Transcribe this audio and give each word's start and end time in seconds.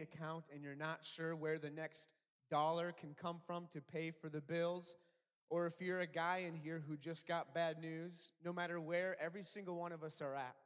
account 0.00 0.44
and 0.52 0.62
you're 0.62 0.74
not 0.74 1.04
sure 1.04 1.34
where 1.34 1.58
the 1.58 1.70
next 1.70 2.12
dollar 2.50 2.92
can 2.92 3.14
come 3.14 3.40
from 3.46 3.66
to 3.72 3.80
pay 3.80 4.10
for 4.10 4.28
the 4.28 4.40
bills, 4.40 4.96
or 5.50 5.66
if 5.66 5.80
you're 5.80 6.00
a 6.00 6.06
guy 6.06 6.44
in 6.46 6.54
here 6.54 6.82
who 6.86 6.96
just 6.96 7.26
got 7.26 7.54
bad 7.54 7.78
news, 7.78 8.32
no 8.44 8.52
matter 8.52 8.80
where 8.80 9.16
every 9.20 9.44
single 9.44 9.76
one 9.76 9.92
of 9.92 10.02
us 10.02 10.20
are 10.20 10.34
at, 10.34 10.56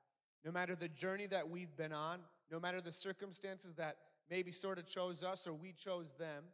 no 0.45 0.51
matter 0.53 0.75
the 0.75 0.89
journey 0.89 1.27
that 1.27 1.49
we've 1.49 1.75
been 1.77 1.93
on, 1.93 2.21
no 2.51 2.59
matter 2.59 2.81
the 2.81 2.93
circumstances 2.93 3.75
that 3.77 3.97
maybe 4.31 4.51
sort 4.51 4.79
of 4.79 4.87
chose 4.87 5.23
us 5.23 5.47
or 5.47 5.53
we 5.53 5.73
chose 5.73 6.13
them, 6.19 6.45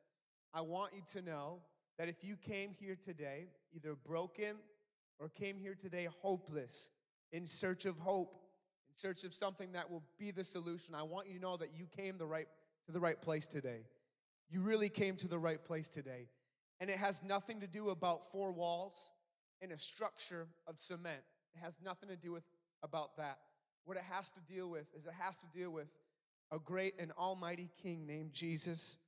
I 0.53 0.61
want 0.61 0.93
you 0.95 1.03
to 1.13 1.23
know 1.23 1.61
that 1.99 2.09
if 2.09 2.23
you 2.23 2.37
came 2.37 2.71
here 2.79 2.97
today, 2.97 3.49
either 3.75 3.95
broken 3.95 4.57
or 5.19 5.29
came 5.29 5.59
here 5.59 5.75
today 5.75 6.09
hopeless, 6.23 6.91
in 7.33 7.47
search 7.47 7.85
of 7.85 7.99
hope, 7.99 8.35
in 8.89 8.97
search 8.97 9.25
of 9.25 9.35
something 9.35 9.73
that 9.73 9.91
will 9.91 10.03
be 10.19 10.31
the 10.31 10.45
solution, 10.45 10.95
I 10.95 11.03
want 11.03 11.29
you 11.29 11.35
to 11.35 11.41
know 11.41 11.57
that 11.57 11.71
you 11.77 11.87
came 11.97 12.17
the 12.19 12.27
right, 12.27 12.49
to 12.87 12.93
the 12.93 13.01
right 13.01 13.21
place 13.21 13.47
today. 13.47 13.81
You 14.51 14.61
really 14.61 14.89
came 14.89 15.17
to 15.17 15.29
the 15.29 15.39
right 15.39 15.63
place 15.63 15.89
today. 15.89 16.29
And 16.81 16.89
it 16.89 16.99
has 16.99 17.23
nothing 17.23 17.61
to 17.61 17.67
do 17.67 17.91
about 17.91 18.31
four 18.31 18.53
walls 18.53 19.11
and 19.61 19.73
a 19.73 19.79
structure 19.79 20.47
of 20.67 20.81
cement. 20.81 21.23
It 21.55 21.59
has 21.65 21.75
nothing 21.85 22.09
to 22.09 22.17
do 22.17 22.33
with 22.33 22.45
about 22.83 23.17
that. 23.17 23.39
What 23.89 23.97
it 23.97 24.05
has 24.11 24.31
to 24.33 24.43
deal 24.43 24.69
with 24.69 24.85
is 24.95 25.07
it 25.07 25.15
has 25.19 25.39
to 25.39 25.47
deal 25.47 25.71
with 25.71 25.89
a 26.53 26.59
great 26.59 26.93
and 26.99 27.11
almighty 27.19 27.71
king 27.83 28.07
named 28.07 28.35
Jesus 28.35 28.99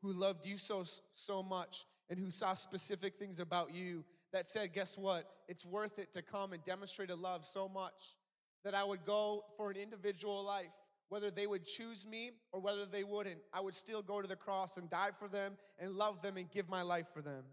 who 0.00 0.14
loved 0.14 0.46
you 0.46 0.56
so 0.56 0.82
so 1.14 1.42
much 1.42 1.84
and 2.08 2.18
who 2.18 2.30
saw 2.30 2.54
specific 2.54 3.18
things 3.18 3.38
about 3.38 3.74
you 3.74 4.02
that 4.32 4.46
said, 4.46 4.72
guess 4.72 4.96
what? 4.96 5.28
It's 5.46 5.66
worth 5.66 5.98
it 5.98 6.14
to 6.14 6.22
come 6.22 6.54
and 6.54 6.64
demonstrate 6.64 7.10
a 7.10 7.16
love 7.16 7.44
so 7.44 7.68
much 7.68 8.16
that 8.64 8.74
I 8.74 8.82
would 8.82 9.04
go 9.04 9.44
for 9.58 9.70
an 9.70 9.76
individual 9.76 10.42
life, 10.42 10.72
whether 11.10 11.30
they 11.30 11.46
would 11.46 11.66
choose 11.66 12.06
me 12.06 12.30
or 12.50 12.60
whether 12.60 12.86
they 12.86 13.04
wouldn't. 13.04 13.40
I 13.52 13.60
would 13.60 13.74
still 13.74 14.00
go 14.00 14.22
to 14.22 14.28
the 14.28 14.36
cross 14.36 14.78
and 14.78 14.88
die 14.88 15.10
for 15.18 15.28
them 15.28 15.58
and 15.78 15.96
love 15.96 16.22
them 16.22 16.38
and 16.38 16.50
give 16.50 16.66
my 16.66 16.80
life 16.80 17.08
for 17.12 17.20
them. 17.20 17.44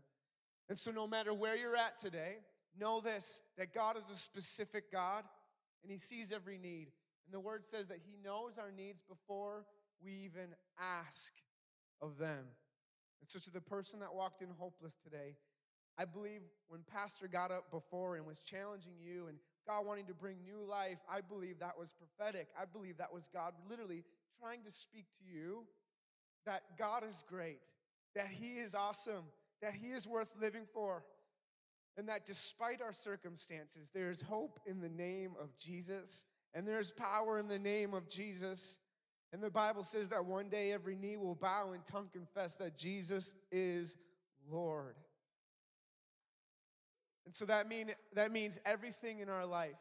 And 0.70 0.80
so, 0.80 0.92
no 0.92 1.06
matter 1.06 1.34
where 1.34 1.58
you're 1.58 1.76
at 1.76 1.98
today, 1.98 2.38
know 2.80 3.02
this 3.02 3.42
that 3.58 3.74
God 3.74 3.98
is 3.98 4.10
a 4.10 4.16
specific 4.16 4.90
God 4.90 5.26
and 5.84 5.92
He 5.92 5.98
sees 5.98 6.32
every 6.32 6.58
need. 6.58 6.88
And 7.26 7.34
the 7.34 7.40
word 7.40 7.64
says 7.66 7.88
that 7.90 8.00
He 8.06 8.18
knows 8.24 8.58
our 8.58 8.72
needs 8.72 9.04
before 9.04 9.66
we 10.04 10.12
even 10.26 10.56
ask 10.80 11.34
of 12.02 12.18
them. 12.18 12.46
And 13.22 13.30
so, 13.30 13.40
to 13.40 13.52
the 13.52 13.62
person 13.62 14.00
that 14.00 14.14
walked 14.14 14.42
in 14.42 14.50
hopeless 14.58 14.96
today, 15.04 15.36
I 15.98 16.06
believe 16.06 16.42
when 16.68 16.82
Pastor 16.84 17.28
got 17.28 17.52
up 17.52 17.72
before 17.72 18.16
and 18.16 18.26
was 18.26 18.42
challenging 18.42 18.94
you 19.02 19.28
and 19.28 19.38
God 19.68 19.86
wanting 19.86 20.06
to 20.06 20.14
bring 20.14 20.38
new 20.44 20.64
life, 20.64 21.00
I 21.12 21.22
believe 21.22 21.60
that 21.60 21.78
was 21.78 21.94
prophetic. 21.94 22.48
I 22.60 22.66
believe 22.66 22.98
that 22.98 23.14
was 23.14 23.28
God 23.28 23.54
literally 23.70 24.04
trying 24.40 24.64
to 24.64 24.72
speak 24.72 25.06
to 25.18 25.26
you 25.26 25.66
that 26.46 26.64
God 26.78 27.04
is 27.06 27.24
great, 27.28 27.60
that 28.16 28.28
He 28.28 28.60
is 28.60 28.74
awesome, 28.76 29.26
that 29.62 29.74
He 29.74 29.88
is 29.88 30.08
worth 30.08 30.34
living 30.40 30.66
for, 30.74 31.04
and 31.98 32.08
that 32.08 32.26
despite 32.26 32.82
our 32.82 32.94
circumstances, 32.94 33.90
there 33.94 34.12
is 34.12 34.22
hope 34.22 34.60
in 34.68 34.80
the 34.80 34.90
name 34.90 35.32
of 35.42 35.58
Jesus, 35.58 36.26
and 36.54 36.68
there's 36.68 36.92
power 36.92 37.40
in 37.40 37.48
the 37.48 37.60
name 37.60 37.94
of 37.94 38.08
Jesus. 38.08 38.80
And 39.34 39.42
the 39.42 39.50
Bible 39.50 39.84
says 39.84 40.10
that 40.10 40.24
one 40.24 40.48
day 40.48 40.72
every 40.72 40.96
knee 40.96 41.18
will 41.18 41.36
bow 41.36 41.72
and 41.74 41.86
tongue 41.86 42.10
confess 42.14 42.56
that 42.58 42.78
Jesus 42.78 43.36
is 43.52 43.98
Lord. 44.50 44.96
And 47.26 47.36
so 47.36 47.44
that 47.46 47.68
mean 47.68 47.92
that 48.14 48.32
means 48.32 48.58
everything 48.66 49.20
in 49.20 49.28
our 49.28 49.46
life, 49.46 49.76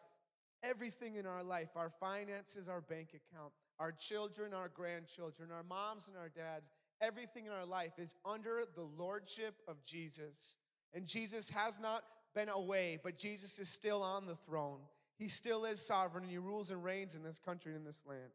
everything 0.64 1.14
in 1.14 1.26
our 1.26 1.44
life, 1.44 1.68
our 1.76 1.92
finances, 2.00 2.68
our 2.68 2.80
bank 2.80 3.10
account, 3.10 3.52
our 3.78 3.92
children, 3.92 4.52
our 4.52 4.68
grandchildren, 4.68 5.50
our 5.52 5.62
moms 5.62 6.08
and 6.08 6.16
our 6.16 6.28
dads, 6.28 6.72
everything 7.00 7.46
in 7.46 7.52
our 7.52 7.66
life 7.66 7.92
is 7.98 8.16
under 8.24 8.62
the 8.74 8.82
lordship 8.82 9.54
of 9.68 9.76
Jesus. 9.84 10.56
And 10.94 11.06
Jesus 11.06 11.50
has 11.50 11.80
not 11.80 12.02
been 12.34 12.48
away, 12.48 12.98
but 13.02 13.18
Jesus 13.18 13.58
is 13.58 13.68
still 13.68 14.02
on 14.02 14.26
the 14.26 14.36
throne. 14.36 14.78
He 15.18 15.28
still 15.28 15.64
is 15.64 15.80
sovereign 15.80 16.24
and 16.24 16.30
he 16.30 16.38
rules 16.38 16.70
and 16.70 16.84
reigns 16.84 17.16
in 17.16 17.22
this 17.22 17.38
country 17.38 17.72
and 17.72 17.80
in 17.80 17.84
this 17.84 18.02
land. 18.06 18.32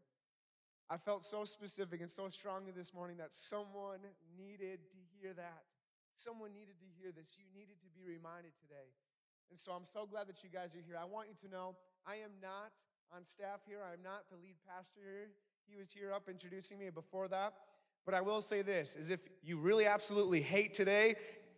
I 0.90 0.98
felt 0.98 1.24
so 1.24 1.46
specific 1.46 2.02
and 2.02 2.12
so 2.12 2.28
strongly 2.30 2.72
this 2.76 2.94
morning 2.94 3.18
that 3.18 3.34
someone 3.34 4.00
needed 4.38 4.80
to 4.90 4.98
hear 5.16 5.34
that. 5.34 5.64
Someone 6.16 6.54
needed 6.54 6.76
to 6.80 6.86
hear 7.00 7.12
this. 7.12 7.38
You 7.40 7.46
needed 7.58 7.80
to 7.82 7.88
be 7.96 8.04
reminded 8.04 8.52
today. 8.60 8.92
And 9.50 9.60
so 9.60 9.72
I'm 9.72 9.86
so 9.86 10.06
glad 10.06 10.28
that 10.28 10.44
you 10.44 10.50
guys 10.50 10.76
are 10.76 10.84
here. 10.86 10.98
I 11.00 11.06
want 11.06 11.28
you 11.30 11.48
to 11.48 11.54
know 11.54 11.76
I 12.06 12.16
am 12.16 12.32
not 12.42 12.72
on 13.16 13.28
staff 13.28 13.62
here. 13.66 13.80
I'm 13.82 14.04
not 14.04 14.30
the 14.30 14.38
lead 14.38 14.56
pastor 14.68 15.00
here. 15.04 15.30
He 15.68 15.78
was 15.78 15.92
here 15.94 16.12
up 16.12 16.28
introducing 16.30 16.80
me 16.80 16.90
before 16.90 17.28
that. 17.30 17.54
But 18.06 18.16
I 18.16 18.22
will 18.22 18.42
say 18.42 18.62
this 18.62 18.96
is 18.96 19.10
if 19.10 19.22
you 19.44 19.58
really 19.58 19.86
absolutely 19.86 20.42
hate 20.42 20.74
today, 20.74 21.16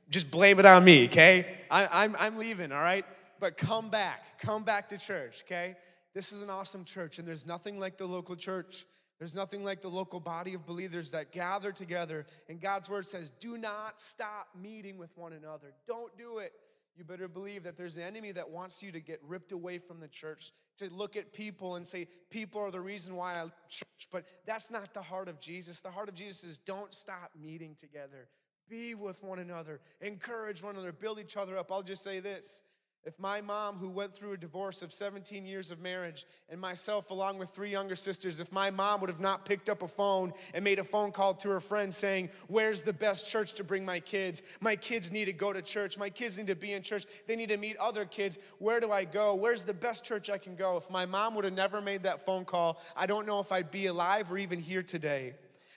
just 0.09 0.30
blame 0.31 0.59
it 0.59 0.66
on 0.66 0.84
me, 0.84 1.06
okay? 1.06 1.46
I, 1.72 1.88
I'm, 2.03 2.16
I'm 2.19 2.38
leaving, 2.38 2.72
all 2.72 2.81
right? 2.81 3.06
But 3.40 3.58
come 3.58 3.90
back. 3.90 4.40
Come 4.40 4.64
back 4.64 4.90
to 4.90 4.97
church, 4.97 5.44
okay? 5.46 5.75
This 6.14 6.31
is 6.31 6.41
an 6.41 6.50
awesome 6.50 6.84
church, 6.86 7.19
and 7.19 7.28
there's 7.28 7.47
nothing 7.47 7.80
like 7.80 7.97
the 7.97 8.06
local 8.06 8.36
church. 8.36 8.86
There's 9.19 9.36
nothing 9.36 9.64
like 9.64 9.81
the 9.81 9.90
local 9.90 10.19
body 10.19 10.53
of 10.53 10.66
believers 10.66 11.12
that 11.12 11.31
gather 11.31 11.72
together. 11.72 12.25
And 12.50 12.59
God's 12.59 12.90
word 12.90 13.06
says, 13.06 13.30
do 13.30 13.58
not 13.58 14.00
stop 14.00 14.50
meeting 14.59 14.97
with 14.97 15.18
one 15.18 15.34
another. 15.34 15.74
Don't 15.88 16.16
do 16.18 16.40
it. 16.40 16.52
You 16.96 17.03
better 17.03 17.28
believe 17.28 17.64
that 17.64 17.75
there's 17.75 17.97
an 17.97 18.03
enemy 18.03 18.31
that 18.34 18.50
wants 18.50 18.84
you 18.84 18.91
to 18.91 19.00
get 19.00 19.20
ripped 19.25 19.52
away 19.52 19.80
from 19.80 20.00
the 20.00 20.08
church, 20.08 20.52
to 20.78 20.94
look 20.94 21.16
at 21.16 21.34
people 21.34 21.75
and 21.75 21.88
say, 21.88 22.08
people 22.30 22.62
are 22.62 22.70
the 22.70 22.81
reason 22.81 23.16
why 23.16 23.35
I 23.35 23.46
church. 23.70 24.09
But 24.12 24.25
that's 24.46 24.70
not 24.70 24.94
the 24.94 25.02
heart 25.02 25.28
of 25.28 25.40
Jesus. 25.40 25.81
The 25.81 25.90
heart 25.90 26.09
of 26.09 26.16
Jesus 26.16 26.44
is 26.44 26.58
don't 26.59 26.94
stop 26.94 27.31
meeting 27.41 27.75
together. 27.80 28.28
Be 28.69 28.96
with 28.96 29.24
one 29.24 29.40
another, 29.40 29.81
encourage 30.01 30.63
one 30.63 30.75
another, 30.75 30.91
build 30.91 31.19
each 31.19 31.38
other 31.38 31.57
up. 31.57 31.72
I'll 31.72 31.84
just 31.84 32.03
say 32.03 32.19
this 32.19 32.63
if 33.06 33.19
my 33.19 33.41
mom, 33.41 33.75
who 33.75 33.90
went 33.90 34.16
through 34.16 34.31
a 34.31 34.38
divorce 34.38 34.81
of 34.81 34.94
17 34.94 35.46
years 35.46 35.72
of 35.72 35.81
marriage, 35.81 36.25
and 36.50 36.59
myself, 36.59 37.12
along 37.12 37.38
with 37.38 37.50
three 37.50 37.69
younger 37.69 37.96
sisters, 37.97 38.40
if 38.40 38.50
my 38.53 38.69
mom 38.69 39.02
would 39.02 39.09
have 39.09 39.19
not 39.19 39.46
picked 39.46 39.68
up 39.68 39.81
a 39.81 39.88
phone 39.90 40.31
and 40.53 40.63
made 40.63 40.79
a 40.79 40.85
phone 40.85 41.12
call 41.12 41.34
to 41.34 41.50
her 41.50 41.59
friend 41.59 41.94
saying, 41.94 42.29
Where's 42.47 42.84
the 42.84 42.94
best 42.94 43.29
church 43.29 43.56
to 43.56 43.63
bring 43.63 43.84
my 43.84 44.00
kids? 44.00 44.41
My 44.62 44.78
kids 44.78 45.12
need 45.12 45.25
to 45.25 45.34
go 45.34 45.52
to 45.52 45.62
church. 45.62 45.97
My 45.97 46.09
kids 46.09 46.38
need 46.38 46.47
to 46.47 46.56
be 46.56 46.72
in 46.72 46.81
church. 46.81 47.06
They 47.28 47.35
need 47.35 47.50
to 47.50 47.57
meet 47.57 47.75
other 47.78 48.06
kids. 48.06 48.40
Where 48.59 48.79
do 48.79 48.91
I 48.91 49.03
go? 49.03 49.35
Where's 49.35 49.66
the 49.66 49.73
best 49.73 50.06
church 50.06 50.29
I 50.29 50.38
can 50.38 50.56
go? 50.56 50.78
If 50.78 50.90
my 50.90 51.06
mom 51.06 51.35
would 51.35 51.44
have 51.44 51.53
never 51.53 51.81
made 51.81 52.03
that 52.03 52.25
phone 52.25 52.46
call, 52.46 52.79
I 52.96 53.06
don't 53.06 53.28
know 53.28 53.41
if 53.41 53.52
I'd 53.52 53.69
be 53.69 53.88
alive 53.88 54.31
or 54.31 54.38
even 54.38 54.59
here 54.59 54.84
today. 54.84 55.34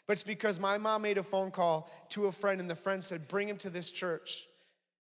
But 0.06 0.12
it's 0.15 0.22
because 0.22 0.61
my 0.61 0.78
mom 0.78 1.03
made 1.03 1.19
a 1.19 1.22
phone 1.22 1.50
call 1.50 1.91
to 2.11 2.27
a 2.27 2.33
friend, 2.33 2.61
and 2.61 2.71
the 2.71 2.77
friend 2.77 3.03
said, 3.03 3.28
Bring 3.28 3.49
him 3.49 3.56
to 3.59 3.71
this 3.71 3.91
church. 3.91 4.47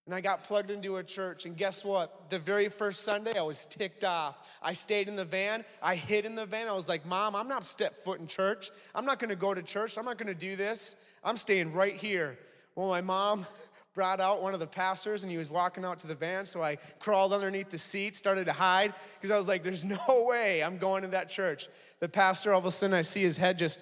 And 0.06 0.14
I 0.14 0.20
got 0.20 0.44
plugged 0.44 0.70
into 0.70 0.98
a 0.98 1.04
church, 1.04 1.46
and 1.46 1.56
guess 1.56 1.84
what? 1.84 2.30
The 2.30 2.38
very 2.38 2.68
first 2.68 3.02
Sunday, 3.02 3.36
I 3.36 3.42
was 3.42 3.66
ticked 3.66 4.04
off. 4.04 4.56
I 4.62 4.72
stayed 4.72 5.08
in 5.08 5.16
the 5.16 5.24
van. 5.24 5.64
I 5.82 5.96
hid 5.96 6.24
in 6.24 6.36
the 6.36 6.46
van. 6.46 6.68
I 6.68 6.72
was 6.72 6.88
like, 6.88 7.04
Mom, 7.06 7.34
I'm 7.34 7.48
not 7.48 7.66
step 7.66 7.96
foot 8.04 8.20
in 8.20 8.28
church. 8.28 8.70
I'm 8.94 9.04
not 9.04 9.18
gonna 9.18 9.34
go 9.34 9.52
to 9.52 9.62
church. 9.62 9.98
I'm 9.98 10.04
not 10.04 10.16
gonna 10.16 10.34
do 10.34 10.54
this. 10.54 10.96
I'm 11.24 11.36
staying 11.36 11.72
right 11.72 11.96
here. 11.96 12.38
Well, 12.76 12.88
my 12.88 13.00
mom 13.00 13.46
brought 13.94 14.20
out 14.20 14.42
one 14.42 14.54
of 14.54 14.60
the 14.60 14.66
pastors, 14.66 15.24
and 15.24 15.32
he 15.32 15.38
was 15.38 15.50
walking 15.50 15.84
out 15.84 15.98
to 16.00 16.06
the 16.06 16.14
van, 16.14 16.46
so 16.46 16.62
I 16.62 16.76
crawled 17.00 17.32
underneath 17.32 17.70
the 17.70 17.78
seat, 17.78 18.14
started 18.14 18.46
to 18.46 18.52
hide, 18.52 18.94
because 19.14 19.32
I 19.32 19.36
was 19.36 19.48
like, 19.48 19.64
There's 19.64 19.84
no 20.08 20.26
way 20.28 20.62
I'm 20.62 20.78
going 20.78 21.02
to 21.02 21.08
that 21.08 21.28
church. 21.28 21.66
The 21.98 22.08
pastor, 22.08 22.52
all 22.52 22.60
of 22.60 22.66
a 22.66 22.70
sudden, 22.70 22.94
I 22.94 23.02
see 23.02 23.22
his 23.22 23.36
head 23.36 23.58
just 23.58 23.80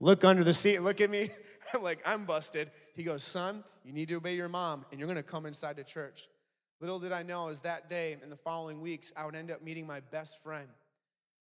look 0.00 0.24
under 0.24 0.44
the 0.44 0.54
seat 0.54 0.80
look 0.80 1.00
at 1.00 1.10
me. 1.10 1.30
I'm 1.74 1.82
like, 1.82 2.00
I'm 2.06 2.24
busted. 2.24 2.70
He 2.94 3.02
goes, 3.02 3.22
Son, 3.22 3.64
you 3.84 3.92
need 3.92 4.08
to 4.08 4.14
obey 4.14 4.36
your 4.36 4.48
mom, 4.48 4.84
and 4.90 5.00
you're 5.00 5.08
gonna 5.08 5.22
come 5.22 5.46
inside 5.46 5.76
the 5.76 5.84
church. 5.84 6.28
Little 6.80 6.98
did 6.98 7.12
I 7.12 7.22
know, 7.22 7.48
is 7.48 7.62
that 7.62 7.88
day 7.88 8.16
and 8.22 8.30
the 8.30 8.36
following 8.36 8.80
weeks, 8.80 9.12
I 9.16 9.24
would 9.24 9.34
end 9.34 9.50
up 9.50 9.62
meeting 9.62 9.86
my 9.86 10.00
best 10.00 10.42
friend, 10.42 10.68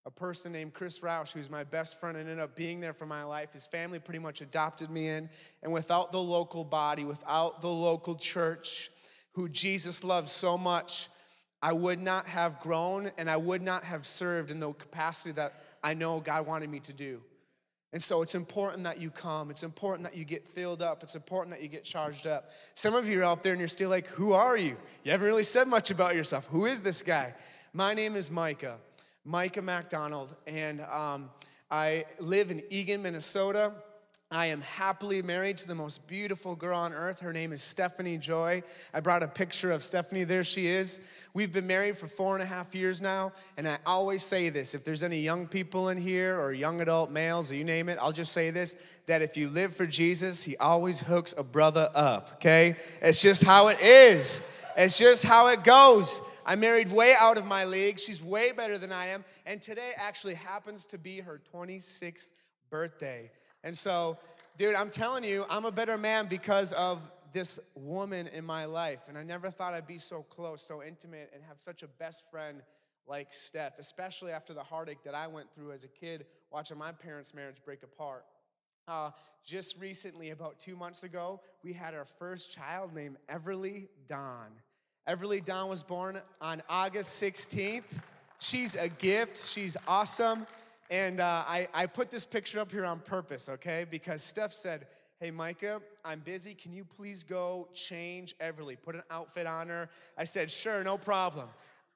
a 0.05 0.11
person 0.11 0.53
named 0.53 0.73
Chris 0.73 0.99
Roush, 0.99 1.33
who's 1.33 1.49
my 1.49 1.63
best 1.63 1.99
friend 1.99 2.15
and 2.15 2.29
ended 2.29 2.43
up 2.43 2.55
being 2.55 2.79
there 2.79 2.93
for 2.93 3.05
my 3.05 3.23
life. 3.23 3.51
His 3.51 3.67
family 3.67 3.99
pretty 3.99 4.19
much 4.19 4.41
adopted 4.41 4.89
me 4.89 5.09
in. 5.09 5.29
And 5.61 5.73
without 5.73 6.13
the 6.13 6.21
local 6.21 6.63
body, 6.63 7.03
without 7.03 7.61
the 7.61 7.69
local 7.69 8.15
church, 8.15 8.89
who 9.33 9.49
Jesus 9.49 10.05
loves 10.05 10.31
so 10.31 10.57
much, 10.57 11.09
I 11.61 11.73
would 11.73 11.99
not 11.99 12.27
have 12.27 12.61
grown 12.61 13.11
and 13.17 13.29
I 13.29 13.35
would 13.35 13.61
not 13.61 13.83
have 13.83 14.05
served 14.05 14.51
in 14.51 14.59
the 14.59 14.71
capacity 14.71 15.33
that 15.33 15.53
I 15.83 15.93
know 15.95 16.21
God 16.21 16.47
wanted 16.47 16.69
me 16.69 16.79
to 16.81 16.93
do. 16.93 17.21
And 17.95 18.03
so 18.03 18.21
it's 18.21 18.35
important 18.35 18.83
that 18.83 18.99
you 18.99 19.09
come. 19.09 19.49
It's 19.49 19.63
important 19.63 20.03
that 20.03 20.17
you 20.17 20.25
get 20.25 20.45
filled 20.45 20.81
up. 20.81 21.01
It's 21.01 21.15
important 21.15 21.55
that 21.55 21.63
you 21.63 21.69
get 21.69 21.85
charged 21.85 22.27
up. 22.27 22.51
Some 22.73 22.93
of 22.93 23.07
you 23.07 23.21
are 23.21 23.23
out 23.23 23.41
there 23.41 23.53
and 23.53 23.59
you're 23.61 23.69
still 23.69 23.89
like, 23.89 24.07
Who 24.07 24.33
are 24.33 24.57
you? 24.57 24.75
You 25.05 25.11
haven't 25.11 25.25
really 25.25 25.43
said 25.43 25.69
much 25.69 25.91
about 25.91 26.13
yourself. 26.13 26.45
Who 26.47 26.65
is 26.65 26.81
this 26.81 27.01
guy? 27.01 27.33
My 27.71 27.93
name 27.93 28.17
is 28.17 28.29
Micah. 28.29 28.79
Micah 29.23 29.61
MacDonald, 29.61 30.35
and 30.45 30.81
um, 30.81 31.29
I 31.71 32.03
live 32.19 32.51
in 32.51 32.63
Eagan, 32.69 33.01
Minnesota. 33.01 33.71
I 34.31 34.47
am 34.47 34.61
happily 34.61 35.21
married 35.21 35.57
to 35.57 35.67
the 35.67 35.75
most 35.75 36.07
beautiful 36.07 36.55
girl 36.55 36.79
on 36.79 36.93
earth. 36.93 37.19
Her 37.19 37.31
name 37.31 37.53
is 37.53 37.61
Stephanie 37.61 38.17
Joy. 38.17 38.63
I 38.91 38.99
brought 38.99 39.21
a 39.21 39.27
picture 39.27 39.71
of 39.71 39.83
Stephanie. 39.83 40.23
There 40.23 40.43
she 40.43 40.65
is. 40.65 41.27
We've 41.35 41.53
been 41.53 41.67
married 41.67 41.95
for 41.95 42.07
four 42.07 42.33
and 42.33 42.41
a 42.41 42.45
half 42.45 42.73
years 42.73 43.01
now. 43.01 43.33
And 43.55 43.67
I 43.67 43.77
always 43.85 44.23
say 44.23 44.49
this 44.49 44.73
if 44.73 44.83
there's 44.83 45.03
any 45.03 45.19
young 45.19 45.47
people 45.47 45.89
in 45.89 46.01
here 46.01 46.39
or 46.39 46.53
young 46.53 46.81
adult 46.81 47.11
males 47.11 47.51
or 47.51 47.55
you 47.55 47.63
name 47.63 47.87
it, 47.87 47.99
I'll 48.01 48.11
just 48.11 48.31
say 48.31 48.49
this 48.49 48.75
that 49.05 49.21
if 49.21 49.37
you 49.37 49.47
live 49.47 49.75
for 49.75 49.85
Jesus, 49.85 50.43
he 50.43 50.57
always 50.57 50.99
hooks 50.99 51.35
a 51.37 51.43
brother 51.43 51.89
up, 51.93 52.31
okay? 52.35 52.75
It's 53.03 53.21
just 53.21 53.43
how 53.43 53.67
it 53.67 53.79
is. 53.79 54.41
It's 54.75 54.97
just 54.97 55.23
how 55.23 55.49
it 55.49 55.63
goes. 55.63 56.21
I 56.47 56.55
married 56.55 56.91
way 56.91 57.13
out 57.17 57.37
of 57.37 57.45
my 57.45 57.63
league. 57.65 57.99
She's 57.99 58.23
way 58.23 58.53
better 58.53 58.79
than 58.79 58.91
I 58.91 59.05
am. 59.07 59.23
And 59.45 59.61
today 59.61 59.91
actually 59.97 60.33
happens 60.33 60.87
to 60.87 60.97
be 60.97 61.19
her 61.19 61.39
26th 61.53 62.29
birthday. 62.71 63.29
And 63.65 63.75
so, 63.75 64.19
dude, 64.57 64.75
I'm 64.75 64.91
telling 64.91 65.23
you, 65.23 65.43
I'm 65.49 65.65
a 65.65 65.71
better 65.71 65.97
man 65.97 66.27
because 66.27 66.71
of 66.73 67.01
this 67.33 67.59
woman 67.73 68.27
in 68.27 68.45
my 68.45 68.65
life. 68.65 69.09
And 69.09 69.17
I 69.17 69.23
never 69.23 69.49
thought 69.49 69.73
I'd 69.73 69.87
be 69.87 69.97
so 69.97 70.21
close, 70.21 70.61
so 70.61 70.83
intimate, 70.83 71.31
and 71.33 71.43
have 71.43 71.59
such 71.59 71.81
a 71.81 71.87
best 71.87 72.29
friend 72.29 72.61
like 73.07 73.33
Steph, 73.33 73.79
especially 73.79 74.31
after 74.31 74.53
the 74.53 74.63
heartache 74.63 75.03
that 75.03 75.15
I 75.15 75.27
went 75.27 75.53
through 75.53 75.71
as 75.71 75.83
a 75.83 75.87
kid 75.87 76.27
watching 76.51 76.77
my 76.77 76.91
parents' 76.91 77.33
marriage 77.33 77.57
break 77.65 77.81
apart. 77.81 78.23
Uh, 78.87 79.09
just 79.43 79.79
recently, 79.79 80.29
about 80.29 80.59
two 80.59 80.75
months 80.75 81.03
ago, 81.03 81.41
we 81.63 81.73
had 81.73 81.95
our 81.95 82.05
first 82.05 82.51
child 82.51 82.93
named 82.93 83.17
Everly 83.29 83.87
Dawn. 84.07 84.51
Everly 85.09 85.43
Dawn 85.43 85.69
was 85.69 85.81
born 85.81 86.21
on 86.39 86.61
August 86.69 87.21
16th. 87.21 87.99
She's 88.39 88.75
a 88.75 88.89
gift, 88.89 89.37
she's 89.37 89.75
awesome. 89.87 90.45
And 90.89 91.19
uh, 91.19 91.43
I, 91.47 91.67
I 91.73 91.87
put 91.87 92.11
this 92.11 92.25
picture 92.25 92.59
up 92.59 92.71
here 92.71 92.85
on 92.85 92.99
purpose, 92.99 93.49
okay? 93.49 93.85
Because 93.89 94.21
Steph 94.23 94.53
said, 94.53 94.87
Hey, 95.19 95.31
Micah, 95.31 95.81
I'm 96.03 96.19
busy. 96.19 96.53
Can 96.53 96.73
you 96.73 96.83
please 96.83 97.23
go 97.23 97.69
change 97.73 98.37
Everly? 98.39 98.77
Put 98.79 98.95
an 98.95 99.03
outfit 99.09 99.47
on 99.47 99.69
her. 99.69 99.89
I 100.17 100.25
said, 100.25 100.51
Sure, 100.51 100.83
no 100.83 100.97
problem. 100.97 101.47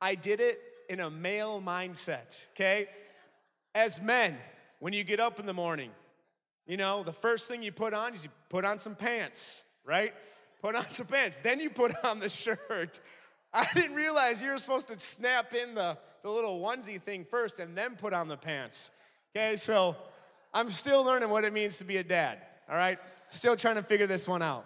I 0.01 0.15
did 0.15 0.39
it 0.39 0.61
in 0.89 1.01
a 1.01 1.09
male 1.09 1.61
mindset, 1.61 2.45
okay? 2.53 2.87
As 3.75 4.01
men, 4.01 4.37
when 4.79 4.93
you 4.93 5.03
get 5.03 5.19
up 5.19 5.39
in 5.39 5.45
the 5.45 5.53
morning, 5.53 5.91
you 6.65 6.77
know, 6.77 7.03
the 7.03 7.13
first 7.13 7.47
thing 7.47 7.61
you 7.61 7.71
put 7.71 7.93
on 7.93 8.13
is 8.13 8.23
you 8.23 8.31
put 8.49 8.65
on 8.65 8.77
some 8.79 8.95
pants, 8.95 9.63
right? 9.85 10.13
Put 10.61 10.75
on 10.75 10.89
some 10.89 11.07
pants. 11.07 11.37
Then 11.37 11.59
you 11.59 11.69
put 11.69 11.93
on 12.03 12.19
the 12.19 12.29
shirt. 12.29 12.99
I 13.53 13.65
didn't 13.73 13.95
realize 13.95 14.41
you 14.43 14.49
were 14.49 14.57
supposed 14.57 14.87
to 14.89 14.99
snap 14.99 15.53
in 15.53 15.73
the, 15.73 15.97
the 16.21 16.29
little 16.29 16.59
onesie 16.59 17.01
thing 17.01 17.25
first 17.25 17.59
and 17.59 17.75
then 17.75 17.95
put 17.95 18.13
on 18.13 18.27
the 18.27 18.37
pants. 18.37 18.91
Okay, 19.35 19.55
so 19.55 19.95
I'm 20.53 20.69
still 20.69 21.03
learning 21.03 21.29
what 21.29 21.43
it 21.43 21.53
means 21.53 21.77
to 21.79 21.85
be 21.85 21.97
a 21.97 22.03
dad, 22.03 22.39
all 22.69 22.75
right? 22.75 22.99
Still 23.29 23.55
trying 23.55 23.75
to 23.75 23.83
figure 23.83 24.07
this 24.07 24.27
one 24.27 24.41
out. 24.41 24.65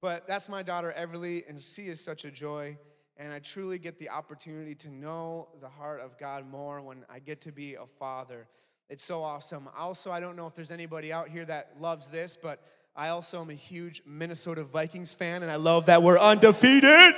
But 0.00 0.26
that's 0.28 0.48
my 0.48 0.62
daughter, 0.62 0.94
Everly, 0.96 1.48
and 1.48 1.60
she 1.60 1.88
is 1.88 2.02
such 2.02 2.24
a 2.24 2.30
joy. 2.30 2.78
And 3.16 3.32
I 3.32 3.40
truly 3.40 3.78
get 3.78 3.98
the 3.98 4.10
opportunity 4.10 4.74
to 4.76 4.90
know 4.90 5.48
the 5.60 5.68
heart 5.68 6.00
of 6.00 6.16
God 6.18 6.48
more 6.48 6.80
when 6.80 7.04
I 7.10 7.18
get 7.18 7.40
to 7.42 7.52
be 7.52 7.74
a 7.74 7.86
father. 7.98 8.46
It's 8.88 9.02
so 9.02 9.22
awesome. 9.22 9.68
Also, 9.76 10.12
I 10.12 10.20
don't 10.20 10.36
know 10.36 10.46
if 10.46 10.54
there's 10.54 10.70
anybody 10.70 11.12
out 11.12 11.28
here 11.28 11.44
that 11.44 11.72
loves 11.80 12.10
this, 12.10 12.38
but 12.40 12.62
I 12.94 13.08
also 13.08 13.40
am 13.40 13.50
a 13.50 13.54
huge 13.54 14.02
Minnesota 14.06 14.62
Vikings 14.62 15.14
fan, 15.14 15.42
and 15.42 15.50
I 15.50 15.56
love 15.56 15.86
that 15.86 16.02
we're 16.02 16.18
undefeated. 16.18 17.14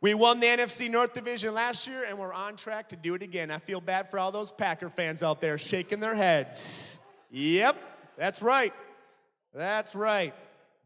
We 0.00 0.14
won 0.14 0.38
the 0.38 0.46
NFC 0.46 0.88
North 0.88 1.12
Division 1.12 1.54
last 1.54 1.88
year, 1.88 2.04
and 2.08 2.18
we're 2.18 2.32
on 2.32 2.54
track 2.54 2.88
to 2.90 2.96
do 2.96 3.14
it 3.14 3.22
again. 3.22 3.50
I 3.50 3.58
feel 3.58 3.80
bad 3.80 4.08
for 4.10 4.20
all 4.20 4.30
those 4.30 4.52
Packer 4.52 4.88
fans 4.88 5.24
out 5.24 5.40
there 5.40 5.58
shaking 5.58 5.98
their 5.98 6.14
heads. 6.14 7.00
Yep, 7.30 7.76
that's 8.16 8.40
right. 8.40 8.72
That's 9.52 9.96
right. 9.96 10.34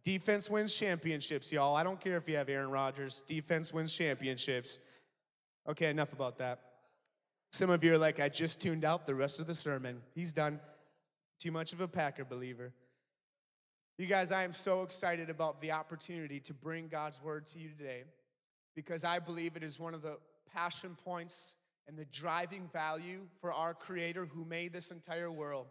Defense 0.03 0.49
wins 0.49 0.75
championships, 0.75 1.53
y'all. 1.53 1.77
I 1.77 1.85
don't 1.85 2.01
care 2.01 2.17
if 2.17 2.27
you 2.27 2.37
have 2.37 2.49
Aaron 2.49 2.71
Rodgers. 2.71 3.23
Defense 3.27 3.73
wins 3.73 3.93
championships. 3.93 4.79
Okay, 5.69 5.91
enough 5.91 6.15
about 6.15 6.39
that. 6.39 6.61
Some 7.53 7.69
of 7.69 7.85
you 7.85 7.93
are 7.93 7.99
like, 7.99 8.19
I 8.19 8.31
just 8.31 8.63
tuned 8.63 8.85
out 8.85 9.07
the 9.07 9.15
rest 9.15 9.41
of 9.41 9.47
the 9.47 9.55
sermon. 9.55 10.01
He's 10.15 10.33
done. 10.33 10.59
Too 11.39 11.51
much 11.51 11.75
of 11.75 11.83
a 11.83 11.89
Packer 11.89 12.25
believer. 12.25 12.73
You 13.99 14.07
guys, 14.07 14.33
I 14.33 14.45
am 14.45 14.53
so 14.53 14.83
excited 14.83 15.29
about 15.29 15.61
the 15.61 15.73
opportunity 15.73 16.41
to 16.41 16.55
bring 16.55 16.89
God's 16.89 17.23
word 17.23 17.47
to 17.49 17.59
you 17.59 17.69
today 17.69 18.05
because 18.75 19.05
I 19.05 19.19
believe 19.19 19.57
it 19.57 19.63
is 19.63 19.79
one 19.79 19.95
of 19.95 20.03
the 20.03 20.19
passion 20.53 20.97
points 21.05 21.57
and 21.89 21.99
the 21.99 22.05
driving 22.07 22.69
value 22.73 23.21
for 23.41 23.53
our 23.53 23.75
Creator 23.75 24.27
who 24.27 24.45
made 24.45 24.73
this 24.73 24.91
entire 24.91 25.31
world. 25.31 25.67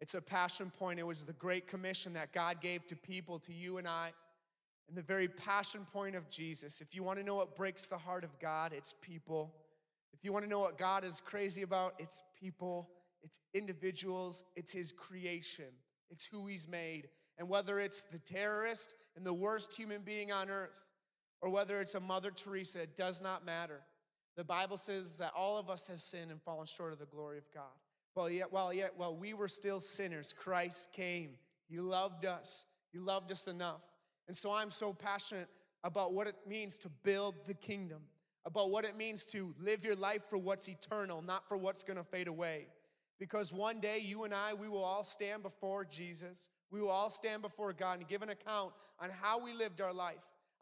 It's 0.00 0.14
a 0.14 0.20
passion 0.20 0.70
point. 0.70 0.98
It 0.98 1.06
was 1.06 1.24
the 1.24 1.32
great 1.34 1.66
commission 1.66 2.12
that 2.14 2.32
God 2.32 2.60
gave 2.60 2.86
to 2.86 2.96
people, 2.96 3.38
to 3.40 3.52
you 3.52 3.78
and 3.78 3.88
I, 3.88 4.12
and 4.88 4.96
the 4.96 5.02
very 5.02 5.26
passion 5.26 5.86
point 5.92 6.14
of 6.14 6.30
Jesus. 6.30 6.80
If 6.80 6.94
you 6.94 7.02
want 7.02 7.18
to 7.18 7.24
know 7.24 7.36
what 7.36 7.56
breaks 7.56 7.86
the 7.86 7.96
heart 7.96 8.24
of 8.24 8.38
God, 8.38 8.72
it's 8.72 8.94
people. 9.00 9.54
If 10.12 10.24
you 10.24 10.32
want 10.32 10.44
to 10.44 10.50
know 10.50 10.60
what 10.60 10.78
God 10.78 11.04
is 11.04 11.20
crazy 11.20 11.62
about, 11.62 11.94
it's 11.98 12.22
people, 12.38 12.90
it's 13.22 13.40
individuals, 13.54 14.44
it's 14.54 14.72
His 14.72 14.92
creation, 14.92 15.66
it's 16.10 16.26
who 16.26 16.46
He's 16.46 16.68
made. 16.68 17.08
And 17.38 17.48
whether 17.48 17.80
it's 17.80 18.02
the 18.02 18.18
terrorist 18.18 18.94
and 19.16 19.26
the 19.26 19.34
worst 19.34 19.74
human 19.76 20.02
being 20.02 20.32
on 20.32 20.48
earth, 20.48 20.80
or 21.40 21.50
whether 21.50 21.80
it's 21.80 21.94
a 21.94 22.00
Mother 22.00 22.30
Teresa, 22.30 22.82
it 22.82 22.96
does 22.96 23.22
not 23.22 23.44
matter. 23.44 23.80
The 24.36 24.44
Bible 24.44 24.76
says 24.76 25.18
that 25.18 25.32
all 25.36 25.58
of 25.58 25.70
us 25.70 25.86
have 25.88 25.98
sinned 25.98 26.30
and 26.30 26.42
fallen 26.42 26.66
short 26.66 26.92
of 26.92 26.98
the 26.98 27.06
glory 27.06 27.38
of 27.38 27.50
God. 27.52 27.64
Well, 28.14 28.30
yet, 28.30 28.52
while 28.52 28.72
yet, 28.72 28.92
while 28.96 29.14
we 29.14 29.34
were 29.34 29.48
still 29.48 29.80
sinners, 29.80 30.34
Christ 30.36 30.92
came. 30.92 31.30
He 31.68 31.78
loved 31.78 32.24
us. 32.24 32.66
He 32.92 32.98
loved 32.98 33.30
us 33.32 33.48
enough. 33.48 33.82
And 34.28 34.36
so 34.36 34.50
I'm 34.50 34.70
so 34.70 34.92
passionate 34.92 35.48
about 35.84 36.14
what 36.14 36.26
it 36.26 36.36
means 36.46 36.78
to 36.78 36.88
build 37.02 37.34
the 37.46 37.54
kingdom, 37.54 38.00
about 38.44 38.70
what 38.70 38.84
it 38.84 38.96
means 38.96 39.26
to 39.26 39.54
live 39.60 39.84
your 39.84 39.96
life 39.96 40.24
for 40.28 40.38
what's 40.38 40.68
eternal, 40.68 41.22
not 41.22 41.48
for 41.48 41.56
what's 41.56 41.82
gonna 41.82 42.04
fade 42.04 42.28
away. 42.28 42.66
Because 43.18 43.52
one 43.52 43.80
day 43.80 43.98
you 43.98 44.24
and 44.24 44.34
I, 44.34 44.54
we 44.54 44.68
will 44.68 44.84
all 44.84 45.04
stand 45.04 45.42
before 45.42 45.84
Jesus. 45.84 46.50
We 46.70 46.80
will 46.80 46.90
all 46.90 47.10
stand 47.10 47.42
before 47.42 47.72
God 47.72 47.98
and 47.98 48.08
give 48.08 48.22
an 48.22 48.30
account 48.30 48.72
on 49.00 49.10
how 49.10 49.42
we 49.42 49.52
lived 49.52 49.80
our 49.80 49.92
life 49.92 50.16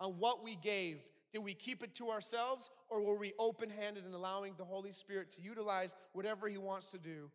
on 0.04 0.18
what 0.18 0.44
we 0.44 0.56
gave. 0.56 0.98
Did 1.32 1.42
we 1.42 1.54
keep 1.54 1.82
it 1.82 1.94
to 1.94 2.10
ourselves 2.10 2.70
or 2.88 3.02
were 3.02 3.16
we 3.16 3.32
open 3.38 3.70
handed 3.70 4.04
and 4.04 4.14
allowing 4.14 4.54
the 4.56 4.64
Holy 4.64 4.92
Spirit 4.92 5.30
to 5.32 5.42
utilize 5.42 5.96
whatever 6.12 6.46
He 6.48 6.58
wants 6.58 6.90
to 6.92 6.98
do? 6.98 7.30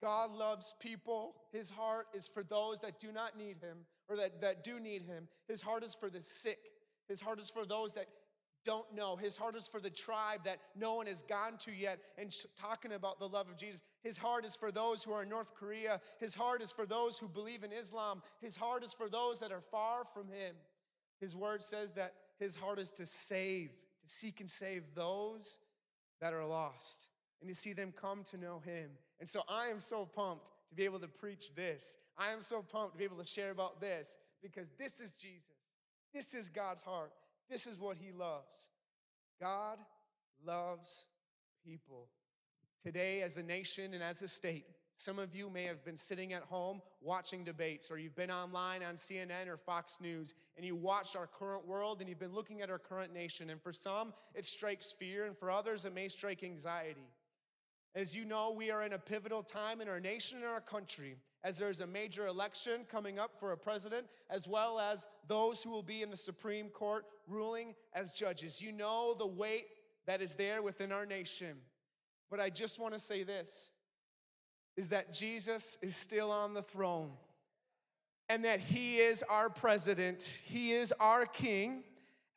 God 0.00 0.30
loves 0.32 0.74
people. 0.80 1.34
His 1.52 1.68
heart 1.68 2.06
is 2.14 2.26
for 2.26 2.42
those 2.42 2.80
that 2.80 2.98
do 2.98 3.12
not 3.12 3.36
need 3.36 3.56
Him 3.60 3.78
or 4.08 4.16
that, 4.16 4.40
that 4.40 4.64
do 4.64 4.80
need 4.80 5.02
Him. 5.02 5.28
His 5.48 5.60
heart 5.60 5.84
is 5.84 5.94
for 5.94 6.08
the 6.08 6.22
sick. 6.22 6.58
His 7.08 7.20
heart 7.20 7.40
is 7.40 7.50
for 7.50 7.66
those 7.66 7.92
that 7.94 8.06
don't 8.64 8.86
know. 8.94 9.16
His 9.16 9.36
heart 9.36 9.56
is 9.56 9.66
for 9.68 9.80
the 9.80 9.90
tribe 9.90 10.44
that 10.44 10.58
no 10.78 10.94
one 10.94 11.06
has 11.06 11.22
gone 11.22 11.56
to 11.58 11.72
yet 11.72 12.00
and 12.16 12.32
talking 12.56 12.92
about 12.92 13.18
the 13.18 13.28
love 13.28 13.48
of 13.48 13.56
Jesus. 13.56 13.82
His 14.02 14.16
heart 14.16 14.44
is 14.44 14.56
for 14.56 14.70
those 14.70 15.02
who 15.02 15.12
are 15.12 15.24
in 15.24 15.28
North 15.28 15.54
Korea. 15.54 16.00
His 16.20 16.34
heart 16.34 16.62
is 16.62 16.72
for 16.72 16.86
those 16.86 17.18
who 17.18 17.28
believe 17.28 17.64
in 17.64 17.72
Islam. 17.72 18.22
His 18.40 18.56
heart 18.56 18.84
is 18.84 18.94
for 18.94 19.08
those 19.08 19.40
that 19.40 19.52
are 19.52 19.62
far 19.70 20.04
from 20.14 20.28
Him. 20.28 20.54
His 21.22 21.36
word 21.36 21.62
says 21.62 21.92
that 21.92 22.14
his 22.40 22.56
heart 22.56 22.80
is 22.80 22.90
to 22.92 23.06
save, 23.06 23.70
to 24.02 24.12
seek 24.12 24.40
and 24.40 24.50
save 24.50 24.82
those 24.96 25.60
that 26.20 26.34
are 26.34 26.44
lost, 26.44 27.06
and 27.40 27.48
to 27.48 27.54
see 27.54 27.72
them 27.72 27.94
come 27.96 28.24
to 28.24 28.36
know 28.36 28.60
him. 28.64 28.90
And 29.20 29.28
so 29.28 29.42
I 29.48 29.68
am 29.68 29.78
so 29.78 30.04
pumped 30.04 30.50
to 30.70 30.74
be 30.74 30.84
able 30.84 30.98
to 30.98 31.06
preach 31.06 31.54
this. 31.54 31.96
I 32.18 32.32
am 32.32 32.40
so 32.40 32.60
pumped 32.60 32.94
to 32.94 32.98
be 32.98 33.04
able 33.04 33.18
to 33.18 33.26
share 33.26 33.52
about 33.52 33.80
this 33.80 34.18
because 34.42 34.66
this 34.76 34.98
is 34.98 35.12
Jesus. 35.12 35.44
This 36.12 36.34
is 36.34 36.48
God's 36.48 36.82
heart. 36.82 37.12
This 37.48 37.68
is 37.68 37.78
what 37.78 37.96
he 37.96 38.10
loves. 38.10 38.70
God 39.40 39.78
loves 40.44 41.06
people. 41.64 42.08
Today, 42.84 43.22
as 43.22 43.36
a 43.36 43.44
nation 43.44 43.94
and 43.94 44.02
as 44.02 44.22
a 44.22 44.28
state, 44.28 44.64
some 45.02 45.18
of 45.18 45.34
you 45.34 45.50
may 45.50 45.64
have 45.64 45.84
been 45.84 45.98
sitting 45.98 46.32
at 46.32 46.44
home 46.44 46.80
watching 47.00 47.42
debates, 47.42 47.90
or 47.90 47.98
you've 47.98 48.14
been 48.14 48.30
online 48.30 48.84
on 48.84 48.94
CNN 48.94 49.48
or 49.48 49.56
Fox 49.56 49.98
News, 50.00 50.34
and 50.56 50.64
you 50.64 50.76
watched 50.76 51.16
our 51.16 51.26
current 51.26 51.66
world 51.66 51.98
and 51.98 52.08
you've 52.08 52.20
been 52.20 52.32
looking 52.32 52.62
at 52.62 52.70
our 52.70 52.78
current 52.78 53.12
nation. 53.12 53.50
And 53.50 53.60
for 53.60 53.72
some, 53.72 54.12
it 54.32 54.44
strikes 54.44 54.92
fear, 54.92 55.26
and 55.26 55.36
for 55.36 55.50
others, 55.50 55.84
it 55.84 55.92
may 55.92 56.06
strike 56.06 56.44
anxiety. 56.44 57.08
As 57.96 58.16
you 58.16 58.24
know, 58.24 58.54
we 58.56 58.70
are 58.70 58.84
in 58.84 58.92
a 58.92 58.98
pivotal 58.98 59.42
time 59.42 59.80
in 59.80 59.88
our 59.88 59.98
nation 59.98 60.38
and 60.38 60.46
our 60.46 60.60
country 60.60 61.16
as 61.42 61.58
there's 61.58 61.80
a 61.80 61.86
major 61.86 62.28
election 62.28 62.86
coming 62.88 63.18
up 63.18 63.40
for 63.40 63.50
a 63.50 63.56
president, 63.56 64.06
as 64.30 64.46
well 64.46 64.78
as 64.78 65.08
those 65.26 65.64
who 65.64 65.70
will 65.70 65.82
be 65.82 66.02
in 66.02 66.10
the 66.10 66.16
Supreme 66.16 66.68
Court 66.68 67.04
ruling 67.26 67.74
as 67.92 68.12
judges. 68.12 68.62
You 68.62 68.70
know 68.70 69.14
the 69.18 69.26
weight 69.26 69.66
that 70.06 70.22
is 70.22 70.36
there 70.36 70.62
within 70.62 70.92
our 70.92 71.04
nation. 71.04 71.56
But 72.30 72.38
I 72.38 72.50
just 72.50 72.80
want 72.80 72.94
to 72.94 73.00
say 73.00 73.24
this 73.24 73.72
is 74.76 74.88
that 74.88 75.12
Jesus 75.12 75.78
is 75.82 75.94
still 75.94 76.30
on 76.30 76.54
the 76.54 76.62
throne 76.62 77.10
and 78.28 78.44
that 78.44 78.60
he 78.60 78.96
is 78.96 79.22
our 79.28 79.50
president, 79.50 80.40
he 80.44 80.72
is 80.72 80.92
our 81.00 81.26
king, 81.26 81.84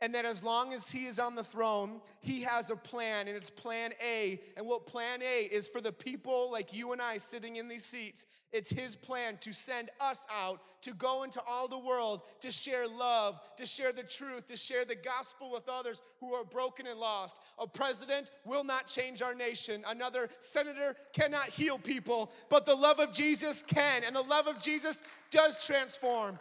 And 0.02 0.14
that 0.14 0.26
as 0.26 0.44
long 0.44 0.74
as 0.74 0.92
he 0.92 1.06
is 1.06 1.20
on 1.20 1.36
the 1.36 1.44
throne, 1.44 2.02
he 2.20 2.42
has 2.42 2.70
a 2.70 2.76
plan, 2.76 3.28
and 3.28 3.36
it's 3.36 3.50
plan 3.50 3.92
A. 4.06 4.42
And 4.58 4.68
what 4.68 4.86
plan 4.86 5.22
A 5.22 5.44
is 5.44 5.70
for 5.70 5.80
the 5.80 5.92
people 5.92 6.52
like 6.52 6.74
you 6.74 6.92
and 6.92 7.02
I 7.02 7.16
sitting 7.16 7.56
in 7.56 7.70
these 7.70 7.86
seats, 7.86 8.26
it's 8.52 8.70
his 8.70 8.96
plan 8.96 9.38
to 9.38 9.54
send 9.54 9.90
us 10.02 10.28
out, 10.44 10.60
to 10.82 10.94
go 10.94 11.24
into 11.24 11.42
all 11.48 11.70
the 11.70 11.80
world, 11.80 12.24
to 12.42 12.52
share 12.52 12.88
love, 12.88 13.40
to 13.56 13.66
share 13.66 13.94
the 13.94 14.04
truth, 14.04 14.48
to 14.48 14.58
share 14.58 14.84
the 14.84 14.96
gospel 14.96 15.50
with 15.50 15.70
others 15.70 16.02
who 16.20 16.34
are 16.34 16.44
broken 16.44 16.88
and 16.88 17.00
lost. 17.00 17.40
A 17.58 17.68
president 17.68 18.32
will 18.44 18.66
not 18.66 18.88
change 18.88 19.22
our 19.22 19.34
nation, 19.34 19.82
another 19.88 20.28
senator 20.42 20.96
cannot 21.14 21.50
heal 21.50 21.78
people, 21.78 22.34
but 22.50 22.66
the 22.66 22.76
love 22.76 23.00
of 23.00 23.14
Jesus 23.14 23.64
can, 23.64 24.04
and 24.06 24.14
the 24.14 24.22
love 24.22 24.48
of 24.48 24.60
Jesus 24.60 25.04
does 25.32 25.66
transform. 25.66 26.38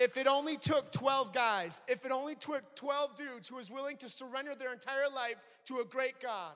If 0.00 0.16
it 0.16 0.28
only 0.28 0.56
took 0.56 0.92
12 0.92 1.34
guys, 1.34 1.82
if 1.88 2.04
it 2.04 2.12
only 2.12 2.36
took 2.36 2.76
12 2.76 3.16
dudes 3.16 3.48
who 3.48 3.56
was 3.56 3.70
willing 3.70 3.96
to 3.96 4.08
surrender 4.08 4.54
their 4.54 4.72
entire 4.72 5.08
life 5.12 5.36
to 5.66 5.78
a 5.78 5.84
great 5.84 6.20
God, 6.22 6.52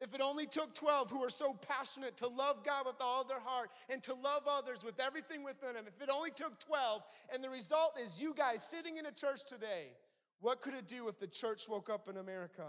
if 0.00 0.12
it 0.12 0.20
only 0.20 0.46
took 0.46 0.74
12 0.74 1.10
who 1.10 1.22
are 1.22 1.30
so 1.30 1.54
passionate 1.54 2.16
to 2.16 2.26
love 2.26 2.64
God 2.64 2.84
with 2.86 2.96
all 3.00 3.22
their 3.24 3.38
heart 3.38 3.70
and 3.88 4.02
to 4.02 4.14
love 4.14 4.42
others 4.48 4.84
with 4.84 4.98
everything 5.00 5.44
within 5.44 5.74
them, 5.74 5.84
if 5.86 6.02
it 6.02 6.10
only 6.12 6.30
took 6.30 6.58
12, 6.58 7.02
and 7.32 7.44
the 7.44 7.48
result 7.48 7.98
is 8.02 8.20
you 8.20 8.34
guys 8.34 8.62
sitting 8.62 8.96
in 8.96 9.06
a 9.06 9.12
church 9.12 9.44
today, 9.46 9.92
what 10.40 10.60
could 10.60 10.74
it 10.74 10.88
do 10.88 11.08
if 11.08 11.20
the 11.20 11.28
church 11.28 11.68
woke 11.68 11.88
up 11.88 12.08
in 12.08 12.16
America? 12.16 12.64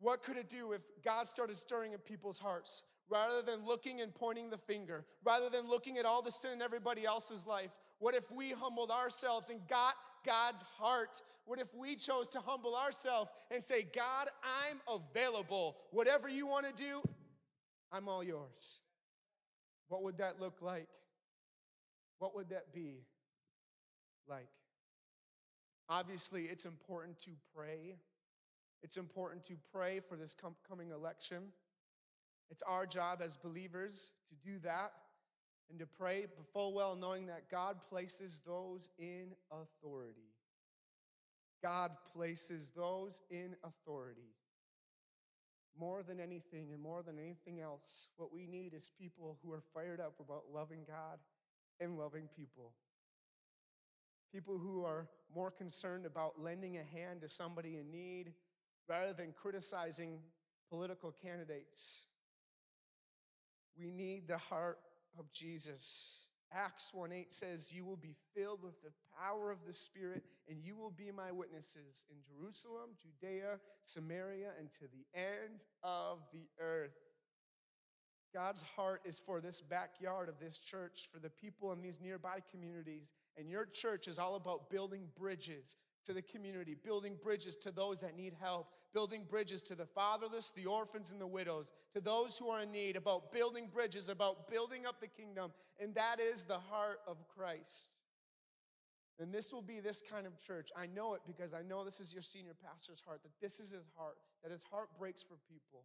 What 0.00 0.22
could 0.22 0.36
it 0.36 0.48
do 0.48 0.72
if 0.72 0.80
God 1.04 1.28
started 1.28 1.56
stirring 1.56 1.92
in 1.92 1.98
people's 1.98 2.38
hearts? 2.38 2.82
Rather 3.08 3.42
than 3.42 3.64
looking 3.66 4.00
and 4.00 4.12
pointing 4.12 4.48
the 4.48 4.58
finger, 4.58 5.04
rather 5.22 5.50
than 5.50 5.68
looking 5.68 5.98
at 5.98 6.06
all 6.06 6.22
the 6.22 6.30
sin 6.30 6.52
in 6.52 6.62
everybody 6.62 7.04
else's 7.04 7.46
life, 7.46 7.70
what 8.02 8.16
if 8.16 8.32
we 8.32 8.50
humbled 8.50 8.90
ourselves 8.90 9.48
and 9.48 9.60
got 9.68 9.94
God's 10.26 10.62
heart? 10.76 11.22
What 11.44 11.60
if 11.60 11.72
we 11.72 11.94
chose 11.94 12.26
to 12.30 12.40
humble 12.40 12.74
ourselves 12.74 13.30
and 13.48 13.62
say, 13.62 13.86
God, 13.94 14.26
I'm 14.42 14.80
available. 14.92 15.76
Whatever 15.92 16.28
you 16.28 16.48
want 16.48 16.66
to 16.66 16.72
do, 16.72 17.00
I'm 17.92 18.08
all 18.08 18.24
yours. 18.24 18.80
What 19.86 20.02
would 20.02 20.18
that 20.18 20.40
look 20.40 20.60
like? 20.60 20.88
What 22.18 22.34
would 22.34 22.48
that 22.48 22.74
be 22.74 23.04
like? 24.28 24.48
Obviously, 25.88 26.46
it's 26.46 26.64
important 26.64 27.20
to 27.20 27.30
pray. 27.54 27.94
It's 28.82 28.96
important 28.96 29.44
to 29.44 29.54
pray 29.72 30.00
for 30.00 30.16
this 30.16 30.34
coming 30.68 30.90
election. 30.90 31.52
It's 32.50 32.64
our 32.64 32.84
job 32.84 33.20
as 33.22 33.36
believers 33.36 34.10
to 34.28 34.34
do 34.34 34.58
that 34.64 34.90
and 35.72 35.80
to 35.80 35.86
pray 35.86 36.26
full 36.52 36.74
well 36.74 36.94
knowing 36.94 37.26
that 37.26 37.50
God 37.50 37.80
places 37.88 38.42
those 38.46 38.90
in 38.98 39.32
authority. 39.50 40.28
God 41.62 41.92
places 42.14 42.72
those 42.76 43.22
in 43.30 43.56
authority. 43.64 44.34
More 45.78 46.02
than 46.02 46.20
anything 46.20 46.68
and 46.72 46.82
more 46.82 47.02
than 47.02 47.18
anything 47.18 47.60
else, 47.60 48.08
what 48.18 48.34
we 48.34 48.46
need 48.46 48.74
is 48.74 48.90
people 49.00 49.38
who 49.42 49.50
are 49.52 49.62
fired 49.72 49.98
up 49.98 50.20
about 50.20 50.44
loving 50.52 50.80
God 50.86 51.18
and 51.80 51.96
loving 51.96 52.28
people. 52.36 52.74
People 54.30 54.58
who 54.58 54.84
are 54.84 55.08
more 55.34 55.50
concerned 55.50 56.04
about 56.04 56.38
lending 56.38 56.76
a 56.76 56.84
hand 56.84 57.22
to 57.22 57.30
somebody 57.30 57.78
in 57.78 57.90
need 57.90 58.34
rather 58.90 59.14
than 59.14 59.32
criticizing 59.32 60.18
political 60.68 61.14
candidates. 61.22 62.04
We 63.78 63.90
need 63.90 64.28
the 64.28 64.36
heart 64.36 64.78
of 65.18 65.32
Jesus. 65.32 66.28
Acts 66.54 66.90
1 66.92 67.12
8 67.12 67.32
says, 67.32 67.72
You 67.72 67.84
will 67.84 67.96
be 67.96 68.14
filled 68.34 68.62
with 68.62 68.82
the 68.82 68.92
power 69.18 69.50
of 69.50 69.58
the 69.66 69.74
Spirit, 69.74 70.24
and 70.48 70.62
you 70.62 70.76
will 70.76 70.90
be 70.90 71.10
my 71.10 71.32
witnesses 71.32 72.06
in 72.10 72.16
Jerusalem, 72.22 72.90
Judea, 73.00 73.58
Samaria, 73.84 74.50
and 74.58 74.70
to 74.72 74.84
the 74.92 75.18
end 75.18 75.60
of 75.82 76.18
the 76.32 76.48
earth. 76.60 76.96
God's 78.34 78.62
heart 78.62 79.02
is 79.04 79.20
for 79.20 79.40
this 79.40 79.60
backyard 79.60 80.28
of 80.28 80.38
this 80.38 80.58
church, 80.58 81.08
for 81.12 81.18
the 81.18 81.30
people 81.30 81.72
in 81.72 81.82
these 81.82 82.00
nearby 82.00 82.38
communities. 82.50 83.10
And 83.36 83.50
your 83.50 83.66
church 83.66 84.08
is 84.08 84.18
all 84.18 84.36
about 84.36 84.70
building 84.70 85.08
bridges 85.18 85.76
to 86.04 86.12
the 86.12 86.22
community, 86.22 86.74
building 86.74 87.16
bridges 87.22 87.56
to 87.56 87.70
those 87.70 88.00
that 88.00 88.16
need 88.16 88.34
help, 88.40 88.68
building 88.92 89.24
bridges 89.28 89.62
to 89.62 89.74
the 89.74 89.86
fatherless, 89.86 90.50
the 90.50 90.66
orphans, 90.66 91.10
and 91.10 91.20
the 91.20 91.26
widows, 91.26 91.70
to 91.94 92.00
those 92.00 92.36
who 92.36 92.48
are 92.48 92.62
in 92.62 92.72
need, 92.72 92.96
about 92.96 93.32
building 93.32 93.68
bridges, 93.72 94.08
about 94.08 94.48
building 94.48 94.86
up 94.86 95.00
the 95.00 95.06
kingdom. 95.06 95.52
And 95.80 95.94
that 95.94 96.20
is 96.20 96.44
the 96.44 96.58
heart 96.58 97.00
of 97.06 97.16
Christ. 97.28 97.96
And 99.18 99.32
this 99.32 99.52
will 99.52 99.62
be 99.62 99.80
this 99.80 100.02
kind 100.02 100.26
of 100.26 100.38
church. 100.38 100.70
I 100.76 100.86
know 100.86 101.14
it 101.14 101.20
because 101.26 101.54
I 101.54 101.62
know 101.62 101.84
this 101.84 102.00
is 102.00 102.12
your 102.12 102.22
senior 102.22 102.54
pastor's 102.54 103.00
heart, 103.00 103.22
that 103.22 103.32
this 103.40 103.60
is 103.60 103.70
his 103.70 103.86
heart, 103.96 104.16
that 104.42 104.50
his 104.50 104.64
heart 104.64 104.88
breaks 104.98 105.22
for 105.22 105.36
people. 105.48 105.84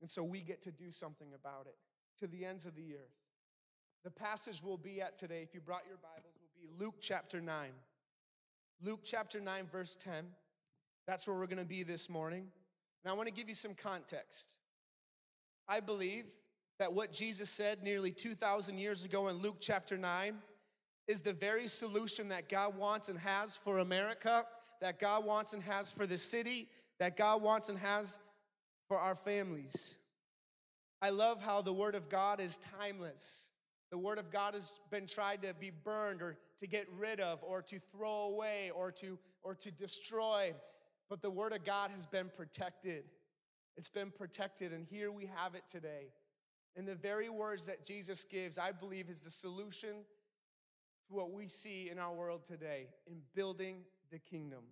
And 0.00 0.08
so 0.08 0.22
we 0.22 0.40
get 0.40 0.62
to 0.62 0.70
do 0.70 0.92
something 0.92 1.28
about 1.34 1.66
it 1.66 1.76
to 2.20 2.26
the 2.26 2.44
ends 2.44 2.66
of 2.66 2.74
the 2.76 2.94
earth. 2.94 3.18
The 4.04 4.10
passage 4.10 4.62
we'll 4.62 4.76
be 4.76 5.00
at 5.00 5.16
today, 5.16 5.42
if 5.42 5.52
you 5.52 5.60
brought 5.60 5.82
your 5.86 5.98
Bibles, 5.98 6.34
will 6.40 6.60
be 6.60 6.68
Luke 6.82 6.96
chapter 7.00 7.40
9. 7.40 7.70
Luke 8.82 9.00
chapter 9.04 9.40
9, 9.40 9.66
verse 9.72 9.96
10. 9.96 10.26
That's 11.06 11.26
where 11.26 11.36
we're 11.36 11.46
going 11.46 11.62
to 11.62 11.68
be 11.68 11.82
this 11.82 12.08
morning. 12.08 12.46
And 13.04 13.12
I 13.12 13.16
want 13.16 13.28
to 13.28 13.34
give 13.34 13.48
you 13.48 13.54
some 13.54 13.74
context. 13.74 14.54
I 15.68 15.80
believe 15.80 16.24
that 16.78 16.92
what 16.92 17.12
Jesus 17.12 17.50
said 17.50 17.82
nearly 17.82 18.12
2,000 18.12 18.78
years 18.78 19.04
ago 19.04 19.28
in 19.28 19.38
Luke 19.38 19.56
chapter 19.60 19.96
9 19.96 20.36
is 21.08 21.22
the 21.22 21.32
very 21.32 21.66
solution 21.66 22.28
that 22.28 22.48
God 22.48 22.76
wants 22.76 23.08
and 23.08 23.18
has 23.18 23.56
for 23.56 23.78
America, 23.78 24.44
that 24.80 25.00
God 25.00 25.24
wants 25.24 25.54
and 25.54 25.62
has 25.62 25.90
for 25.90 26.06
the 26.06 26.18
city, 26.18 26.68
that 27.00 27.16
God 27.16 27.42
wants 27.42 27.68
and 27.68 27.78
has 27.78 28.18
for 28.86 28.98
our 28.98 29.16
families. 29.16 29.98
I 31.02 31.10
love 31.10 31.42
how 31.42 31.62
the 31.62 31.72
Word 31.72 31.94
of 31.94 32.08
God 32.08 32.40
is 32.40 32.60
timeless. 32.78 33.50
The 33.90 33.98
Word 33.98 34.18
of 34.18 34.30
God 34.30 34.54
has 34.54 34.78
been 34.90 35.06
tried 35.06 35.42
to 35.42 35.54
be 35.54 35.70
burned 35.70 36.22
or 36.22 36.36
to 36.58 36.66
get 36.66 36.86
rid 36.98 37.20
of 37.20 37.38
or 37.42 37.62
to 37.62 37.78
throw 37.78 38.32
away 38.34 38.70
or 38.74 38.90
to, 38.92 39.18
or 39.42 39.54
to 39.54 39.70
destroy, 39.70 40.54
but 41.08 41.22
the 41.22 41.30
Word 41.30 41.52
of 41.52 41.64
God 41.64 41.90
has 41.90 42.06
been 42.06 42.30
protected. 42.34 43.04
It's 43.76 43.88
been 43.88 44.10
protected, 44.10 44.72
and 44.72 44.84
here 44.84 45.12
we 45.12 45.26
have 45.36 45.54
it 45.54 45.62
today. 45.68 46.12
And 46.76 46.86
the 46.86 46.94
very 46.94 47.28
words 47.28 47.64
that 47.66 47.86
Jesus 47.86 48.24
gives, 48.24 48.58
I 48.58 48.72
believe, 48.72 49.08
is 49.08 49.22
the 49.22 49.30
solution 49.30 50.04
to 51.06 51.14
what 51.14 51.32
we 51.32 51.48
see 51.48 51.88
in 51.90 51.98
our 51.98 52.14
world 52.14 52.42
today 52.46 52.88
in 53.06 53.20
building 53.34 53.82
the 54.10 54.18
kingdom. 54.18 54.64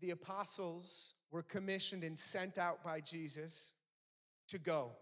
The 0.00 0.10
apostles 0.10 1.14
were 1.30 1.42
commissioned 1.42 2.04
and 2.04 2.18
sent 2.18 2.58
out 2.58 2.82
by 2.82 3.00
Jesus 3.00 3.72
to 4.48 4.58
go 4.58 4.92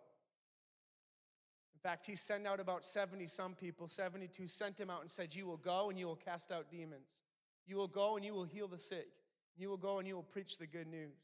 fact, 1.83 2.07
he 2.07 2.15
sent 2.15 2.47
out 2.47 2.61
about 2.61 2.85
70 2.85 3.27
some 3.27 3.55
people, 3.55 3.89
72 3.89 4.49
sent 4.49 4.79
him 4.79 4.91
out 4.91 5.01
and 5.01 5.11
said, 5.11 5.35
You 5.35 5.47
will 5.47 5.57
go 5.57 5.91
and 5.91 5.99
you 5.99 6.07
will 6.07 6.17
cast 6.17 6.53
out 6.53 6.71
demons. 6.71 7.23
You 7.67 7.77
will 7.77 7.89
go 7.89 8.17
and 8.17 8.25
you 8.25 8.33
will 8.35 8.45
heal 8.45 8.69
the 8.69 8.79
sick. 8.79 9.09
You 9.57 9.69
will 9.69 9.77
go 9.77 9.99
and 9.99 10.07
you 10.07 10.15
will 10.15 10.23
preach 10.23 10.59
the 10.59 10.67
good 10.67 10.87
news. 10.87 11.17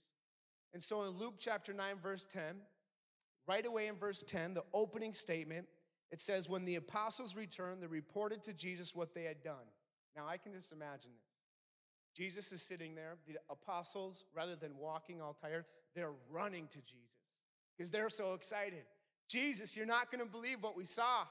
And 0.72 0.82
so 0.82 1.02
in 1.02 1.10
Luke 1.10 1.34
chapter 1.38 1.72
9, 1.72 1.98
verse 2.02 2.24
10, 2.26 2.56
right 3.46 3.64
away 3.64 3.86
in 3.86 3.96
verse 3.96 4.22
10, 4.22 4.54
the 4.54 4.64
opening 4.74 5.14
statement, 5.14 5.66
it 6.10 6.20
says, 6.20 6.48
When 6.48 6.64
the 6.64 6.76
apostles 6.76 7.36
returned, 7.36 7.82
they 7.82 7.86
reported 7.86 8.42
to 8.44 8.52
Jesus 8.52 8.94
what 8.94 9.14
they 9.14 9.24
had 9.24 9.42
done. 9.42 9.66
Now 10.16 10.24
I 10.28 10.36
can 10.36 10.52
just 10.52 10.72
imagine 10.72 11.10
this. 11.14 11.28
Jesus 12.16 12.50
is 12.52 12.62
sitting 12.62 12.94
there. 12.94 13.16
The 13.26 13.36
apostles, 13.48 14.24
rather 14.34 14.56
than 14.56 14.76
walking 14.76 15.20
all 15.20 15.34
tired, 15.40 15.64
they're 15.94 16.14
running 16.30 16.66
to 16.68 16.78
Jesus 16.82 17.18
because 17.76 17.92
they're 17.92 18.10
so 18.10 18.34
excited. 18.34 18.82
Jesus, 19.28 19.76
you're 19.76 19.86
not 19.86 20.10
going 20.10 20.24
to 20.24 20.30
believe 20.30 20.62
what 20.62 20.76
we 20.76 20.84
saw. 20.84 21.24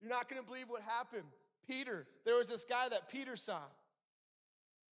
You're 0.00 0.10
not 0.10 0.28
going 0.28 0.40
to 0.40 0.46
believe 0.46 0.68
what 0.68 0.82
happened. 0.82 1.24
Peter, 1.66 2.06
there 2.24 2.36
was 2.36 2.48
this 2.48 2.64
guy 2.64 2.88
that 2.88 3.08
Peter 3.08 3.36
saw. 3.36 3.60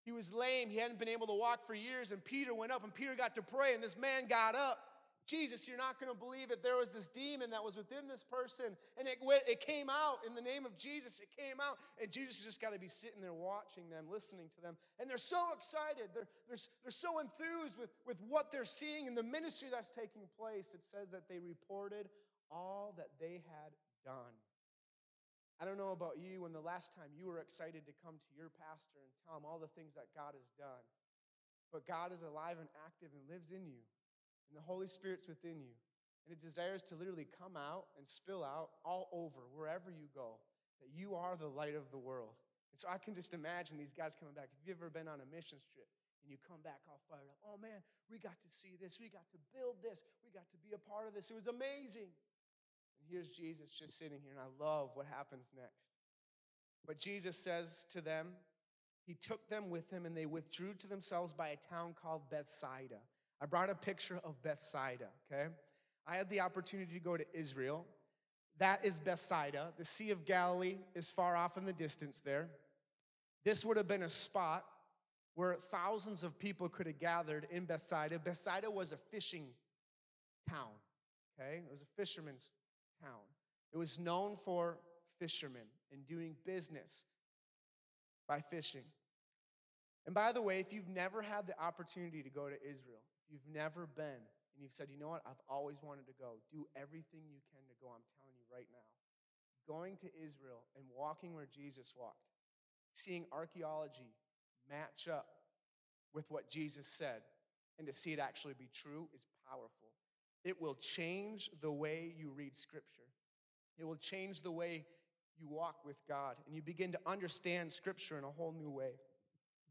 He 0.05 0.13
was 0.13 0.33
lame. 0.33 0.71
He 0.71 0.79
hadn't 0.79 0.99
been 0.99 1.09
able 1.09 1.27
to 1.27 1.35
walk 1.35 1.67
for 1.67 1.75
years. 1.75 2.13
And 2.13 2.25
Peter 2.25 2.55
went 2.55 2.73
up 2.73 2.83
and 2.83 2.95
Peter 2.95 3.15
got 3.15 3.35
to 3.35 3.43
pray. 3.43 3.75
And 3.75 3.83
this 3.83 3.99
man 3.99 4.27
got 4.29 4.55
up 4.55 4.79
Jesus, 5.31 5.69
you're 5.69 5.79
not 5.79 6.01
going 6.01 6.11
to 6.11 6.19
believe 6.19 6.51
it. 6.51 6.61
There 6.61 6.77
was 6.77 6.91
this 6.91 7.07
demon 7.07 7.51
that 7.51 7.63
was 7.63 7.77
within 7.77 8.09
this 8.09 8.25
person, 8.25 8.77
and 8.99 9.07
it, 9.07 9.19
went, 9.23 9.43
it 9.47 9.61
came 9.61 9.89
out 9.89 10.19
in 10.27 10.35
the 10.35 10.43
name 10.43 10.67
of 10.67 10.77
Jesus. 10.77 11.21
It 11.21 11.29
came 11.31 11.61
out, 11.61 11.79
and 12.03 12.11
Jesus 12.11 12.45
just 12.45 12.61
got 12.61 12.73
to 12.73 12.81
be 12.81 12.89
sitting 12.89 13.21
there 13.23 13.33
watching 13.33 13.89
them, 13.91 14.07
listening 14.11 14.51
to 14.57 14.61
them. 14.61 14.77
And 14.99 15.09
they're 15.09 15.19
so 15.23 15.39
excited. 15.55 16.11
They're, 16.15 16.27
they're, 16.49 16.59
they're 16.83 16.91
so 16.91 17.21
enthused 17.21 17.79
with, 17.79 17.91
with 18.07 18.17
what 18.29 18.51
they're 18.51 18.65
seeing 18.65 19.07
and 19.07 19.17
the 19.17 19.23
ministry 19.23 19.69
that's 19.71 19.91
taking 19.91 20.23
place. 20.37 20.75
It 20.75 20.83
says 20.83 21.11
that 21.13 21.29
they 21.29 21.39
reported 21.39 22.09
all 22.51 22.95
that 22.99 23.15
they 23.19 23.43
had 23.47 23.73
done. 24.05 24.35
I 25.61 25.69
don't 25.69 25.77
know 25.77 25.93
about 25.93 26.17
you 26.17 26.43
when 26.43 26.53
the 26.53 26.65
last 26.65 26.95
time 26.97 27.13
you 27.13 27.29
were 27.29 27.39
excited 27.39 27.85
to 27.85 27.95
come 28.03 28.17
to 28.17 28.31
your 28.33 28.49
pastor 28.49 29.01
and 29.01 29.13
tell 29.23 29.37
him 29.37 29.45
all 29.45 29.61
the 29.61 29.71
things 29.77 29.93
that 29.95 30.09
God 30.17 30.33
has 30.33 30.49
done. 30.57 30.85
But 31.69 31.87
God 31.87 32.11
is 32.11 32.25
alive 32.25 32.57
and 32.59 32.69
active 32.83 33.13
and 33.13 33.23
lives 33.29 33.53
in 33.53 33.69
you 33.69 33.85
and 34.51 34.59
the 34.59 34.67
Holy 34.67 34.91
Spirit's 34.91 35.31
within 35.31 35.63
you. 35.63 35.77
And 36.27 36.35
it 36.35 36.43
desires 36.43 36.83
to 36.91 36.99
literally 36.99 37.31
come 37.31 37.55
out 37.55 37.87
and 37.97 38.05
spill 38.09 38.43
out 38.43 38.83
all 38.85 39.09
over, 39.15 39.47
wherever 39.55 39.89
you 39.95 40.11
go, 40.11 40.43
that 40.83 40.91
you 40.91 41.15
are 41.15 41.39
the 41.39 41.49
light 41.49 41.79
of 41.79 41.87
the 41.95 41.99
world. 42.03 42.35
And 42.75 42.79
so 42.79 42.91
I 42.91 42.99
can 42.99 43.15
just 43.15 43.33
imagine 43.33 43.79
these 43.79 43.95
guys 43.95 44.19
coming 44.19 44.35
back. 44.35 44.51
If 44.51 44.67
you've 44.67 44.79
ever 44.79 44.91
been 44.91 45.07
on 45.07 45.23
a 45.23 45.29
missions 45.31 45.69
trip 45.71 45.87
and 46.23 46.29
you 46.31 46.37
come 46.43 46.61
back 46.67 46.83
all 46.91 47.01
fired 47.07 47.31
up, 47.31 47.39
oh 47.47 47.57
man, 47.63 47.79
we 48.11 48.19
got 48.19 48.37
to 48.43 48.51
see 48.51 48.75
this, 48.81 48.99
we 48.99 49.09
got 49.09 49.27
to 49.31 49.39
build 49.55 49.79
this, 49.81 50.03
we 50.27 50.35
got 50.35 50.51
to 50.51 50.59
be 50.61 50.75
a 50.75 50.83
part 50.83 51.07
of 51.07 51.15
this. 51.15 51.31
It 51.31 51.39
was 51.39 51.47
amazing. 51.47 52.11
Here's 53.11 53.29
Jesus 53.29 53.71
just 53.71 53.99
sitting 53.99 54.19
here, 54.23 54.33
and 54.33 54.41
I 54.41 54.65
love 54.65 54.91
what 54.95 55.07
happens 55.07 55.47
next. 55.57 55.91
But 56.87 56.99
Jesus 56.99 57.37
says 57.37 57.87
to 57.91 58.01
them, 58.01 58.29
He 59.07 59.15
took 59.15 59.49
them 59.49 59.71
with 59.71 59.91
him, 59.91 60.07
and 60.07 60.17
they 60.17 60.27
withdrew 60.27 60.75
to 60.79 60.89
themselves 60.89 61.33
by 61.33 61.49
a 61.49 61.75
town 61.75 61.95
called 62.01 62.23
Bethsaida. 62.31 63.01
I 63.41 63.47
brought 63.47 63.71
a 63.71 63.75
picture 63.75 64.21
of 64.23 64.41
Bethsaida, 64.43 65.09
okay? 65.31 65.49
I 66.07 66.17
had 66.17 66.29
the 66.29 66.41
opportunity 66.41 66.93
to 66.93 67.01
go 67.01 67.17
to 67.17 67.25
Israel. 67.33 67.87
That 68.59 68.85
is 68.85 69.01
Bethsaida. 69.01 69.73
The 69.79 69.85
Sea 69.85 70.11
of 70.11 70.25
Galilee 70.25 70.77
is 70.95 71.11
far 71.11 71.35
off 71.37 71.57
in 71.57 71.65
the 71.65 71.73
distance 71.73 72.21
there. 72.21 72.49
This 73.45 73.65
would 73.65 73.77
have 73.77 73.89
been 73.89 74.03
a 74.03 74.09
spot 74.09 74.65
where 75.35 75.55
thousands 75.55 76.23
of 76.23 76.39
people 76.39 76.69
could 76.69 76.87
have 76.87 76.99
gathered 76.99 77.47
in 77.51 77.65
Bethsaida. 77.65 78.19
Bethsaida 78.19 78.71
was 78.71 78.93
a 78.93 78.97
fishing 78.97 79.47
town, 80.49 80.69
okay? 81.41 81.63
It 81.67 81.71
was 81.71 81.83
a 81.83 81.87
fisherman's 81.97 82.51
town. 83.03 83.21
It 83.73 83.79
was 83.79 83.99
known 83.99 84.37
for 84.37 84.79
fishermen 85.19 85.67
and 85.93 86.07
doing 86.07 86.37
business 86.45 87.05
by 88.29 88.41
fishing. 88.41 88.85
And 90.07 90.15
by 90.15 90.33
the 90.33 90.43
way, 90.43 90.61
if 90.61 90.73
you've 90.73 90.89
never 90.89 91.23
had 91.23 91.47
the 91.47 91.59
opportunity 91.61 92.23
to 92.23 92.31
go 92.31 92.49
to 92.49 92.57
Israel, 92.57 93.03
if 93.27 93.33
you've 93.33 93.55
never 93.55 93.87
been, 93.87 94.05
and 94.07 94.63
you've 94.63 94.75
said, 94.75 94.89
you 94.91 94.99
know 94.99 95.09
what, 95.09 95.23
I've 95.27 95.41
always 95.49 95.79
wanted 95.83 96.07
to 96.07 96.13
go, 96.19 96.41
do 96.51 96.67
everything 96.75 97.21
you 97.31 97.41
can 97.53 97.63
to 97.69 97.75
go. 97.81 97.89
I'm 97.89 98.03
telling 98.17 98.35
you 98.37 98.47
right 98.53 98.67
now. 98.71 98.87
Going 99.69 99.97
to 99.99 100.07
Israel 100.25 100.65
and 100.77 100.85
walking 100.97 101.35
where 101.35 101.47
Jesus 101.55 101.95
walked, 101.97 102.27
seeing 102.93 103.27
archaeology 103.31 104.15
match 104.69 105.07
up 105.09 105.27
with 106.13 106.31
what 106.31 106.51
Jesus 106.51 106.87
said, 106.87 107.23
and 107.79 107.87
to 107.87 107.93
see 107.93 108.13
it 108.13 108.19
actually 108.19 108.55
be 108.55 108.69
true 108.75 109.09
is 109.15 109.27
powerful. 109.49 109.90
It 110.45 110.61
will 110.61 110.75
change 110.75 111.51
the 111.61 111.71
way 111.71 112.15
you 112.17 112.31
read 112.31 112.57
Scripture, 112.57 113.09
it 113.79 113.85
will 113.85 113.97
change 113.97 114.43
the 114.43 114.51
way 114.51 114.85
you 115.39 115.49
walk 115.49 115.85
with 115.85 115.97
God, 116.07 116.37
and 116.47 116.55
you 116.55 116.63
begin 116.63 116.93
to 116.93 117.01
understand 117.07 117.73
Scripture 117.73 118.19
in 118.19 118.25
a 118.25 118.31
whole 118.31 118.53
new 118.53 118.71
way. 118.71 118.93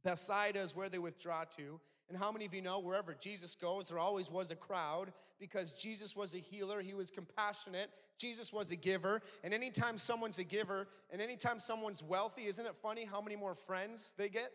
Bethsaida 0.04 0.60
is 0.60 0.76
where 0.76 0.90
they 0.90 1.00
withdraw 1.00 1.44
to. 1.58 1.80
And 2.10 2.18
how 2.18 2.32
many 2.32 2.46
of 2.46 2.56
you 2.56 2.62
know 2.62 2.80
wherever 2.80 3.14
Jesus 3.14 3.54
goes, 3.54 3.90
there 3.90 4.00
always 4.00 4.32
was 4.32 4.50
a 4.50 4.56
crowd 4.56 5.14
because 5.40 5.74
Jesus 5.74 6.16
was 6.16 6.34
a 6.34 6.40
healer, 6.40 6.82
he 6.82 6.96
was 6.96 7.12
compassionate, 7.12 7.92
Jesus 8.18 8.52
was 8.52 8.72
a 8.72 8.76
giver. 8.76 9.22
And 9.44 9.54
anytime 9.54 9.98
someone's 9.98 10.40
a 10.40 10.44
giver 10.44 10.88
and 11.12 11.22
anytime 11.22 11.60
someone's 11.60 12.02
wealthy, 12.02 12.48
isn't 12.48 12.66
it 12.66 12.76
funny 12.82 13.06
how 13.06 13.22
many 13.22 13.36
more 13.36 13.54
friends 13.54 14.14
they 14.18 14.30
get? 14.30 14.52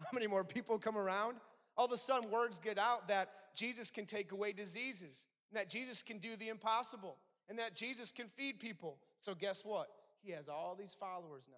How 0.00 0.06
many 0.14 0.28
more 0.28 0.44
people 0.44 0.78
come 0.78 0.96
around? 0.96 1.36
All 1.76 1.84
of 1.84 1.92
a 1.92 1.96
sudden, 1.98 2.30
words 2.30 2.58
get 2.58 2.78
out 2.78 3.08
that 3.08 3.28
Jesus 3.54 3.90
can 3.90 4.06
take 4.06 4.32
away 4.32 4.52
diseases, 4.52 5.26
and 5.50 5.58
that 5.58 5.68
Jesus 5.68 6.02
can 6.02 6.18
do 6.18 6.36
the 6.36 6.48
impossible, 6.48 7.16
and 7.48 7.58
that 7.58 7.74
Jesus 7.74 8.12
can 8.12 8.28
feed 8.28 8.58
people. 8.58 8.98
So, 9.20 9.34
guess 9.34 9.64
what? 9.64 9.88
He 10.22 10.32
has 10.32 10.48
all 10.48 10.76
these 10.78 10.94
followers 10.94 11.44
now. 11.48 11.56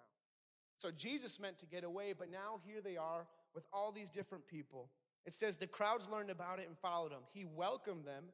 So 0.82 0.90
Jesus 0.90 1.38
meant 1.38 1.58
to 1.58 1.66
get 1.66 1.84
away, 1.84 2.12
but 2.12 2.28
now 2.28 2.60
here 2.66 2.80
they 2.82 2.96
are 2.96 3.28
with 3.54 3.64
all 3.72 3.92
these 3.92 4.10
different 4.10 4.48
people. 4.48 4.90
It 5.24 5.32
says 5.32 5.56
the 5.56 5.68
crowds 5.68 6.08
learned 6.10 6.28
about 6.28 6.58
it 6.58 6.66
and 6.66 6.76
followed 6.76 7.12
him. 7.12 7.22
He 7.32 7.44
welcomed 7.44 8.04
them 8.04 8.24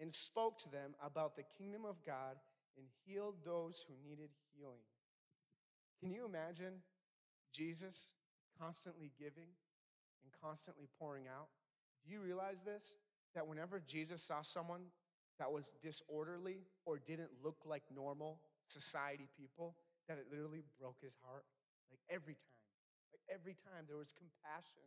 and 0.00 0.12
spoke 0.12 0.58
to 0.58 0.68
them 0.68 0.96
about 1.00 1.36
the 1.36 1.44
kingdom 1.56 1.84
of 1.84 2.04
God 2.04 2.34
and 2.76 2.84
healed 3.06 3.36
those 3.44 3.86
who 3.86 3.94
needed 4.08 4.30
healing. 4.56 4.82
Can 6.00 6.10
you 6.10 6.24
imagine 6.26 6.82
Jesus 7.52 8.14
constantly 8.60 9.12
giving 9.16 9.46
and 10.24 10.32
constantly 10.42 10.88
pouring 10.98 11.26
out? 11.28 11.46
Do 12.04 12.12
you 12.12 12.20
realize 12.20 12.64
this? 12.64 12.96
That 13.34 13.46
whenever 13.46 13.80
Jesus 13.86 14.22
saw 14.22 14.42
someone 14.42 14.90
that 15.38 15.50
was 15.50 15.74
disorderly 15.82 16.66
or 16.84 16.98
didn't 16.98 17.30
look 17.44 17.58
like 17.64 17.82
normal 17.94 18.40
society 18.66 19.28
people, 19.38 19.76
that 20.08 20.18
it 20.18 20.26
literally 20.30 20.62
broke 20.80 20.96
his 21.02 21.14
heart? 21.24 21.44
Like 21.90 22.00
every 22.10 22.34
time. 22.34 22.58
Like 23.12 23.24
every 23.32 23.54
time 23.54 23.84
there 23.86 23.96
was 23.96 24.12
compassion. 24.12 24.84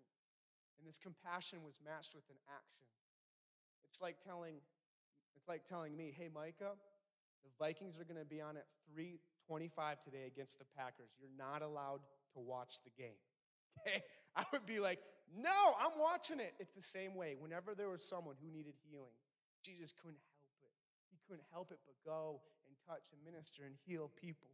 And 0.78 0.88
this 0.88 0.98
compassion 0.98 1.60
was 1.66 1.80
matched 1.86 2.14
with 2.16 2.26
an 2.30 2.38
action. 2.50 2.90
It's 3.86 4.02
like 4.02 4.18
telling, 4.26 4.58
it's 5.36 5.48
like 5.48 5.66
telling 5.66 5.96
me, 5.96 6.14
hey 6.16 6.30
Micah, 6.34 6.74
the 7.44 7.52
Vikings 7.60 7.98
are 8.00 8.06
gonna 8.06 8.26
be 8.26 8.42
on 8.42 8.58
at 8.58 8.66
325 8.94 10.02
today 10.02 10.26
against 10.26 10.58
the 10.58 10.66
Packers. 10.78 11.14
You're 11.20 11.34
not 11.38 11.62
allowed 11.62 12.02
to 12.34 12.40
watch 12.40 12.82
the 12.84 12.92
game. 12.98 13.20
Okay? 13.80 14.02
I 14.36 14.44
would 14.52 14.66
be 14.66 14.80
like, 14.80 15.00
no, 15.36 15.76
I'm 15.80 15.98
watching 16.00 16.40
it. 16.40 16.54
It's 16.60 16.74
the 16.74 16.84
same 16.84 17.16
way. 17.16 17.36
Whenever 17.40 17.74
there 17.76 17.90
was 17.90 18.04
someone 18.04 18.36
who 18.42 18.52
needed 18.52 18.74
healing, 18.90 19.16
Jesus 19.64 19.94
couldn't 19.94 20.20
help 20.20 20.56
it. 20.62 20.72
He 21.12 21.18
couldn't 21.28 21.46
help 21.52 21.72
it 21.72 21.80
but 21.86 21.96
go 22.06 22.42
and 22.68 22.76
touch 22.88 23.04
and 23.14 23.24
minister 23.24 23.64
and 23.64 23.76
heal 23.86 24.12
people. 24.20 24.50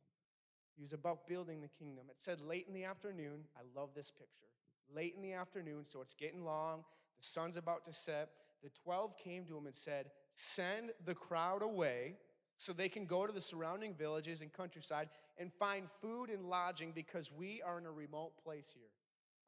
He 0.75 0.84
was 0.84 0.93
about 0.93 1.27
building 1.27 1.62
the 1.62 1.69
kingdom. 1.69 2.06
It 2.10 2.21
said 2.21 2.41
late 2.41 2.65
in 2.67 2.73
the 2.73 2.84
afternoon. 2.84 3.45
I 3.58 3.62
love 3.80 3.89
this 3.95 4.12
picture. 4.12 4.45
Late 4.93 5.15
in 5.15 5.23
the 5.23 5.34
afternoon, 5.34 5.86
so 5.86 6.01
it's 6.01 6.13
getting 6.13 6.45
long. 6.45 6.84
The 7.19 7.27
sun's 7.27 7.58
about 7.58 7.84
to 7.86 7.93
set. 7.93 8.30
The 8.63 8.69
12 8.84 9.17
came 9.17 9.45
to 9.45 9.58
him 9.58 9.65
and 9.65 9.75
said, 9.75 10.12
Send 10.36 10.91
the 11.06 11.15
crowd 11.15 11.63
away 11.63 12.17
so 12.58 12.73
they 12.73 12.89
can 12.89 13.06
go 13.06 13.25
to 13.25 13.34
the 13.34 13.41
surrounding 13.41 13.95
villages 13.95 14.41
and 14.41 14.53
countryside 14.53 15.10
and 15.38 15.51
find 15.53 15.89
food 15.89 16.30
and 16.30 16.45
lodging 16.45 16.91
because 16.91 17.32
we 17.32 17.62
are 17.63 17.80
in 17.80 17.86
a 17.86 17.91
remote 17.91 18.32
place 18.43 18.73
here. 18.75 18.89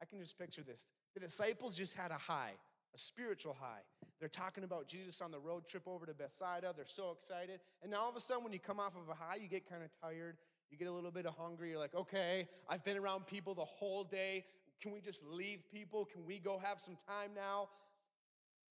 I 0.02 0.06
can 0.06 0.20
just 0.20 0.38
picture 0.38 0.62
this. 0.62 0.88
The 1.14 1.20
disciples 1.20 1.78
just 1.78 1.96
had 1.96 2.12
a 2.12 2.18
high, 2.18 2.54
a 2.94 2.98
spiritual 2.98 3.54
high. 3.60 3.82
They're 4.20 4.30
talking 4.30 4.64
about 4.64 4.88
Jesus 4.88 5.22
on 5.22 5.32
the 5.32 5.40
road 5.40 5.68
trip 5.68 5.84
over 5.88 6.06
to 6.06 6.14
Bethsaida. 6.14 6.74
They're 6.76 6.86
so 6.86 7.16
excited. 7.18 7.60
And 7.82 7.92
now 7.92 8.02
all 8.02 8.10
of 8.10 8.16
a 8.16 8.20
sudden, 8.20 8.44
when 8.44 8.54
you 8.54 8.60
come 8.60 8.80
off 8.80 8.94
of 8.96 9.10
a 9.10 9.14
high, 9.14 9.36
you 9.36 9.48
get 9.48 9.70
kind 9.70 9.84
of 9.84 9.90
tired. 10.02 10.38
You 10.70 10.78
get 10.78 10.88
a 10.88 10.92
little 10.92 11.12
bit 11.12 11.26
of 11.26 11.36
hungry. 11.36 11.72
You're 11.72 11.80
like, 11.80 11.96
okay, 11.96 12.48
I've 12.70 12.84
been 12.84 12.98
around 12.98 13.28
people 13.28 13.56
the 13.56 13.66
whole 13.66 14.04
day. 14.04 14.46
Can 14.82 14.92
we 14.94 15.02
just 15.02 15.26
leave 15.26 15.64
people? 15.72 16.06
Can 16.06 16.26
we 16.26 16.40
go 16.40 16.60
have 16.60 16.80
some 16.80 16.96
time 17.08 17.32
now? 17.36 17.70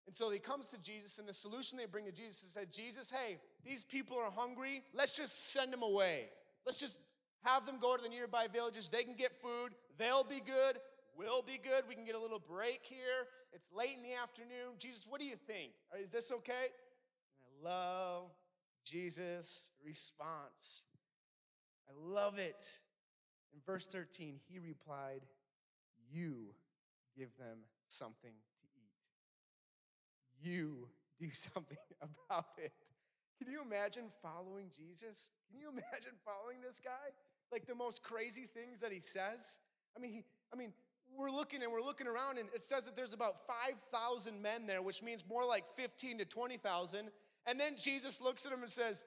And 0.06 0.16
so 0.16 0.30
he 0.30 0.38
comes 0.38 0.70
to 0.70 0.82
Jesus, 0.82 1.18
and 1.18 1.28
the 1.28 1.34
solution 1.34 1.76
they 1.76 1.84
bring 1.84 2.06
to 2.06 2.12
Jesus 2.12 2.42
is 2.42 2.52
said, 2.52 2.72
Jesus, 2.72 3.10
hey, 3.10 3.36
these 3.62 3.84
people 3.84 4.16
are 4.16 4.30
hungry. 4.30 4.82
Let's 4.94 5.14
just 5.14 5.52
send 5.52 5.70
them 5.70 5.82
away. 5.82 6.30
Let's 6.64 6.78
just 6.78 7.00
have 7.44 7.66
them 7.66 7.78
go 7.78 7.94
to 7.94 8.02
the 8.02 8.08
nearby 8.08 8.46
villages. 8.50 8.88
They 8.88 9.04
can 9.04 9.14
get 9.14 9.32
food. 9.42 9.74
They'll 9.98 10.24
be 10.24 10.40
good. 10.40 10.78
We'll 11.18 11.42
be 11.42 11.58
good. 11.60 11.82
We 11.88 11.96
can 11.96 12.04
get 12.04 12.14
a 12.14 12.20
little 12.20 12.38
break 12.38 12.82
here. 12.84 13.26
It's 13.52 13.66
late 13.76 13.96
in 13.96 14.04
the 14.04 14.14
afternoon. 14.14 14.78
Jesus, 14.78 15.04
what 15.08 15.20
do 15.20 15.26
you 15.26 15.34
think? 15.34 15.72
Is 16.00 16.12
this 16.12 16.30
okay? 16.30 16.70
And 17.34 17.66
I 17.66 17.68
love 17.68 18.30
Jesus' 18.84 19.70
response. 19.84 20.84
I 21.88 21.92
love 21.98 22.38
it. 22.38 22.78
In 23.52 23.58
verse 23.66 23.88
13, 23.88 24.36
he 24.48 24.60
replied, 24.60 25.22
You 26.08 26.54
give 27.16 27.36
them 27.36 27.58
something 27.88 28.34
to 28.60 28.66
eat. 28.76 30.48
You 30.48 30.86
do 31.18 31.26
something 31.32 31.78
about 32.00 32.46
it. 32.58 32.72
Can 33.42 33.50
you 33.50 33.60
imagine 33.60 34.04
following 34.22 34.66
Jesus? 34.76 35.32
Can 35.50 35.58
you 35.58 35.68
imagine 35.68 36.12
following 36.24 36.60
this 36.64 36.78
guy? 36.78 37.10
Like 37.50 37.66
the 37.66 37.74
most 37.74 38.04
crazy 38.04 38.44
things 38.44 38.80
that 38.82 38.92
he 38.92 39.00
says? 39.00 39.58
I 39.96 40.00
mean, 40.00 40.12
he, 40.12 40.24
I 40.52 40.56
mean, 40.56 40.72
we're 41.16 41.30
looking 41.30 41.62
and 41.62 41.72
we're 41.72 41.82
looking 41.82 42.06
around, 42.06 42.38
and 42.38 42.48
it 42.54 42.62
says 42.62 42.84
that 42.86 42.96
there's 42.96 43.14
about 43.14 43.34
5,000 43.46 44.40
men 44.40 44.66
there, 44.66 44.82
which 44.82 45.02
means 45.02 45.24
more 45.28 45.44
like 45.44 45.64
15 45.76 46.18
to 46.18 46.24
20,000. 46.24 47.10
And 47.46 47.58
then 47.60 47.76
Jesus 47.76 48.20
looks 48.20 48.44
at 48.44 48.52
them 48.52 48.60
and 48.60 48.70
says, 48.70 49.04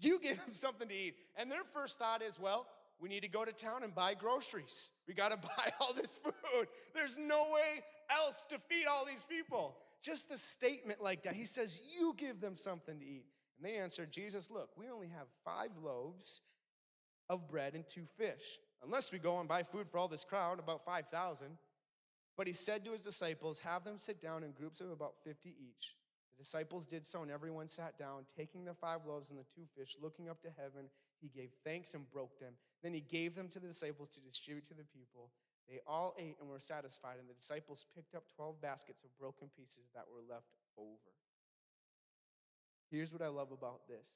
you 0.00 0.18
give 0.20 0.36
them 0.36 0.48
something 0.52 0.88
to 0.88 0.94
eat. 0.94 1.16
And 1.36 1.50
their 1.50 1.64
first 1.72 1.98
thought 1.98 2.22
is, 2.22 2.38
well, 2.38 2.66
we 2.98 3.08
need 3.08 3.22
to 3.22 3.28
go 3.28 3.44
to 3.44 3.52
town 3.52 3.82
and 3.82 3.94
buy 3.94 4.14
groceries. 4.14 4.92
We 5.06 5.14
got 5.14 5.30
to 5.30 5.36
buy 5.56 5.70
all 5.80 5.92
this 5.92 6.18
food. 6.22 6.68
There's 6.94 7.16
no 7.18 7.44
way 7.54 7.82
else 8.10 8.44
to 8.50 8.58
feed 8.58 8.86
all 8.86 9.04
these 9.04 9.24
people. 9.24 9.76
Just 10.02 10.28
the 10.28 10.36
statement 10.36 11.02
like 11.02 11.22
that. 11.24 11.34
He 11.34 11.44
says, 11.44 11.80
You 11.98 12.14
give 12.16 12.40
them 12.40 12.56
something 12.56 12.98
to 12.98 13.04
eat. 13.04 13.24
And 13.56 13.66
they 13.68 13.78
answered, 13.78 14.12
Jesus, 14.12 14.50
look, 14.50 14.70
we 14.76 14.88
only 14.88 15.08
have 15.08 15.26
five 15.44 15.70
loaves 15.82 16.42
of 17.28 17.48
bread 17.48 17.74
and 17.74 17.84
two 17.88 18.06
fish, 18.18 18.58
unless 18.84 19.12
we 19.12 19.18
go 19.18 19.38
and 19.40 19.48
buy 19.48 19.62
food 19.62 19.88
for 19.88 19.98
all 19.98 20.08
this 20.08 20.24
crowd, 20.24 20.58
about 20.58 20.84
5,000. 20.84 21.48
But 22.36 22.46
he 22.46 22.52
said 22.52 22.84
to 22.84 22.92
his 22.92 23.00
disciples, 23.00 23.58
Have 23.60 23.84
them 23.84 23.96
sit 23.98 24.20
down 24.20 24.44
in 24.44 24.52
groups 24.52 24.80
of 24.80 24.90
about 24.90 25.14
50 25.24 25.50
each. 25.50 25.96
The 26.36 26.42
disciples 26.42 26.86
did 26.86 27.06
so, 27.06 27.22
and 27.22 27.30
everyone 27.30 27.68
sat 27.68 27.98
down, 27.98 28.24
taking 28.36 28.64
the 28.64 28.74
five 28.74 29.00
loaves 29.06 29.30
and 29.30 29.40
the 29.40 29.46
two 29.54 29.66
fish, 29.76 29.96
looking 30.02 30.28
up 30.28 30.42
to 30.42 30.48
heaven. 30.56 30.90
He 31.20 31.28
gave 31.28 31.50
thanks 31.64 31.94
and 31.94 32.10
broke 32.10 32.38
them. 32.38 32.52
Then 32.82 32.92
he 32.92 33.00
gave 33.00 33.34
them 33.34 33.48
to 33.48 33.58
the 33.58 33.68
disciples 33.68 34.10
to 34.10 34.20
distribute 34.20 34.64
to 34.68 34.74
the 34.74 34.84
people. 34.84 35.30
They 35.68 35.80
all 35.86 36.14
ate 36.18 36.36
and 36.40 36.48
were 36.48 36.60
satisfied, 36.60 37.16
and 37.18 37.28
the 37.28 37.34
disciples 37.34 37.86
picked 37.94 38.14
up 38.14 38.24
12 38.36 38.60
baskets 38.60 39.02
of 39.02 39.16
broken 39.18 39.48
pieces 39.56 39.88
that 39.94 40.04
were 40.12 40.22
left 40.32 40.54
over. 40.78 41.16
Here's 42.90 43.12
what 43.12 43.22
I 43.22 43.28
love 43.28 43.50
about 43.50 43.88
this. 43.88 44.06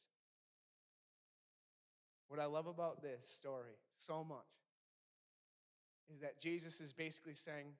What 2.31 2.38
I 2.38 2.47
love 2.47 2.69
about 2.69 3.03
this 3.03 3.29
story 3.29 3.75
so 3.97 4.23
much 4.23 4.38
is 6.14 6.21
that 6.21 6.40
Jesus 6.40 6.81
is 6.81 6.93
basically 6.93 7.35
saying 7.35 7.75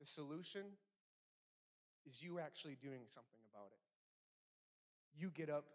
the 0.00 0.06
solution 0.06 0.62
is 2.08 2.22
you 2.22 2.38
actually 2.38 2.78
doing 2.80 3.04
something 3.08 3.40
about 3.52 3.68
it. 3.68 5.20
You 5.20 5.28
get 5.28 5.50
up 5.50 5.66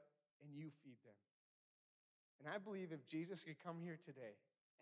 and 0.42 0.52
you 0.52 0.72
feed 0.84 0.98
them. 1.06 1.14
And 2.40 2.52
I 2.52 2.58
believe 2.58 2.92
if 2.92 3.08
Jesus 3.08 3.44
could 3.44 3.64
come 3.64 3.78
here 3.84 4.00
today 4.04 4.34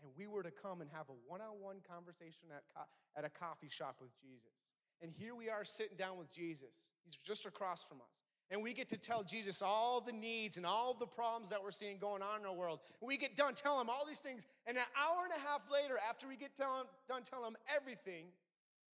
and 0.02 0.10
we 0.18 0.26
were 0.26 0.44
to 0.44 0.52
come 0.52 0.80
and 0.80 0.90
have 0.94 1.10
a 1.10 1.18
one 1.28 1.42
on 1.42 1.60
one 1.60 1.84
conversation 1.84 2.48
at, 2.56 2.64
co- 2.74 2.88
at 3.18 3.26
a 3.26 3.30
coffee 3.30 3.70
shop 3.70 3.98
with 4.00 4.12
Jesus, 4.22 4.80
and 5.02 5.12
here 5.12 5.36
we 5.36 5.50
are 5.50 5.66
sitting 5.66 5.98
down 5.98 6.18
with 6.18 6.32
Jesus, 6.32 6.92
he's 7.04 7.18
just 7.18 7.46
across 7.46 7.84
from 7.84 7.98
us. 7.98 8.27
And 8.50 8.64
we 8.64 8.74
get 8.74 8.88
to 8.90 8.98
tell 8.98 9.24
Jesus 9.24 9.62
all 9.62 10.00
the 10.00 10.14
needs 10.14 10.56
and 10.56 10.66
all 10.66 10.94
the 10.94 11.06
problems 11.06 11.50
that 11.50 11.62
we're 11.62 11.72
seeing 11.72 11.98
going 11.98 12.22
on 12.22 12.40
in 12.40 12.46
our 12.46 12.54
world. 12.54 12.80
And 13.02 13.08
we 13.08 13.18
get 13.18 13.36
done 13.36 13.54
telling 13.54 13.82
him 13.82 13.90
all 13.90 14.06
these 14.08 14.20
things. 14.20 14.46
And 14.66 14.78
an 14.78 14.84
hour 14.96 15.26
and 15.26 15.34
a 15.44 15.48
half 15.48 15.62
later, 15.72 15.96
after 16.10 16.28
we 16.28 16.38
get 16.38 16.56
tell 16.56 16.88
done 17.10 17.24
telling 17.24 17.48
him 17.48 17.58
everything, 17.76 18.28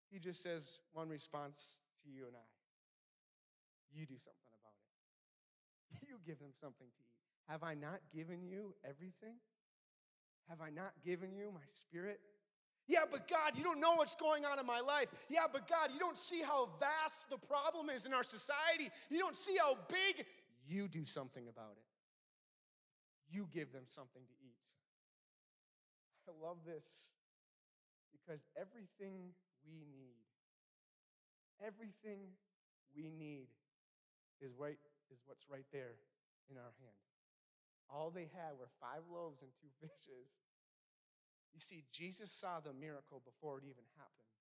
he 0.09 0.17
just 0.17 0.41
says 0.41 0.79
one 0.93 1.07
response 1.09 1.81
to 2.03 2.09
you 2.09 2.25
and 2.25 2.35
I 2.35 2.45
You 3.93 4.05
do 4.05 4.17
something 4.17 4.53
about 4.57 4.73
it. 6.01 6.07
You 6.09 6.17
give 6.25 6.39
them 6.39 6.53
something 6.59 6.87
to 6.87 7.01
eat. 7.01 7.13
Have 7.49 7.63
I 7.63 7.75
not 7.75 7.99
given 8.13 8.43
you 8.43 8.73
everything? 8.83 9.37
Have 10.49 10.61
I 10.61 10.69
not 10.69 10.93
given 11.05 11.35
you 11.35 11.51
my 11.53 11.65
spirit? 11.71 12.19
Yeah, 12.87 13.05
but 13.09 13.27
God, 13.27 13.55
you 13.55 13.63
don't 13.63 13.79
know 13.79 13.95
what's 13.95 14.15
going 14.15 14.45
on 14.45 14.59
in 14.59 14.65
my 14.65 14.81
life. 14.81 15.07
Yeah, 15.29 15.45
but 15.51 15.67
God, 15.67 15.89
you 15.93 15.99
don't 15.99 16.17
see 16.17 16.41
how 16.41 16.69
vast 16.79 17.29
the 17.29 17.37
problem 17.37 17.89
is 17.89 18.05
in 18.05 18.13
our 18.13 18.23
society. 18.23 18.89
You 19.09 19.19
don't 19.19 19.35
see 19.35 19.55
how 19.59 19.77
big. 19.87 20.25
You 20.67 20.87
do 20.87 21.05
something 21.05 21.47
about 21.47 21.75
it. 21.77 21.87
You 23.31 23.47
give 23.51 23.71
them 23.71 23.83
something 23.87 24.21
to 24.21 24.33
eat. 24.45 24.59
I 26.27 26.31
love 26.45 26.57
this 26.65 27.11
because 28.11 28.41
everything 28.55 29.35
we 29.67 29.83
need, 29.91 30.15
everything 31.59 32.31
we 32.95 33.09
need 33.09 33.47
is 34.39 34.51
right 34.57 34.79
is 35.11 35.19
what's 35.25 35.49
right 35.49 35.67
there 35.71 35.99
in 36.49 36.57
our 36.57 36.73
hand. 36.79 37.03
All 37.89 38.09
they 38.09 38.31
had 38.31 38.55
were 38.59 38.71
five 38.79 39.03
loaves 39.11 39.41
and 39.41 39.51
two 39.59 39.71
fishes. 39.81 40.27
You 41.53 41.61
see, 41.61 41.85
Jesus 41.93 42.31
saw 42.31 42.59
the 42.59 42.73
miracle 42.73 43.21
before 43.21 43.61
it 43.61 43.63
even 43.63 43.85
happened. 43.95 44.33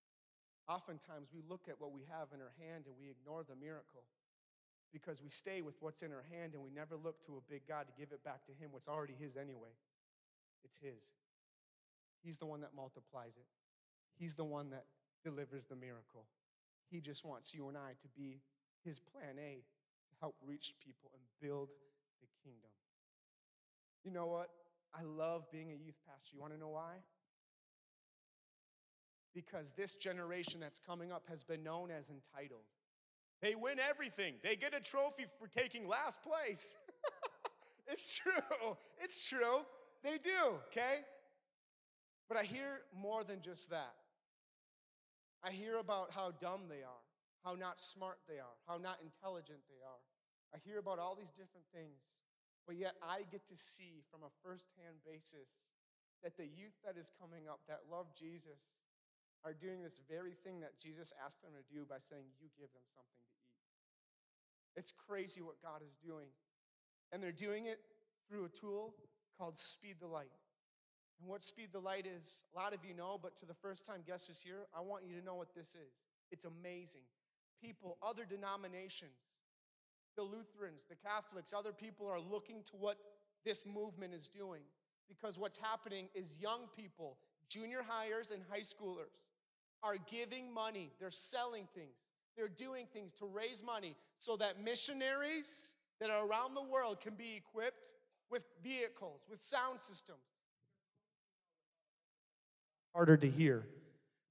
Oftentimes, 0.68 1.29
we 1.29 1.44
look 1.44 1.68
at 1.68 1.81
what 1.81 1.92
we 1.92 2.09
have 2.09 2.33
in 2.33 2.40
our 2.40 2.55
hand 2.57 2.88
and 2.88 2.96
we 2.96 3.12
ignore 3.12 3.44
the 3.44 3.57
miracle 3.57 4.09
because 4.92 5.20
we 5.20 5.29
stay 5.29 5.61
with 5.61 5.75
what's 5.81 6.03
in 6.03 6.12
our 6.12 6.25
hand 6.31 6.55
and 6.55 6.62
we 6.62 6.70
never 6.70 6.96
look 6.96 7.25
to 7.27 7.37
a 7.37 7.51
big 7.51 7.62
God 7.68 7.88
to 7.88 7.94
give 7.98 8.12
it 8.12 8.25
back 8.25 8.44
to 8.46 8.53
Him, 8.53 8.72
what's 8.72 8.88
already 8.88 9.14
His 9.18 9.37
anyway. 9.37 9.72
It's 10.64 10.79
His. 10.79 11.12
He's 12.22 12.38
the 12.38 12.46
one 12.46 12.61
that 12.61 12.70
multiplies 12.77 13.37
it, 13.37 13.48
He's 14.16 14.35
the 14.35 14.44
one 14.44 14.70
that 14.70 14.85
delivers 15.25 15.66
the 15.66 15.77
miracle. 15.77 16.25
He 16.90 17.01
just 17.01 17.25
wants 17.25 17.55
you 17.55 17.68
and 17.68 17.77
I 17.77 17.96
to 18.01 18.09
be 18.16 18.40
His 18.85 19.01
plan 19.01 19.37
A 19.38 19.64
to 19.64 20.12
help 20.20 20.37
reach 20.46 20.75
people 20.85 21.11
and 21.14 21.22
build 21.40 21.70
the 22.20 22.29
kingdom. 22.44 22.70
You 24.05 24.11
know 24.11 24.27
what? 24.27 24.51
I 24.94 25.02
love 25.05 25.50
being 25.50 25.70
a 25.70 25.74
youth 25.74 25.98
pastor. 26.07 26.35
You 26.35 26.40
want 26.40 26.52
to 26.52 26.59
know 26.59 26.68
why? 26.68 26.96
Because 29.35 29.72
this 29.72 29.94
generation 29.94 30.61
that's 30.61 30.78
coming 30.78 31.11
up 31.11 31.24
has 31.28 31.42
been 31.42 31.62
known 31.62 31.90
as 31.90 32.11
entitled. 32.11 32.64
They 33.40 33.55
win 33.55 33.78
everything, 33.90 34.35
they 34.42 34.55
get 34.55 34.74
a 34.74 34.81
trophy 34.81 35.24
for 35.38 35.48
taking 35.48 35.88
last 35.88 36.22
place. 36.22 36.76
it's 37.88 38.18
true. 38.18 38.76
It's 39.00 39.28
true. 39.28 39.66
They 40.05 40.18
do, 40.18 40.59
okay? 40.68 41.00
But 42.28 42.37
I 42.37 42.44
hear 42.44 42.83
more 42.96 43.24
than 43.24 43.40
just 43.42 43.70
that. 43.70 43.94
I 45.44 45.50
hear 45.50 45.78
about 45.78 46.12
how 46.12 46.33
dumb 46.40 46.62
they 46.68 46.83
are, 46.83 47.02
how 47.44 47.55
not 47.55 47.81
smart 47.81 48.18
they 48.28 48.38
are, 48.38 48.57
how 48.68 48.78
not 48.78 48.98
intelligent 49.02 49.59
they 49.68 49.83
are. 49.85 50.00
I 50.55 50.59
hear 50.64 50.78
about 50.78 50.98
all 50.98 51.16
these 51.16 51.31
different 51.31 51.66
things. 51.74 51.98
But 52.66 52.77
yet 52.77 52.94
I 53.03 53.27
get 53.31 53.46
to 53.48 53.59
see 53.59 54.03
from 54.11 54.22
a 54.22 54.33
firsthand 54.42 55.03
basis 55.03 55.51
that 56.22 56.37
the 56.38 56.46
youth 56.46 56.79
that 56.87 56.94
is 56.96 57.11
coming 57.18 57.51
up 57.51 57.61
that 57.66 57.90
love 57.90 58.07
Jesus 58.14 58.62
are 59.44 59.53
doing 59.53 59.83
this 59.83 60.01
very 60.09 60.38
thing 60.46 60.61
that 60.61 60.79
Jesus 60.79 61.12
asked 61.18 61.42
them 61.42 61.51
to 61.59 61.64
do 61.66 61.83
by 61.83 61.98
saying, 61.98 62.31
You 62.38 62.48
give 62.55 62.70
them 62.70 62.87
something 62.94 63.18
to 63.18 63.35
eat. 63.35 64.79
It's 64.79 64.94
crazy 64.94 65.42
what 65.42 65.59
God 65.61 65.83
is 65.83 65.98
doing. 65.98 66.31
And 67.11 67.22
they're 67.22 67.35
doing 67.35 67.66
it 67.66 67.81
through 68.29 68.46
a 68.46 68.48
tool 68.48 68.94
called 69.37 69.59
Speed 69.59 69.96
the 70.01 70.07
Light. 70.07 70.31
And 71.20 71.29
what 71.29 71.44
Speed 71.44 71.68
the 71.72 71.81
Light 71.81 72.07
is, 72.07 72.44
a 72.55 72.59
lot 72.59 72.75
of 72.75 72.85
you 72.85 72.94
know, 72.94 73.18
but 73.20 73.37
to 73.38 73.46
the 73.46 73.55
first 73.55 73.85
time 73.85 74.01
guests 74.07 74.31
is 74.31 74.40
here, 74.40 74.66
I 74.77 74.81
want 74.81 75.05
you 75.05 75.18
to 75.18 75.25
know 75.25 75.35
what 75.35 75.55
this 75.55 75.75
is. 75.75 75.92
It's 76.31 76.46
amazing. 76.46 77.03
People, 77.61 77.98
other 78.03 78.25
denominations, 78.25 79.18
the 80.16 80.22
Lutherans, 80.22 80.85
the 80.88 80.96
Catholics, 80.96 81.53
other 81.53 81.72
people 81.72 82.07
are 82.07 82.20
looking 82.20 82.62
to 82.70 82.77
what 82.77 82.98
this 83.44 83.64
movement 83.66 84.14
is 84.14 84.29
doing 84.29 84.62
because 85.09 85.38
what's 85.38 85.59
happening 85.59 86.09
is 86.14 86.37
young 86.40 86.68
people, 86.77 87.16
junior 87.48 87.83
hires 87.87 88.31
and 88.31 88.42
high 88.51 88.61
schoolers, 88.61 89.20
are 89.83 89.96
giving 90.11 90.53
money. 90.53 90.90
They're 91.01 91.11
selling 91.11 91.66
things. 91.75 91.94
They're 92.37 92.48
doing 92.48 92.87
things 92.92 93.12
to 93.14 93.27
raise 93.27 93.62
money 93.64 93.96
so 94.18 94.37
that 94.37 94.62
missionaries 94.62 95.75
that 96.01 96.11
are 96.11 96.27
around 96.27 96.55
the 96.55 96.62
world 96.62 97.01
can 97.01 97.14
be 97.14 97.37
equipped 97.37 97.94
with 98.31 98.44
vehicles, 98.62 99.20
with 99.29 99.42
sound 99.42 99.81
systems. 99.81 100.18
Harder 102.94 103.16
to 103.16 103.29
hear. 103.29 103.66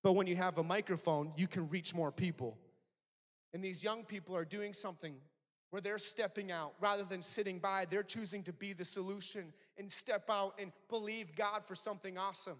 But 0.03 0.13
when 0.13 0.25
you 0.25 0.35
have 0.35 0.57
a 0.57 0.63
microphone, 0.63 1.31
you 1.35 1.47
can 1.47 1.69
reach 1.69 1.93
more 1.93 2.11
people. 2.11 2.57
And 3.53 3.63
these 3.63 3.83
young 3.83 4.03
people 4.03 4.35
are 4.35 4.45
doing 4.45 4.73
something 4.73 5.15
where 5.71 5.81
they're 5.81 5.97
stepping 5.97 6.51
out 6.51 6.73
rather 6.79 7.03
than 7.03 7.21
sitting 7.21 7.57
by. 7.57 7.85
They're 7.89 8.03
choosing 8.03 8.43
to 8.43 8.53
be 8.53 8.73
the 8.73 8.85
solution 8.85 9.53
and 9.77 9.91
step 9.91 10.29
out 10.29 10.59
and 10.59 10.71
believe 10.89 11.35
God 11.35 11.65
for 11.65 11.75
something 11.75 12.17
awesome. 12.17 12.57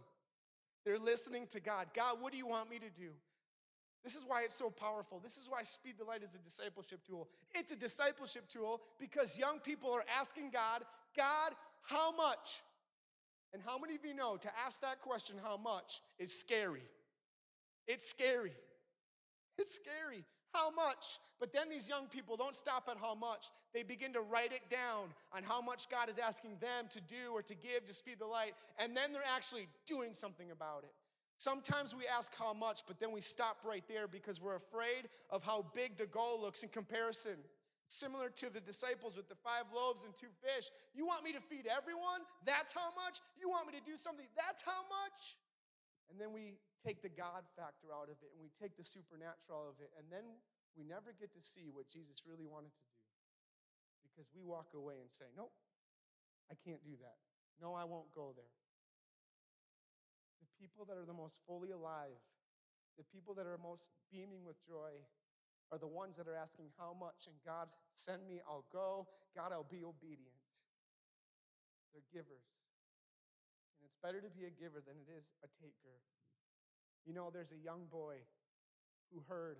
They're 0.86 0.98
listening 0.98 1.46
to 1.52 1.60
God. 1.60 1.88
God, 1.94 2.18
what 2.20 2.32
do 2.32 2.38
you 2.38 2.48
want 2.48 2.70
me 2.70 2.80
to 2.80 2.90
do? 2.90 3.12
This 4.04 4.16
is 4.16 4.26
why 4.26 4.42
it's 4.42 4.56
so 4.56 4.72
powerful. 4.72 5.20
This 5.20 5.38
is 5.38 5.48
why 5.48 5.62
Speed 5.62 5.96
the 6.00 6.06
Light 6.06 6.24
is 6.24 6.36
a 6.36 6.40
discipleship 6.40 7.02
tool. 7.06 7.28
It's 7.54 7.72
a 7.72 7.76
discipleship 7.76 8.48
tool 8.48 8.82
because 9.00 9.38
young 9.38 9.60
people 9.60 9.92
are 9.94 10.04
asking 10.20 10.50
God, 10.52 10.84
God, 11.16 11.54
how 11.84 12.16
much? 12.16 12.64
And 13.54 13.62
how 13.64 13.78
many 13.78 13.96
of 13.96 14.06
you 14.06 14.16
know 14.16 14.38
to 14.38 14.50
ask 14.66 14.82
that 14.82 15.02
question, 15.02 15.36
how 15.44 15.58
much, 15.58 16.02
is 16.18 16.34
scary? 16.34 16.88
It's 17.88 18.10
scary. 18.10 18.54
It's 19.58 19.76
scary. 19.76 20.24
How 20.54 20.70
much? 20.72 21.20
But 21.40 21.54
then 21.54 21.70
these 21.70 21.90
young 21.90 22.08
people 22.08 22.36
don't 22.36 22.56
stop 22.56 22.88
at 22.90 22.98
how 22.98 23.16
much. 23.16 23.50
They 23.74 23.84
begin 23.84 24.14
to 24.14 24.22
write 24.22 24.52
it 24.52 24.70
down 24.70 25.10
on 25.36 25.44
how 25.44 25.62
much 25.62 25.90
God 25.90 26.10
is 26.10 26.18
asking 26.18 26.58
them 26.60 26.88
to 26.90 27.00
do 27.02 27.32
or 27.34 27.42
to 27.44 27.56
give 27.56 27.86
to 27.86 27.94
speed 27.94 28.18
the 28.20 28.26
light. 28.26 28.54
And 28.80 28.96
then 28.96 29.14
they're 29.14 29.22
actually 29.36 29.68
doing 29.88 30.14
something 30.14 30.52
about 30.52 30.84
it. 30.84 30.94
Sometimes 31.38 31.96
we 31.96 32.04
ask 32.06 32.36
how 32.38 32.54
much, 32.54 32.82
but 32.86 33.00
then 33.00 33.12
we 33.12 33.22
stop 33.22 33.58
right 33.66 33.84
there 33.88 34.08
because 34.08 34.40
we're 34.40 34.58
afraid 34.58 35.10
of 35.32 35.44
how 35.44 35.66
big 35.74 35.98
the 35.98 36.06
goal 36.06 36.40
looks 36.40 36.62
in 36.62 36.70
comparison. 36.70 37.38
Similar 37.88 38.30
to 38.30 38.54
the 38.54 38.62
disciples 38.62 39.18
with 39.18 39.28
the 39.28 39.36
five 39.36 39.66
loaves 39.76 40.04
and 40.04 40.14
two 40.16 40.30
fish. 40.40 40.70
You 40.94 41.06
want 41.06 41.24
me 41.24 41.34
to 41.34 41.42
feed 41.42 41.66
everyone? 41.66 42.22
That's 42.46 42.74
how 42.74 42.94
much? 42.96 43.20
You 43.40 43.50
want 43.50 43.68
me 43.68 43.74
to 43.74 43.84
do 43.84 43.98
something? 43.98 44.28
That's 44.38 44.62
how 44.62 44.86
much? 44.88 45.36
And 46.12 46.20
then 46.22 46.32
we 46.32 46.60
take 46.82 47.02
the 47.06 47.14
God 47.14 47.46
factor 47.54 47.94
out 47.94 48.10
of 48.10 48.18
it 48.26 48.34
and 48.34 48.42
we 48.42 48.50
take 48.58 48.76
the 48.76 48.86
supernatural 48.86 49.70
of 49.70 49.78
it, 49.82 49.94
and 49.98 50.10
then 50.10 50.26
we 50.74 50.84
never 50.84 51.14
get 51.14 51.34
to 51.38 51.42
see 51.42 51.70
what 51.70 51.90
Jesus 51.90 52.26
really 52.26 52.46
wanted 52.46 52.74
to 52.74 52.84
do 52.90 53.02
because 54.02 54.28
we 54.34 54.44
walk 54.44 54.74
away 54.76 55.00
and 55.00 55.10
say, 55.14 55.30
Nope, 55.38 55.54
I 56.50 56.56
can't 56.60 56.84
do 56.84 56.98
that. 57.00 57.18
No, 57.62 57.78
I 57.78 57.86
won't 57.86 58.10
go 58.12 58.34
there. 58.34 58.56
The 60.42 60.50
people 60.58 60.84
that 60.90 60.98
are 60.98 61.06
the 61.06 61.16
most 61.16 61.38
fully 61.46 61.72
alive, 61.72 62.18
the 62.98 63.06
people 63.14 63.38
that 63.38 63.46
are 63.46 63.62
most 63.62 63.94
beaming 64.10 64.44
with 64.44 64.58
joy, 64.66 64.98
are 65.72 65.80
the 65.80 65.88
ones 65.88 66.20
that 66.20 66.28
are 66.28 66.36
asking 66.36 66.68
how 66.76 66.92
much, 66.92 67.32
and 67.32 67.36
God, 67.48 67.72
send 67.96 68.28
me, 68.28 68.44
I'll 68.44 68.68
go. 68.76 69.08
God, 69.32 69.56
I'll 69.56 69.64
be 69.64 69.88
obedient. 69.88 70.52
They're 71.96 72.04
givers. 72.12 72.44
And 73.80 73.88
it's 73.88 73.96
better 74.04 74.20
to 74.20 74.28
be 74.28 74.44
a 74.44 74.52
giver 74.52 74.84
than 74.84 75.00
it 75.00 75.08
is 75.08 75.24
a 75.40 75.50
taker. 75.64 75.96
You 77.06 77.14
know, 77.14 77.30
there's 77.34 77.52
a 77.52 77.58
young 77.64 77.86
boy 77.92 78.18
who 79.14 79.22
heard 79.28 79.58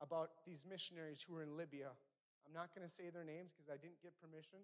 about 0.00 0.30
these 0.46 0.64
missionaries 0.68 1.22
who 1.22 1.34
were 1.34 1.42
in 1.42 1.56
Libya. 1.56 1.88
I'm 2.46 2.54
not 2.54 2.74
going 2.74 2.86
to 2.86 2.92
say 2.92 3.10
their 3.10 3.24
names 3.24 3.52
because 3.52 3.68
I 3.68 3.76
didn't 3.76 4.00
get 4.02 4.12
permission, 4.20 4.60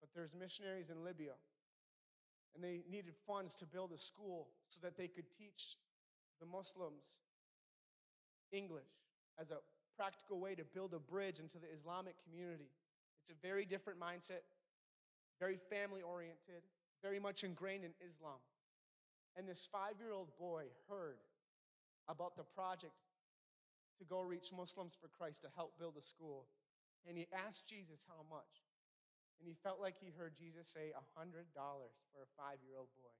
but 0.00 0.10
there's 0.14 0.34
missionaries 0.34 0.90
in 0.90 1.04
Libya. 1.04 1.32
And 2.54 2.62
they 2.62 2.84
needed 2.90 3.14
funds 3.26 3.54
to 3.56 3.66
build 3.66 3.92
a 3.92 3.98
school 3.98 4.48
so 4.68 4.78
that 4.82 4.96
they 4.96 5.08
could 5.08 5.24
teach 5.38 5.76
the 6.40 6.46
Muslims 6.46 7.20
English 8.52 8.92
as 9.40 9.50
a 9.50 9.58
practical 9.96 10.38
way 10.38 10.54
to 10.54 10.64
build 10.64 10.94
a 10.94 10.98
bridge 10.98 11.40
into 11.40 11.58
the 11.58 11.68
Islamic 11.72 12.14
community. 12.24 12.68
It's 13.22 13.30
a 13.30 13.46
very 13.46 13.64
different 13.64 13.98
mindset, 14.00 14.44
very 15.40 15.58
family 15.70 16.02
oriented, 16.02 16.62
very 17.02 17.18
much 17.18 17.44
ingrained 17.44 17.84
in 17.84 17.92
Islam. 18.04 18.38
And 19.36 19.48
this 19.48 19.68
five 19.70 19.96
year 19.98 20.12
old 20.12 20.28
boy 20.38 20.64
heard 20.88 21.18
about 22.08 22.36
the 22.36 22.44
project 22.44 22.92
to 23.98 24.04
go 24.04 24.20
reach 24.20 24.52
Muslims 24.52 24.92
for 24.98 25.08
Christ 25.08 25.42
to 25.42 25.48
help 25.54 25.78
build 25.78 25.96
a 25.96 26.04
school. 26.04 26.46
And 27.08 27.16
he 27.16 27.26
asked 27.46 27.68
Jesus 27.68 28.06
how 28.06 28.24
much. 28.28 28.66
And 29.40 29.48
he 29.48 29.56
felt 29.58 29.80
like 29.80 29.96
he 29.98 30.12
heard 30.14 30.34
Jesus 30.38 30.68
say 30.68 30.94
$100 31.18 31.34
for 31.56 32.22
a 32.22 32.30
five 32.38 32.58
year 32.62 32.78
old 32.78 32.92
boy. 32.94 33.14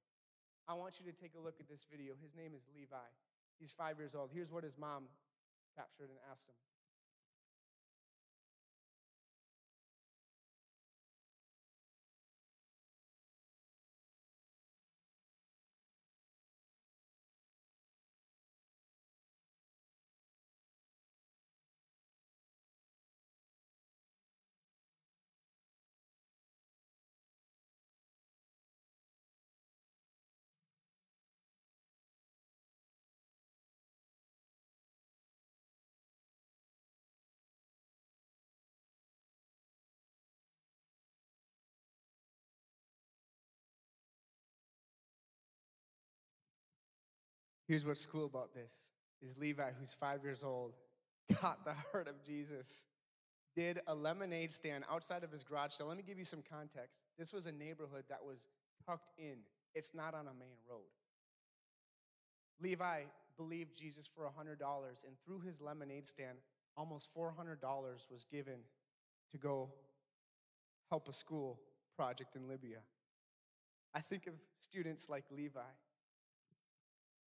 I 0.69 0.75
want 0.75 1.01
you 1.01 1.11
to 1.11 1.17
take 1.17 1.35
a 1.35 1.43
look 1.43 1.59
at 1.59 1.69
this 1.69 1.87
video. 1.91 2.15
His 2.23 2.35
name 2.37 2.53
is 2.55 2.63
Levi. 2.75 3.11
He's 3.59 3.73
five 3.73 3.99
years 3.99 4.15
old. 4.15 4.31
Here's 4.33 4.53
what 4.53 4.63
his 4.63 4.79
mom 4.79 5.11
captured 5.75 6.11
and 6.11 6.19
asked 6.31 6.49
him. 6.49 6.72
Here's 47.67 47.87
what's 47.87 48.07
cool 48.07 48.27
about 48.27 48.55
this 48.55 48.73
is 49.23 49.39
Levi, 49.39 49.71
who's 49.79 49.95
five 49.95 50.25
years 50.25 50.43
old, 50.43 50.73
got 51.41 51.65
the 51.65 51.75
heart 51.75 52.09
of 52.09 52.25
Jesus, 52.25 52.87
did 53.55 53.81
a 53.87 53.95
lemonade 53.95 54.51
stand 54.51 54.85
outside 54.91 55.23
of 55.23 55.31
his 55.31 55.45
garage. 55.45 55.73
So 55.73 55.87
let 55.87 55.97
me 55.97 56.03
give 56.05 56.19
you 56.19 56.25
some 56.25 56.43
context. 56.49 57.03
This 57.19 57.33
was 57.33 57.47
a 57.47 57.53
neighborhood 57.53 58.05
that 58.09 58.25
was 58.27 58.49
tucked 58.87 59.13
in. 59.19 59.37
It's 59.75 59.95
not 59.95 60.15
on 60.15 60.27
a 60.27 60.35
main 60.39 60.59
road. 60.69 60.91
Levi 62.61 63.03
believed 63.37 63.77
Jesus 63.77 64.09
for 64.09 64.25
$100, 64.25 65.05
and 65.07 65.17
through 65.25 65.41
his 65.41 65.61
lemonade 65.61 66.07
stand, 66.07 66.39
almost 66.77 67.15
$400 67.15 67.59
was 68.11 68.25
given 68.25 68.61
to 69.31 69.39
go 69.39 69.71
help 70.91 71.09
a 71.09 71.13
school 71.13 71.61
project 71.97 72.37
in 72.37 72.49
Libya. 72.49 72.79
I 73.95 74.01
think 74.01 74.27
of 74.27 74.35
students 74.61 75.09
like 75.09 75.25
Levi 75.31 75.61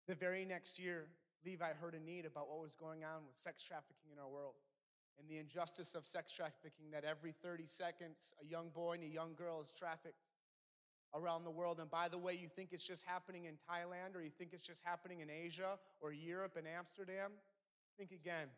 the 0.07 0.15
very 0.15 0.45
next 0.45 0.79
year, 0.79 1.07
Levi 1.45 1.73
heard 1.81 1.95
a 1.95 2.01
need 2.01 2.27
about 2.27 2.49
what 2.49 2.61
was 2.61 2.75
going 2.75 3.05
on 3.05 3.25
with 3.27 3.37
sex 3.37 3.63
trafficking 3.63 4.13
in 4.13 4.19
our 4.19 4.29
world 4.29 4.55
and 5.19 5.29
the 5.29 5.39
injustice 5.39 5.95
of 5.95 6.07
sex 6.07 6.33
trafficking 6.33 6.91
that 6.93 7.05
every 7.05 7.33
30 7.33 7.65
seconds 7.67 8.35
a 8.43 8.47
young 8.47 8.69
boy 8.71 8.95
and 8.95 9.05
a 9.05 9.07
young 9.07 9.35
girl 9.35 9.61
is 9.63 9.73
trafficked 9.73 10.19
around 11.15 11.45
the 11.45 11.51
world. 11.51 11.79
And 11.79 11.91
by 11.91 12.09
the 12.09 12.19
way, 12.19 12.35
you 12.35 12.49
think 12.49 12.71
it's 12.73 12.87
just 12.87 13.05
happening 13.07 13.45
in 13.45 13.55
Thailand 13.55 14.17
or 14.17 14.23
you 14.23 14.31
think 14.31 14.51
it's 14.53 14.67
just 14.67 14.83
happening 14.85 15.21
in 15.21 15.31
Asia 15.31 15.79
or 16.01 16.13
Europe 16.13 16.57
and 16.57 16.67
Amsterdam? 16.67 17.31
Think 17.97 18.11
again. 18.11 18.49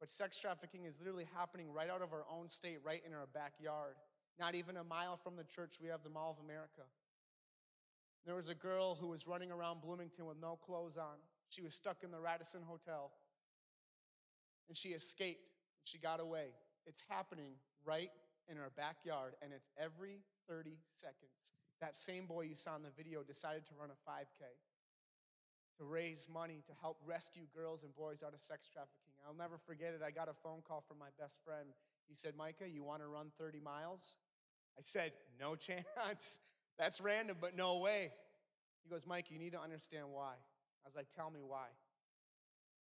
But 0.00 0.10
sex 0.10 0.38
trafficking 0.38 0.84
is 0.84 0.94
literally 0.98 1.26
happening 1.36 1.72
right 1.72 1.90
out 1.90 2.02
of 2.02 2.12
our 2.12 2.24
own 2.32 2.48
state, 2.48 2.78
right 2.84 3.02
in 3.06 3.12
our 3.12 3.26
backyard. 3.32 3.96
Not 4.38 4.54
even 4.54 4.76
a 4.76 4.84
mile 4.84 5.16
from 5.16 5.36
the 5.36 5.44
church, 5.44 5.76
we 5.82 5.88
have 5.88 6.02
the 6.02 6.10
Mall 6.10 6.36
of 6.38 6.44
America. 6.44 6.82
There 8.26 8.34
was 8.34 8.48
a 8.48 8.54
girl 8.54 8.96
who 9.00 9.06
was 9.06 9.28
running 9.28 9.52
around 9.52 9.80
Bloomington 9.80 10.26
with 10.26 10.38
no 10.40 10.58
clothes 10.66 10.96
on. 10.96 11.16
She 11.48 11.62
was 11.62 11.74
stuck 11.74 12.02
in 12.02 12.10
the 12.10 12.18
Radisson 12.18 12.60
Hotel. 12.66 13.12
And 14.68 14.76
she 14.76 14.90
escaped. 14.90 15.46
And 15.78 15.86
she 15.86 15.98
got 15.98 16.18
away. 16.18 16.48
It's 16.86 17.04
happening 17.08 17.52
right 17.84 18.10
in 18.50 18.58
our 18.58 18.70
backyard, 18.76 19.34
and 19.42 19.52
it's 19.52 19.70
every 19.78 20.22
30 20.48 20.78
seconds. 20.96 21.54
That 21.80 21.96
same 21.96 22.26
boy 22.26 22.42
you 22.42 22.56
saw 22.56 22.76
in 22.76 22.82
the 22.82 22.94
video 22.96 23.22
decided 23.22 23.66
to 23.66 23.72
run 23.78 23.90
a 23.90 24.10
5K 24.10 24.42
to 25.78 25.84
raise 25.84 26.28
money 26.32 26.62
to 26.66 26.72
help 26.80 26.96
rescue 27.04 27.44
girls 27.54 27.82
and 27.82 27.94
boys 27.94 28.22
out 28.26 28.32
of 28.32 28.40
sex 28.40 28.68
trafficking. 28.68 29.12
I'll 29.26 29.36
never 29.36 29.58
forget 29.58 29.92
it. 29.92 30.00
I 30.04 30.10
got 30.10 30.28
a 30.28 30.32
phone 30.32 30.62
call 30.66 30.82
from 30.86 30.98
my 30.98 31.12
best 31.18 31.38
friend. 31.44 31.68
He 32.08 32.14
said, 32.16 32.34
Micah, 32.36 32.68
you 32.68 32.82
want 32.82 33.02
to 33.02 33.08
run 33.08 33.30
30 33.38 33.60
miles? 33.60 34.14
I 34.78 34.82
said, 34.84 35.12
No 35.38 35.54
chance. 35.56 36.40
That's 36.78 37.00
random, 37.00 37.36
but 37.40 37.56
no 37.56 37.78
way. 37.78 38.12
He 38.84 38.90
goes, 38.90 39.06
Mike, 39.06 39.30
you 39.30 39.38
need 39.38 39.52
to 39.52 39.60
understand 39.60 40.06
why. 40.12 40.36
I 40.36 40.84
was 40.86 40.94
like, 40.94 41.08
tell 41.14 41.30
me 41.30 41.40
why. 41.42 41.66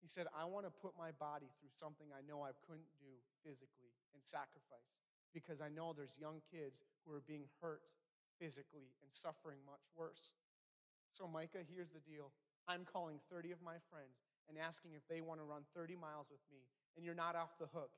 He 0.02 0.08
said, 0.08 0.26
I 0.36 0.44
want 0.44 0.66
to 0.66 0.72
put 0.72 0.92
my 0.98 1.16
body 1.16 1.48
through 1.56 1.72
something 1.72 2.12
I 2.12 2.20
know 2.28 2.44
I 2.44 2.52
couldn't 2.68 2.92
do 3.00 3.08
physically 3.40 3.96
and 4.12 4.20
sacrifice 4.20 5.00
because 5.32 5.64
I 5.64 5.72
know 5.72 5.96
there's 5.96 6.20
young 6.20 6.44
kids 6.52 6.84
who 7.02 7.16
are 7.16 7.24
being 7.24 7.48
hurt 7.64 7.96
physically 8.36 8.92
and 9.00 9.08
suffering 9.16 9.64
much 9.64 9.80
worse. 9.96 10.36
So, 11.16 11.24
Micah, 11.24 11.64
here's 11.64 11.88
the 11.88 12.04
deal 12.04 12.36
I'm 12.68 12.84
calling 12.84 13.16
30 13.30 13.52
of 13.52 13.62
my 13.64 13.80
friends 13.88 14.20
and 14.48 14.60
asking 14.60 14.92
if 14.92 15.08
they 15.08 15.24
want 15.24 15.40
to 15.40 15.46
run 15.48 15.64
30 15.72 15.96
miles 15.96 16.28
with 16.28 16.44
me, 16.52 16.68
and 16.96 17.04
you're 17.04 17.16
not 17.16 17.32
off 17.32 17.56
the 17.56 17.72
hook. 17.72 17.96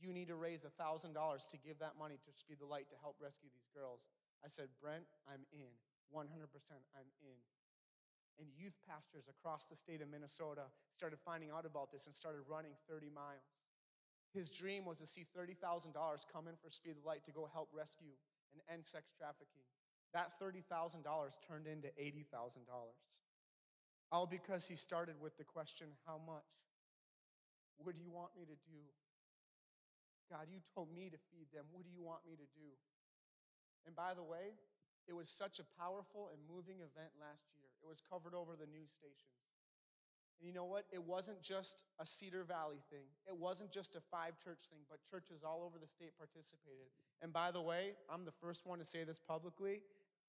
You 0.00 0.12
need 0.12 0.28
to 0.28 0.36
raise 0.36 0.64
$1,000 0.64 1.12
to 1.12 1.56
give 1.60 1.78
that 1.78 2.00
money 2.00 2.16
to 2.16 2.30
Speed 2.32 2.58
the 2.60 2.66
Light 2.66 2.88
to 2.90 2.96
help 3.04 3.16
rescue 3.20 3.52
these 3.52 3.68
girls. 3.76 4.00
I 4.44 4.50
said, 4.50 4.68
Brent, 4.82 5.06
I'm 5.30 5.46
in. 5.54 5.72
100% 6.12 6.28
I'm 6.92 7.10
in. 7.22 7.40
And 8.40 8.48
youth 8.52 8.76
pastors 8.88 9.30
across 9.30 9.66
the 9.66 9.76
state 9.76 10.02
of 10.02 10.10
Minnesota 10.10 10.68
started 10.96 11.18
finding 11.24 11.50
out 11.50 11.64
about 11.64 11.92
this 11.92 12.06
and 12.06 12.16
started 12.16 12.42
running 12.48 12.72
30 12.88 13.08
miles. 13.08 13.62
His 14.34 14.50
dream 14.50 14.84
was 14.84 14.98
to 14.98 15.06
see 15.06 15.24
$30,000 15.36 15.92
come 16.32 16.48
in 16.48 16.56
for 16.56 16.72
Speed 16.72 16.96
of 16.96 17.04
Light 17.04 17.24
to 17.24 17.32
go 17.32 17.48
help 17.52 17.68
rescue 17.72 18.16
and 18.52 18.60
end 18.72 18.84
sex 18.84 19.12
trafficking. 19.16 19.64
That 20.12 20.32
$30,000 20.40 20.64
turned 21.46 21.66
into 21.66 21.88
$80,000. 22.00 22.64
All 24.10 24.26
because 24.26 24.68
he 24.68 24.76
started 24.76 25.16
with 25.20 25.36
the 25.36 25.44
question, 25.44 25.88
How 26.06 26.20
much? 26.20 26.48
What 27.78 27.96
do 27.96 28.00
you 28.00 28.10
want 28.12 28.36
me 28.36 28.44
to 28.44 28.56
do? 28.68 28.80
God, 30.30 30.48
you 30.48 30.60
told 30.74 30.92
me 30.92 31.08
to 31.08 31.18
feed 31.32 31.48
them. 31.52 31.64
What 31.72 31.84
do 31.84 31.90
you 31.92 32.04
want 32.04 32.24
me 32.24 32.36
to 32.36 32.48
do? 32.56 32.72
And 33.86 33.94
by 33.96 34.14
the 34.14 34.22
way, 34.22 34.54
it 35.08 35.14
was 35.14 35.30
such 35.30 35.58
a 35.58 35.66
powerful 35.78 36.30
and 36.32 36.40
moving 36.46 36.76
event 36.78 37.12
last 37.18 37.50
year. 37.56 37.66
It 37.82 37.88
was 37.88 37.98
covered 38.00 38.34
over 38.34 38.54
the 38.54 38.66
news 38.66 38.90
stations. 38.92 39.42
And 40.38 40.48
you 40.48 40.54
know 40.54 40.64
what? 40.64 40.86
It 40.90 41.02
wasn't 41.02 41.42
just 41.42 41.84
a 42.00 42.06
Cedar 42.06 42.44
Valley 42.44 42.82
thing, 42.90 43.06
it 43.26 43.36
wasn't 43.36 43.70
just 43.70 43.96
a 43.96 44.00
five 44.00 44.38
church 44.42 44.70
thing, 44.70 44.80
but 44.90 44.98
churches 45.08 45.42
all 45.44 45.62
over 45.64 45.78
the 45.78 45.86
state 45.86 46.16
participated. 46.18 46.90
And 47.20 47.32
by 47.32 47.50
the 47.50 47.62
way, 47.62 47.92
I'm 48.10 48.24
the 48.24 48.32
first 48.32 48.66
one 48.66 48.78
to 48.78 48.84
say 48.84 49.04
this 49.04 49.20
publicly, 49.20 49.82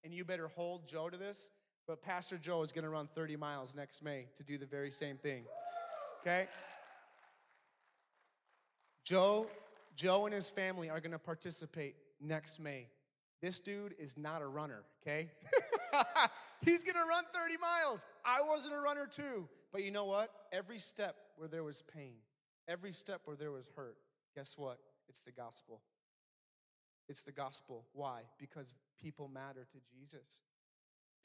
and 0.03 0.13
you 0.13 0.23
better 0.23 0.47
hold 0.47 0.87
Joe 0.87 1.09
to 1.09 1.17
this, 1.17 1.51
but 1.87 2.01
Pastor 2.01 2.37
Joe 2.37 2.61
is 2.61 2.71
going 2.71 2.83
to 2.83 2.89
run 2.89 3.09
30 3.15 3.35
miles 3.35 3.75
next 3.75 4.03
May 4.03 4.27
to 4.35 4.43
do 4.43 4.57
the 4.57 4.65
very 4.65 4.91
same 4.91 5.17
thing. 5.17 5.45
Okay? 6.21 6.47
Joe, 9.03 9.47
Joe 9.95 10.25
and 10.25 10.33
his 10.33 10.49
family 10.49 10.89
are 10.89 10.99
going 10.99 11.11
to 11.11 11.19
participate 11.19 11.95
next 12.21 12.59
May. 12.59 12.87
This 13.43 13.59
dude 13.59 13.93
is 13.99 14.17
not 14.17 14.41
a 14.41 14.47
runner, 14.47 14.83
okay? 15.01 15.29
He's 16.61 16.81
gonna 16.81 17.05
run 17.05 17.25
30 17.33 17.55
miles. 17.57 18.05
I 18.23 18.39
wasn't 18.47 18.73
a 18.73 18.79
runner 18.79 19.05
too. 19.05 19.49
But 19.73 19.83
you 19.83 19.91
know 19.91 20.05
what? 20.05 20.29
Every 20.53 20.77
step 20.77 21.17
where 21.35 21.49
there 21.49 21.65
was 21.65 21.81
pain, 21.81 22.13
every 22.69 22.93
step 22.93 23.19
where 23.25 23.35
there 23.35 23.51
was 23.51 23.69
hurt, 23.75 23.97
guess 24.33 24.57
what? 24.57 24.77
It's 25.09 25.19
the 25.19 25.33
gospel. 25.33 25.81
It's 27.09 27.23
the 27.23 27.33
gospel. 27.33 27.83
Why? 27.91 28.21
Because 28.39 28.73
people 29.01 29.27
matter 29.27 29.67
to 29.73 29.77
Jesus. 29.93 30.41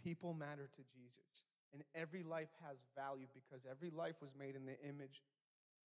People 0.03 0.35
matter 0.35 0.69
to 0.75 0.83
Jesus. 0.93 1.45
And 1.73 1.85
every 1.95 2.25
life 2.25 2.51
has 2.67 2.85
value 2.97 3.27
because 3.33 3.65
every 3.65 3.91
life 3.91 4.17
was 4.21 4.35
made 4.37 4.57
in 4.57 4.67
the 4.67 4.81
image 4.83 5.23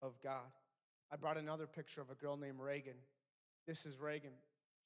of 0.01 0.15
God. 0.23 0.51
I 1.13 1.17
brought 1.17 1.37
another 1.37 1.67
picture 1.67 2.01
of 2.01 2.09
a 2.09 2.15
girl 2.15 2.39
named 2.39 2.59
Reagan. 2.59 2.97
This 3.67 3.85
is 3.85 3.99
Reagan. 3.99 4.33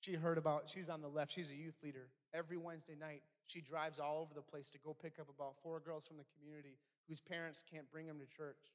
She 0.07 0.15
heard 0.15 0.39
about, 0.39 0.71
she's 0.71 0.89
on 0.89 1.03
the 1.03 1.11
left, 1.11 1.35
she's 1.35 1.51
a 1.51 1.57
youth 1.57 1.83
leader. 1.83 2.07
Every 2.33 2.57
Wednesday 2.57 2.95
night, 2.95 3.23
she 3.49 3.61
drives 3.61 3.99
all 3.99 4.23
over 4.23 4.35
the 4.39 4.41
place 4.41 4.71
to 4.71 4.79
go 4.79 4.95
pick 4.95 5.19
up 5.19 5.27
about 5.27 5.59
four 5.65 5.81
girls 5.81 6.07
from 6.07 6.17
the 6.17 6.31
community 6.39 6.79
whose 7.09 7.21
parents 7.21 7.65
can't 7.67 7.91
bring 7.91 8.07
them 8.07 8.23
to 8.23 8.27
church. 8.31 8.71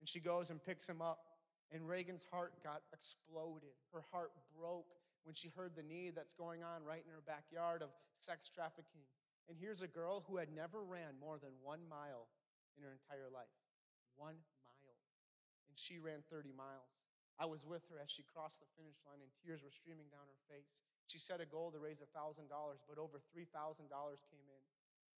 And 0.00 0.08
she 0.08 0.18
goes 0.18 0.50
and 0.50 0.58
picks 0.58 0.88
them 0.88 1.00
up. 1.00 1.22
And 1.70 1.86
Reagan's 1.86 2.26
heart 2.32 2.52
got 2.64 2.82
exploded. 2.92 3.78
Her 3.94 4.02
heart 4.10 4.32
broke 4.58 4.90
when 5.22 5.36
she 5.36 5.52
heard 5.54 5.70
the 5.76 5.84
need 5.86 6.16
that's 6.16 6.34
going 6.34 6.64
on 6.64 6.82
right 6.82 7.04
in 7.06 7.14
her 7.14 7.22
backyard 7.24 7.80
of 7.80 7.90
sex 8.18 8.48
trafficking. 8.48 9.06
And 9.48 9.56
here's 9.56 9.82
a 9.82 9.88
girl 9.88 10.24
who 10.26 10.36
had 10.36 10.48
never 10.50 10.82
ran 10.82 11.14
more 11.20 11.38
than 11.38 11.54
one 11.62 11.86
mile 11.88 12.26
in 12.76 12.82
her 12.82 12.90
entire 12.90 13.30
life. 13.32 13.54
One 14.16 14.34
mile. 14.34 14.98
And 15.70 15.78
she 15.78 16.00
ran 16.00 16.26
30 16.28 16.50
miles. 16.58 17.05
I 17.36 17.44
was 17.44 17.68
with 17.68 17.84
her 17.92 18.00
as 18.00 18.08
she 18.08 18.24
crossed 18.24 18.64
the 18.64 18.70
finish 18.80 18.96
line, 19.04 19.20
and 19.20 19.28
tears 19.44 19.60
were 19.60 19.74
streaming 19.74 20.08
down 20.08 20.24
her 20.24 20.40
face. 20.48 20.80
She 21.06 21.20
set 21.20 21.44
a 21.44 21.48
goal 21.48 21.68
to 21.70 21.78
raise 21.78 22.00
$1,000, 22.00 22.48
but 22.48 22.96
over 22.96 23.20
$3,000 23.20 23.46
came 23.52 24.48
in. 24.48 24.64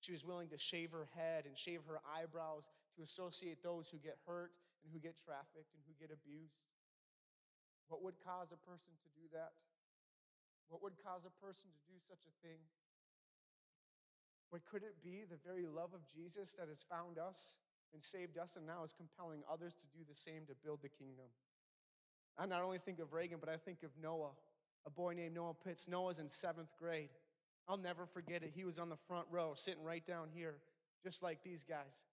She 0.00 0.12
was 0.12 0.24
willing 0.24 0.48
to 0.48 0.59
shave 0.59 0.92
her 0.92 1.09
head 1.12 1.44
and 1.44 1.57
shave 1.57 1.85
her 1.85 2.00
eyebrows 2.05 2.68
to 2.96 3.05
associate 3.05 3.61
those 3.62 3.90
who 3.92 3.98
get 3.98 4.16
hurt 4.24 4.52
and 4.85 4.92
who 4.92 5.00
get 5.00 5.16
trafficked 5.20 5.72
and 5.76 5.83
who 5.85 5.92
get 6.00 6.09
abused. 6.09 6.57
What 7.88 8.02
would 8.02 8.16
cause 8.24 8.50
a 8.50 8.61
person 8.64 8.96
to 9.02 9.09
do 9.12 9.29
that? 9.33 9.52
What 10.68 10.83
would 10.83 10.98
cause 11.05 11.22
a 11.29 11.35
person 11.38 11.70
to 11.70 11.81
do 11.87 11.96
such 12.02 12.26
a 12.26 12.35
thing? 12.42 12.59
But 14.50 14.64
could 14.64 14.83
it 14.83 15.02
be 15.02 15.24
the 15.29 15.38
very 15.42 15.66
love 15.66 15.94
of 15.94 16.07
Jesus 16.07 16.55
that 16.55 16.68
has 16.68 16.83
found 16.83 17.18
us 17.18 17.59
and 17.92 18.02
saved 18.05 18.38
us 18.38 18.57
and 18.57 18.66
now 18.66 18.85
is 18.85 18.92
compelling 18.92 19.42
others 19.50 19.74
to 19.74 19.87
do 19.90 20.02
the 20.09 20.16
same 20.16 20.46
to 20.46 20.55
build 20.62 20.83
the 20.83 20.88
kingdom? 20.88 21.31
I 22.38 22.46
not 22.46 22.62
only 22.62 22.79
think 22.79 22.99
of 22.99 23.12
Reagan, 23.12 23.38
but 23.40 23.49
I 23.49 23.57
think 23.57 23.83
of 23.83 23.90
Noah, 24.03 24.33
a 24.87 24.90
boy 24.90 25.14
named 25.14 25.35
Noah 25.35 25.55
Pitts. 25.55 25.88
Noah's 25.88 26.18
in 26.18 26.29
seventh 26.29 26.70
grade. 26.79 27.09
I'll 27.68 27.77
never 27.77 28.07
forget 28.07 28.42
it. 28.42 28.53
He 28.55 28.64
was 28.64 28.79
on 28.79 28.88
the 28.88 28.96
front 29.09 29.27
row, 29.31 29.53
sitting 29.57 29.83
right 29.83 30.07
down 30.07 30.29
here, 30.33 30.57
just 31.03 31.22
like 31.22 31.42
these 31.42 31.64
guys. 31.64 32.05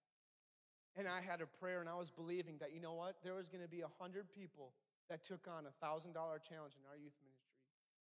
And 0.96 1.06
I 1.06 1.20
had 1.20 1.40
a 1.40 1.46
prayer 1.46 1.80
and 1.80 1.88
I 1.88 1.94
was 1.96 2.10
believing 2.10 2.56
that, 2.60 2.72
you 2.72 2.80
know 2.80 2.94
what? 2.94 3.16
There 3.22 3.34
was 3.34 3.48
going 3.48 3.62
to 3.62 3.68
be 3.68 3.82
a 3.82 3.90
hundred 4.00 4.30
people 4.32 4.72
that 5.10 5.22
took 5.22 5.46
on 5.50 5.66
a 5.66 5.74
thousand 5.84 6.14
dollar 6.14 6.38
challenge 6.38 6.74
in 6.78 6.86
our 6.88 6.96
youth 6.96 7.14
ministry. 7.22 7.34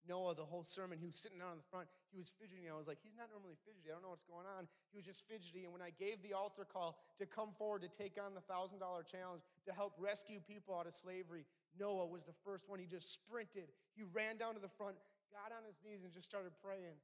Noah, 0.07 0.35
the 0.35 0.43
whole 0.43 0.67
sermon, 0.67 0.99
he 0.99 1.07
was 1.07 1.15
sitting 1.15 1.39
down 1.39 1.55
in 1.55 1.59
the 1.63 1.69
front. 1.71 1.87
He 2.11 2.19
was 2.19 2.29
fidgeting. 2.35 2.67
I 2.67 2.75
was 2.75 2.87
like, 2.91 2.99
he's 2.99 3.15
not 3.15 3.31
normally 3.31 3.55
fidgety. 3.63 3.87
I 3.87 3.95
don't 3.95 4.03
know 4.03 4.11
what's 4.11 4.27
going 4.27 4.45
on. 4.45 4.67
He 4.91 4.99
was 4.99 5.07
just 5.07 5.23
fidgety. 5.31 5.63
And 5.63 5.71
when 5.71 5.81
I 5.81 5.95
gave 5.95 6.19
the 6.21 6.35
altar 6.35 6.67
call 6.67 6.99
to 7.19 7.25
come 7.25 7.55
forward 7.55 7.87
to 7.87 7.91
take 7.91 8.19
on 8.19 8.35
the 8.35 8.43
thousand 8.43 8.83
dollar 8.83 9.01
challenge 9.01 9.47
to 9.65 9.71
help 9.71 9.95
rescue 9.95 10.43
people 10.43 10.75
out 10.75 10.85
of 10.85 10.93
slavery, 10.93 11.47
Noah 11.79 12.05
was 12.05 12.23
the 12.23 12.35
first 12.45 12.69
one. 12.69 12.77
He 12.77 12.85
just 12.85 13.13
sprinted. 13.13 13.69
He 13.97 14.03
ran 14.13 14.37
down 14.37 14.53
to 14.53 14.61
the 14.61 14.71
front, 14.71 14.97
got 15.33 15.49
on 15.53 15.65
his 15.65 15.77
knees, 15.81 16.05
and 16.05 16.13
just 16.13 16.29
started 16.29 16.53
praying. 16.61 16.97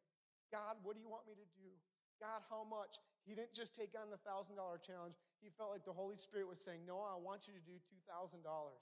God, 0.54 0.78
what 0.82 0.94
do 0.98 1.02
you 1.02 1.10
want 1.10 1.26
me 1.26 1.34
to 1.38 1.48
do? 1.58 1.70
God, 2.22 2.42
how 2.50 2.66
much? 2.68 3.00
He 3.24 3.34
didn't 3.38 3.54
just 3.54 3.74
take 3.74 3.94
on 3.96 4.10
the 4.10 4.22
thousand 4.26 4.58
dollar 4.58 4.82
challenge. 4.82 5.16
He 5.40 5.50
felt 5.54 5.72
like 5.72 5.86
the 5.86 5.96
Holy 5.96 6.18
Spirit 6.18 6.50
was 6.50 6.60
saying, 6.60 6.84
Noah, 6.84 7.16
I 7.16 7.20
want 7.22 7.48
you 7.48 7.54
to 7.54 7.64
do 7.64 7.78
two 7.88 8.02
thousand 8.10 8.44
dollars. 8.44 8.82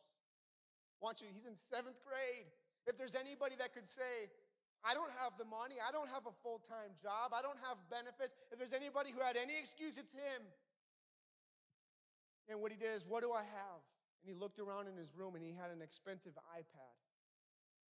Want 0.99 1.21
you? 1.21 1.29
He's 1.29 1.45
in 1.45 1.53
seventh 1.69 2.01
grade. 2.01 2.49
If 2.89 2.97
there's 2.97 3.13
anybody 3.13 3.53
that 3.59 3.75
could 3.75 3.85
say, 3.85 4.31
I 4.81 4.95
don't 4.95 5.11
have 5.21 5.35
the 5.37 5.45
money, 5.45 5.77
I 5.83 5.91
don't 5.91 6.09
have 6.09 6.25
a 6.25 6.35
full 6.41 6.63
time 6.65 6.95
job, 6.97 7.35
I 7.35 7.43
don't 7.43 7.59
have 7.67 7.77
benefits, 7.91 8.33
if 8.49 8.57
there's 8.57 8.73
anybody 8.73 9.11
who 9.11 9.19
had 9.19 9.35
any 9.35 9.53
excuse, 9.59 9.97
it's 9.99 10.13
him. 10.13 10.41
And 12.47 12.61
what 12.61 12.71
he 12.71 12.77
did 12.79 12.95
is, 12.95 13.05
What 13.05 13.21
do 13.21 13.31
I 13.35 13.43
have? 13.43 13.81
And 14.27 14.35
he 14.35 14.43
looked 14.43 14.59
around 14.59 14.91
in 14.91 14.99
his 14.99 15.15
room 15.15 15.39
and 15.39 15.43
he 15.43 15.55
had 15.55 15.71
an 15.71 15.79
expensive 15.79 16.35
iPad. 16.51 16.95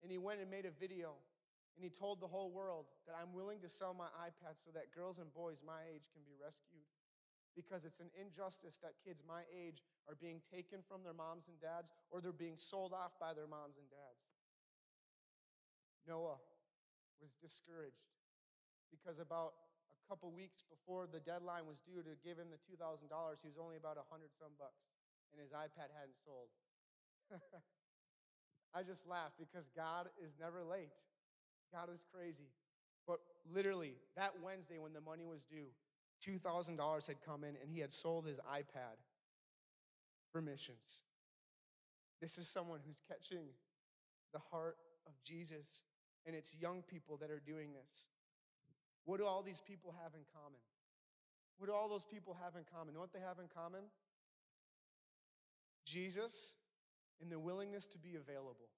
And 0.06 0.14
he 0.14 0.22
went 0.22 0.38
and 0.38 0.46
made 0.54 0.70
a 0.70 0.76
video 0.78 1.18
and 1.74 1.82
he 1.82 1.90
told 1.90 2.22
the 2.22 2.30
whole 2.30 2.54
world 2.54 2.86
that 3.10 3.18
I'm 3.18 3.34
willing 3.34 3.58
to 3.66 3.70
sell 3.74 3.98
my 3.98 4.06
iPad 4.22 4.62
so 4.62 4.70
that 4.78 4.94
girls 4.94 5.18
and 5.18 5.34
boys 5.34 5.66
my 5.66 5.82
age 5.90 6.06
can 6.14 6.22
be 6.30 6.38
rescued. 6.38 6.86
Because 7.58 7.90
it's 7.90 7.98
an 7.98 8.14
injustice 8.14 8.78
that 8.86 9.02
kids 9.02 9.26
my 9.26 9.50
age 9.50 9.82
are 10.06 10.14
being 10.14 10.38
taken 10.46 10.86
from 10.86 11.02
their 11.02 11.18
moms 11.18 11.50
and 11.50 11.58
dads 11.58 11.90
or 12.14 12.22
they're 12.22 12.30
being 12.30 12.54
sold 12.54 12.94
off 12.94 13.18
by 13.18 13.34
their 13.34 13.50
moms 13.50 13.82
and 13.82 13.90
dads. 13.90 14.22
Noah 16.06 16.38
was 17.18 17.34
discouraged 17.42 18.14
because 18.94 19.18
about 19.18 19.58
a 19.90 20.06
couple 20.06 20.30
weeks 20.30 20.62
before 20.62 21.10
the 21.10 21.18
deadline 21.18 21.66
was 21.66 21.82
due 21.82 22.06
to 22.06 22.14
give 22.22 22.38
him 22.38 22.54
the 22.54 22.62
$2,000, 22.62 23.10
he 23.42 23.50
was 23.50 23.58
only 23.58 23.82
about 23.82 23.98
100 23.98 24.30
some 24.38 24.54
bucks 24.62 24.86
and 25.32 25.42
his 25.42 25.52
iPad 25.52 25.92
hadn't 25.94 26.18
sold. 26.24 26.50
I 28.76 28.84
just 28.84 29.08
laugh 29.08 29.32
because 29.40 29.70
God 29.76 30.08
is 30.24 30.34
never 30.40 30.64
late. 30.64 30.94
God 31.74 31.90
is 31.94 32.04
crazy. 32.14 32.52
But 33.08 33.20
literally, 33.52 33.96
that 34.16 34.34
Wednesday 34.44 34.78
when 34.78 34.94
the 34.94 35.02
money 35.02 35.26
was 35.26 35.44
due, 35.44 35.72
$2,000 36.26 37.08
had 37.08 37.22
come 37.26 37.44
in 37.44 37.56
and 37.62 37.72
he 37.72 37.80
had 37.80 37.94
sold 37.94 38.26
his 38.26 38.40
iPad 38.52 39.00
for 40.32 40.42
missions. 40.42 41.04
This 42.22 42.38
is 42.38 42.48
someone 42.48 42.80
who's 42.86 43.02
catching 43.08 43.46
the 44.34 44.40
heart 44.52 44.78
of 45.06 45.14
Jesus, 45.24 45.84
and 46.26 46.36
it's 46.36 46.58
young 46.60 46.82
people 46.82 47.18
that 47.18 47.30
are 47.30 47.42
doing 47.46 47.70
this. 47.74 48.08
What 49.06 49.20
do 49.20 49.26
all 49.26 49.42
these 49.42 49.62
people 49.62 49.96
have 50.04 50.14
in 50.16 50.26
common? 50.34 50.60
What 51.58 51.68
do 51.68 51.74
all 51.74 51.88
those 51.90 52.06
people 52.06 52.38
have 52.44 52.56
in 52.56 52.64
common? 52.72 52.90
You 52.90 52.96
know 52.96 53.02
what 53.02 53.14
they 53.14 53.24
have 53.26 53.40
in 53.40 53.48
common? 53.48 53.84
Jesus 55.88 56.58
and 57.22 57.32
the 57.32 57.40
willingness 57.40 57.88
to 57.88 57.98
be 57.98 58.16
available. 58.16 58.70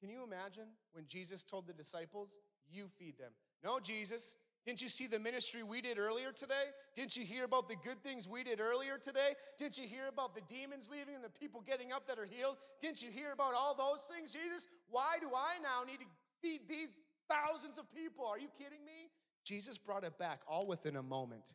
Can 0.00 0.10
you 0.10 0.22
imagine 0.22 0.68
when 0.92 1.06
Jesus 1.08 1.42
told 1.42 1.66
the 1.66 1.72
disciples, 1.72 2.36
You 2.70 2.88
feed 2.98 3.18
them? 3.18 3.32
No, 3.62 3.80
Jesus. 3.80 4.36
Didn't 4.66 4.80
you 4.80 4.88
see 4.88 5.06
the 5.06 5.18
ministry 5.18 5.62
we 5.62 5.82
did 5.82 5.98
earlier 5.98 6.32
today? 6.32 6.72
Didn't 6.94 7.18
you 7.18 7.24
hear 7.24 7.44
about 7.44 7.68
the 7.68 7.76
good 7.76 8.02
things 8.02 8.26
we 8.26 8.42
did 8.42 8.60
earlier 8.60 8.96
today? 8.96 9.34
Didn't 9.58 9.76
you 9.76 9.86
hear 9.86 10.08
about 10.08 10.34
the 10.34 10.40
demons 10.48 10.88
leaving 10.90 11.14
and 11.14 11.22
the 11.22 11.28
people 11.28 11.60
getting 11.60 11.92
up 11.92 12.06
that 12.06 12.18
are 12.18 12.24
healed? 12.24 12.56
Didn't 12.80 13.02
you 13.02 13.10
hear 13.10 13.32
about 13.32 13.52
all 13.54 13.74
those 13.74 14.00
things, 14.10 14.32
Jesus? 14.32 14.66
Why 14.88 15.16
do 15.20 15.28
I 15.36 15.60
now 15.62 15.84
need 15.86 16.00
to 16.00 16.06
feed 16.40 16.62
these 16.66 17.02
thousands 17.28 17.76
of 17.76 17.84
people? 17.94 18.24
Are 18.24 18.38
you 18.38 18.48
kidding 18.56 18.84
me? 18.86 19.10
Jesus 19.44 19.76
brought 19.76 20.02
it 20.02 20.18
back 20.18 20.40
all 20.48 20.66
within 20.66 20.96
a 20.96 21.02
moment, 21.02 21.52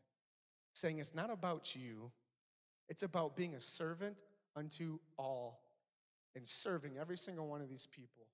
saying, 0.74 1.00
It's 1.00 1.16
not 1.16 1.32
about 1.32 1.76
you, 1.76 2.12
it's 2.88 3.02
about 3.02 3.36
being 3.36 3.56
a 3.56 3.62
servant 3.62 4.22
unto 4.60 5.00
all 5.18 5.62
and 6.36 6.48
serving 6.48 6.98
every 7.00 7.18
single 7.18 7.48
one 7.48 7.62
of 7.62 7.70
these 7.70 7.88
people. 7.88 8.28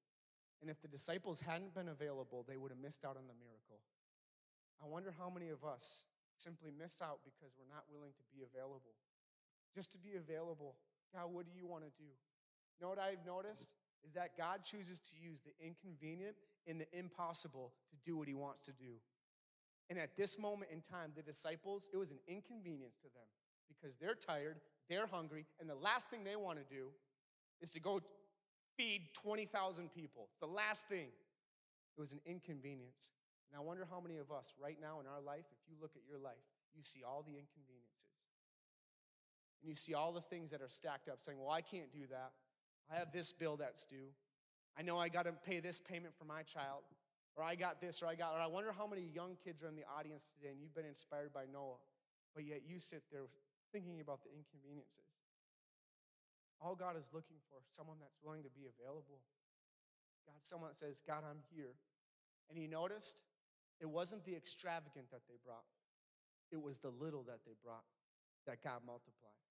And 0.62 0.70
if 0.70 0.82
the 0.82 0.88
disciples 0.88 1.40
hadn't 1.40 1.76
been 1.76 1.90
available, 1.90 2.44
they 2.48 2.58
would 2.58 2.72
have 2.72 2.82
missed 2.82 3.06
out 3.06 3.18
on 3.18 3.28
the 3.28 3.38
miracle. 3.38 3.86
I 4.84 4.88
wonder 4.88 5.14
how 5.18 5.30
many 5.30 5.50
of 5.50 5.64
us 5.64 6.08
simply 6.38 6.72
miss 6.76 7.02
out 7.02 7.20
because 7.24 7.54
we're 7.54 7.70
not 7.70 7.86
willing 7.94 8.12
to 8.18 8.24
be 8.34 8.44
available. 8.44 8.98
Just 9.74 9.92
to 9.92 10.00
be 10.00 10.16
available. 10.18 10.76
God, 11.14 11.32
what 11.32 11.46
do 11.46 11.52
you 11.56 11.68
want 11.68 11.84
to 11.84 11.92
do? 11.98 12.10
You 12.10 12.80
know 12.82 12.90
what 12.90 13.00
I've 13.00 13.24
noticed? 13.26 13.76
Is 14.04 14.14
that 14.14 14.38
God 14.38 14.64
chooses 14.64 15.00
to 15.00 15.16
use 15.22 15.40
the 15.46 15.54
inconvenient 15.64 16.36
and 16.68 16.82
the 16.82 16.88
impossible 16.98 17.74
to 17.90 17.96
do 18.04 18.18
what 18.18 18.28
he 18.28 18.34
wants 18.34 18.60
to 18.62 18.74
do. 18.74 18.98
And 19.90 20.00
at 20.00 20.18
this 20.18 20.40
moment 20.40 20.72
in 20.74 20.82
time, 20.82 21.12
the 21.16 21.22
disciples, 21.22 21.90
it 21.94 21.98
was 21.98 22.12
an 22.12 22.20
inconvenience 22.28 22.98
to 23.04 23.10
them 23.14 23.30
because 23.68 23.96
they're 23.98 24.16
tired, 24.16 24.58
they're 24.90 25.08
hungry, 25.08 25.46
and 25.60 25.70
the 25.70 25.76
last 25.76 26.10
thing 26.10 26.24
they 26.24 26.36
want 26.36 26.60
to 26.60 26.66
do 26.74 26.88
is 27.62 27.72
to 27.72 27.80
go 27.80 28.02
feed 28.78 29.02
20,000 29.22 29.90
people. 29.94 30.28
It's 30.32 30.40
the 30.40 30.48
last 30.48 30.88
thing. 30.88 31.08
It 31.98 32.02
was 32.02 32.14
an 32.14 32.20
inconvenience. 32.26 33.12
And 33.50 33.60
I 33.60 33.64
wonder 33.64 33.88
how 33.90 34.00
many 34.00 34.18
of 34.18 34.32
us 34.32 34.54
right 34.62 34.78
now 34.82 35.00
in 35.00 35.08
our 35.08 35.22
life, 35.22 35.46
if 35.52 35.70
you 35.70 35.76
look 35.82 35.92
at 35.96 36.02
your 36.08 36.20
life, 36.20 36.44
you 36.76 36.84
see 36.84 37.02
all 37.08 37.24
the 37.24 37.38
inconveniences. 37.38 38.06
And 39.62 39.70
you 39.70 39.76
see 39.76 39.94
all 39.94 40.12
the 40.12 40.22
things 40.22 40.52
that 40.52 40.62
are 40.62 40.70
stacked 40.70 41.08
up 41.08 41.22
saying, 41.22 41.40
well, 41.40 41.52
I 41.52 41.62
can't 41.62 41.92
do 41.94 42.08
that. 42.12 42.32
I 42.92 43.00
have 43.00 43.12
this 43.12 43.32
bill 43.32 43.56
that's 43.58 43.86
due. 43.86 44.12
I 44.78 44.82
know 44.84 45.00
I 45.00 45.08
got 45.10 45.26
to 45.26 45.32
pay 45.32 45.62
this 45.62 45.80
payment 45.80 46.14
for 46.18 46.26
my 46.26 46.44
child. 46.44 46.84
Or 47.38 47.44
I 47.44 47.56
got 47.56 47.82
this, 47.82 48.02
or 48.02 48.08
I 48.08 48.16
got, 48.16 48.34
or 48.34 48.40
I 48.40 48.48
wonder 48.48 48.72
how 48.72 48.88
many 48.88 49.10
young 49.14 49.36
kids 49.44 49.62
are 49.64 49.68
in 49.68 49.76
the 49.76 49.84
audience 49.98 50.32
today 50.36 50.52
and 50.52 50.62
you've 50.62 50.74
been 50.74 50.86
inspired 50.86 51.34
by 51.34 51.44
Noah, 51.52 51.76
but 52.34 52.46
yet 52.46 52.62
you 52.66 52.80
sit 52.80 53.04
there 53.12 53.24
thinking 53.76 54.00
about 54.00 54.24
the 54.24 54.32
inconveniences. 54.32 55.12
All 56.64 56.80
God 56.80 56.96
is 56.96 57.12
looking 57.12 57.44
for 57.52 57.60
someone 57.76 58.00
that's 58.00 58.16
willing 58.24 58.48
to 58.48 58.54
be 58.56 58.72
available. 58.72 59.20
God, 60.24 60.40
someone 60.48 60.72
that 60.72 60.80
says, 60.80 61.04
God, 61.04 61.28
I'm 61.28 61.44
here. 61.52 61.76
And 62.48 62.56
he 62.56 62.72
noticed 62.72 63.28
it 63.84 63.92
wasn't 63.92 64.24
the 64.24 64.32
extravagant 64.32 65.12
that 65.12 65.28
they 65.28 65.36
brought, 65.44 65.68
it 66.56 66.62
was 66.64 66.80
the 66.80 66.96
little 66.96 67.28
that 67.28 67.44
they 67.44 67.60
brought 67.60 67.84
that 68.48 68.64
God 68.64 68.80
multiplied. 68.88 69.44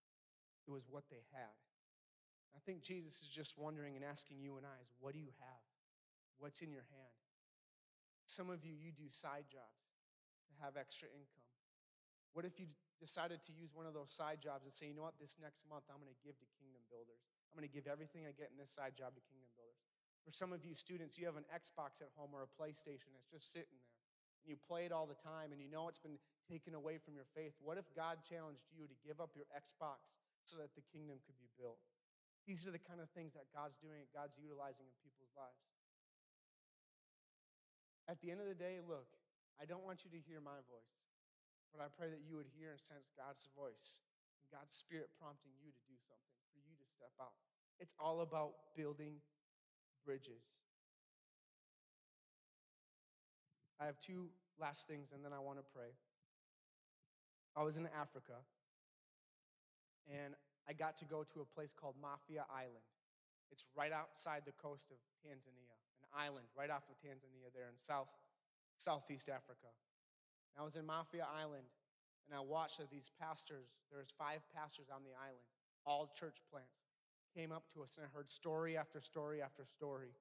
It 0.65 0.73
was 0.73 0.89
what 0.89 1.05
they 1.13 1.21
had. 1.37 1.53
I 2.57 2.61
think 2.65 2.81
Jesus 2.81 3.21
is 3.21 3.29
just 3.29 3.59
wondering 3.59 3.93
and 3.93 4.05
asking 4.05 4.41
you 4.41 4.57
and 4.57 4.65
I 4.65 4.81
is 4.81 4.89
what 5.05 5.13
do 5.13 5.21
you 5.21 5.37
have? 5.37 5.65
What's 6.39 6.63
in 6.63 6.73
your 6.73 6.87
hand? 6.89 7.15
Some 8.25 8.49
of 8.49 8.65
you, 8.65 8.73
you 8.73 8.89
do 8.89 9.05
side 9.11 9.45
jobs 9.53 9.85
to 10.49 10.65
have 10.65 10.81
extra 10.81 11.13
income. 11.13 11.44
What 12.35 12.43
if 12.43 12.59
you 12.59 12.67
decided 12.99 13.43
to 13.47 13.53
use 13.55 13.71
one 13.71 13.87
of 13.87 13.95
those 13.95 14.11
side 14.11 14.43
jobs 14.43 14.67
and 14.67 14.75
say, 14.75 14.91
you 14.91 14.97
know 14.99 15.07
what, 15.07 15.15
this 15.23 15.39
next 15.39 15.71
month 15.71 15.87
I'm 15.87 16.03
going 16.03 16.11
to 16.11 16.23
give 16.27 16.35
to 16.43 16.47
Kingdom 16.59 16.83
Builders. 16.91 17.23
I'm 17.51 17.55
going 17.55 17.67
to 17.67 17.71
give 17.71 17.87
everything 17.87 18.27
I 18.27 18.35
get 18.35 18.51
in 18.51 18.59
this 18.59 18.75
side 18.75 18.99
job 18.99 19.15
to 19.15 19.23
Kingdom 19.31 19.51
Builders. 19.55 19.87
For 20.27 20.35
some 20.35 20.51
of 20.51 20.67
you 20.67 20.75
students, 20.75 21.15
you 21.15 21.31
have 21.31 21.39
an 21.39 21.47
Xbox 21.55 22.03
at 22.03 22.11
home 22.19 22.35
or 22.35 22.43
a 22.43 22.51
PlayStation 22.51 23.15
that's 23.15 23.31
just 23.31 23.55
sitting 23.55 23.79
there. 23.79 23.95
And 24.43 24.51
you 24.51 24.59
play 24.59 24.85
it 24.85 24.93
all 24.93 25.07
the 25.07 25.19
time 25.23 25.55
and 25.55 25.63
you 25.63 25.71
know 25.71 25.87
it's 25.87 26.03
been 26.03 26.19
taken 26.51 26.75
away 26.75 26.99
from 26.99 27.15
your 27.15 27.29
faith. 27.39 27.55
What 27.63 27.79
if 27.79 27.87
God 27.95 28.25
challenged 28.27 28.67
you 28.75 28.91
to 28.91 28.97
give 29.07 29.23
up 29.23 29.33
your 29.39 29.47
Xbox 29.55 30.19
so 30.43 30.59
that 30.59 30.75
the 30.75 30.83
kingdom 30.91 31.23
could 31.23 31.39
be 31.39 31.49
built? 31.55 31.79
These 32.51 32.67
are 32.67 32.75
the 32.75 32.83
kind 32.83 33.01
of 33.01 33.09
things 33.15 33.33
that 33.39 33.49
God's 33.55 33.79
doing 33.81 34.05
God's 34.13 34.37
utilizing 34.37 34.85
in 34.85 34.97
people's 35.01 35.33
lives. 35.33 35.65
At 38.05 38.21
the 38.21 38.29
end 38.29 38.45
of 38.45 38.49
the 38.49 38.59
day, 38.59 38.85
look, 38.85 39.09
I 39.57 39.65
don't 39.65 39.85
want 39.85 40.05
you 40.05 40.13
to 40.13 40.21
hear 40.21 40.45
my 40.45 40.61
voice. 40.69 41.04
But 41.75 41.83
I 41.83 41.91
pray 41.91 42.07
that 42.07 42.23
you 42.23 42.39
would 42.39 42.47
hear 42.55 42.71
and 42.71 42.79
sense 42.87 43.11
God's 43.19 43.51
voice 43.51 44.07
and 44.39 44.47
God's 44.55 44.79
Spirit 44.79 45.11
prompting 45.19 45.59
you 45.59 45.75
to 45.75 45.83
do 45.91 45.99
something, 46.07 46.39
for 46.55 46.63
you 46.63 46.79
to 46.79 46.87
step 46.87 47.11
out. 47.19 47.35
It's 47.83 47.99
all 47.99 48.23
about 48.23 48.79
building 48.79 49.19
bridges. 50.07 50.47
I 53.83 53.91
have 53.91 53.99
two 53.99 54.31
last 54.55 54.87
things, 54.87 55.11
and 55.11 55.27
then 55.27 55.35
I 55.35 55.43
want 55.43 55.59
to 55.59 55.67
pray. 55.75 55.99
I 57.59 57.67
was 57.67 57.77
in 57.77 57.91
Africa, 57.91 58.39
and 60.07 60.39
I 60.71 60.73
got 60.79 60.97
to 61.03 61.05
go 61.05 61.27
to 61.35 61.43
a 61.43 61.49
place 61.59 61.75
called 61.75 61.99
Mafia 62.01 62.47
Island. 62.55 62.87
It's 63.51 63.67
right 63.75 63.91
outside 63.91 64.47
the 64.47 64.55
coast 64.63 64.95
of 64.95 64.99
Tanzania, 65.27 65.75
an 66.07 66.11
island 66.15 66.47
right 66.55 66.71
off 66.71 66.87
of 66.87 66.95
Tanzania 67.03 67.51
there 67.51 67.67
in 67.67 67.75
South, 67.83 68.09
Southeast 68.79 69.29
Africa. 69.29 69.75
And 70.55 70.63
I 70.63 70.65
was 70.65 70.77
in 70.77 70.87
Mafia 70.87 71.27
Island, 71.27 71.67
and 72.29 72.37
I 72.37 72.41
watched 72.41 72.81
as 72.81 72.89
these 72.89 73.11
pastors, 73.21 73.67
there 73.91 73.99
was 73.99 74.15
five 74.17 74.41
pastors 74.55 74.87
on 74.95 75.03
the 75.03 75.11
island, 75.19 75.45
all 75.85 76.13
church 76.15 76.39
plants, 76.51 76.87
came 77.37 77.51
up 77.51 77.65
to 77.75 77.83
us, 77.83 77.99
and 77.99 78.07
I 78.07 78.17
heard 78.17 78.31
story 78.31 78.77
after 78.77 79.01
story 79.01 79.43
after 79.43 79.65
story 79.67 80.15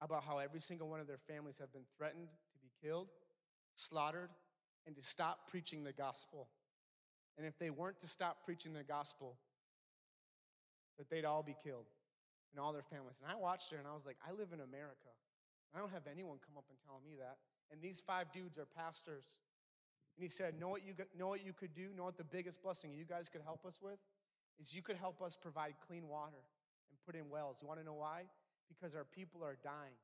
about 0.00 0.24
how 0.24 0.38
every 0.38 0.60
single 0.60 0.88
one 0.88 1.00
of 1.00 1.06
their 1.06 1.18
families 1.18 1.58
have 1.58 1.72
been 1.72 1.86
threatened 1.96 2.28
to 2.28 2.58
be 2.58 2.70
killed, 2.82 3.08
slaughtered, 3.74 4.30
and 4.86 4.96
to 4.96 5.02
stop 5.02 5.48
preaching 5.50 5.84
the 5.84 5.92
gospel. 5.92 6.48
And 7.36 7.46
if 7.46 7.58
they 7.58 7.70
weren't 7.70 8.00
to 8.00 8.08
stop 8.08 8.44
preaching 8.44 8.72
the 8.72 8.82
gospel, 8.82 9.38
that 10.98 11.08
they'd 11.08 11.24
all 11.24 11.42
be 11.42 11.54
killed 11.62 11.86
and 12.52 12.60
all 12.60 12.72
their 12.72 12.82
families. 12.82 13.22
And 13.22 13.30
I 13.30 13.36
watched 13.36 13.70
her 13.70 13.78
and 13.78 13.86
I 13.86 13.94
was 13.94 14.04
like, 14.04 14.16
I 14.26 14.32
live 14.32 14.50
in 14.52 14.60
America. 14.60 15.14
I 15.74 15.78
don't 15.78 15.92
have 15.92 16.10
anyone 16.10 16.38
come 16.42 16.56
up 16.56 16.64
and 16.68 16.78
tell 16.84 17.00
me 17.04 17.14
that. 17.18 17.38
And 17.70 17.80
these 17.80 18.00
five 18.00 18.32
dudes 18.32 18.58
are 18.58 18.66
pastors. 18.66 19.38
And 20.18 20.26
he 20.26 20.28
said, 20.28 20.58
know 20.58 20.74
what, 20.74 20.82
you, 20.82 20.98
know 21.14 21.30
what 21.30 21.46
you 21.46 21.54
could 21.54 21.78
do? 21.78 21.94
Know 21.94 22.02
what 22.02 22.18
the 22.18 22.26
biggest 22.26 22.58
blessing 22.60 22.90
you 22.90 23.06
guys 23.06 23.30
could 23.30 23.46
help 23.46 23.62
us 23.64 23.78
with? 23.78 24.02
Is 24.58 24.74
you 24.74 24.82
could 24.82 24.98
help 24.98 25.22
us 25.22 25.38
provide 25.38 25.78
clean 25.86 26.10
water 26.10 26.42
and 26.90 26.98
put 27.06 27.14
in 27.14 27.30
wells. 27.30 27.58
You 27.62 27.68
want 27.68 27.78
to 27.78 27.86
know 27.86 27.94
why? 27.94 28.26
Because 28.66 28.98
our 28.98 29.06
people 29.06 29.46
are 29.46 29.54
dying. 29.62 29.94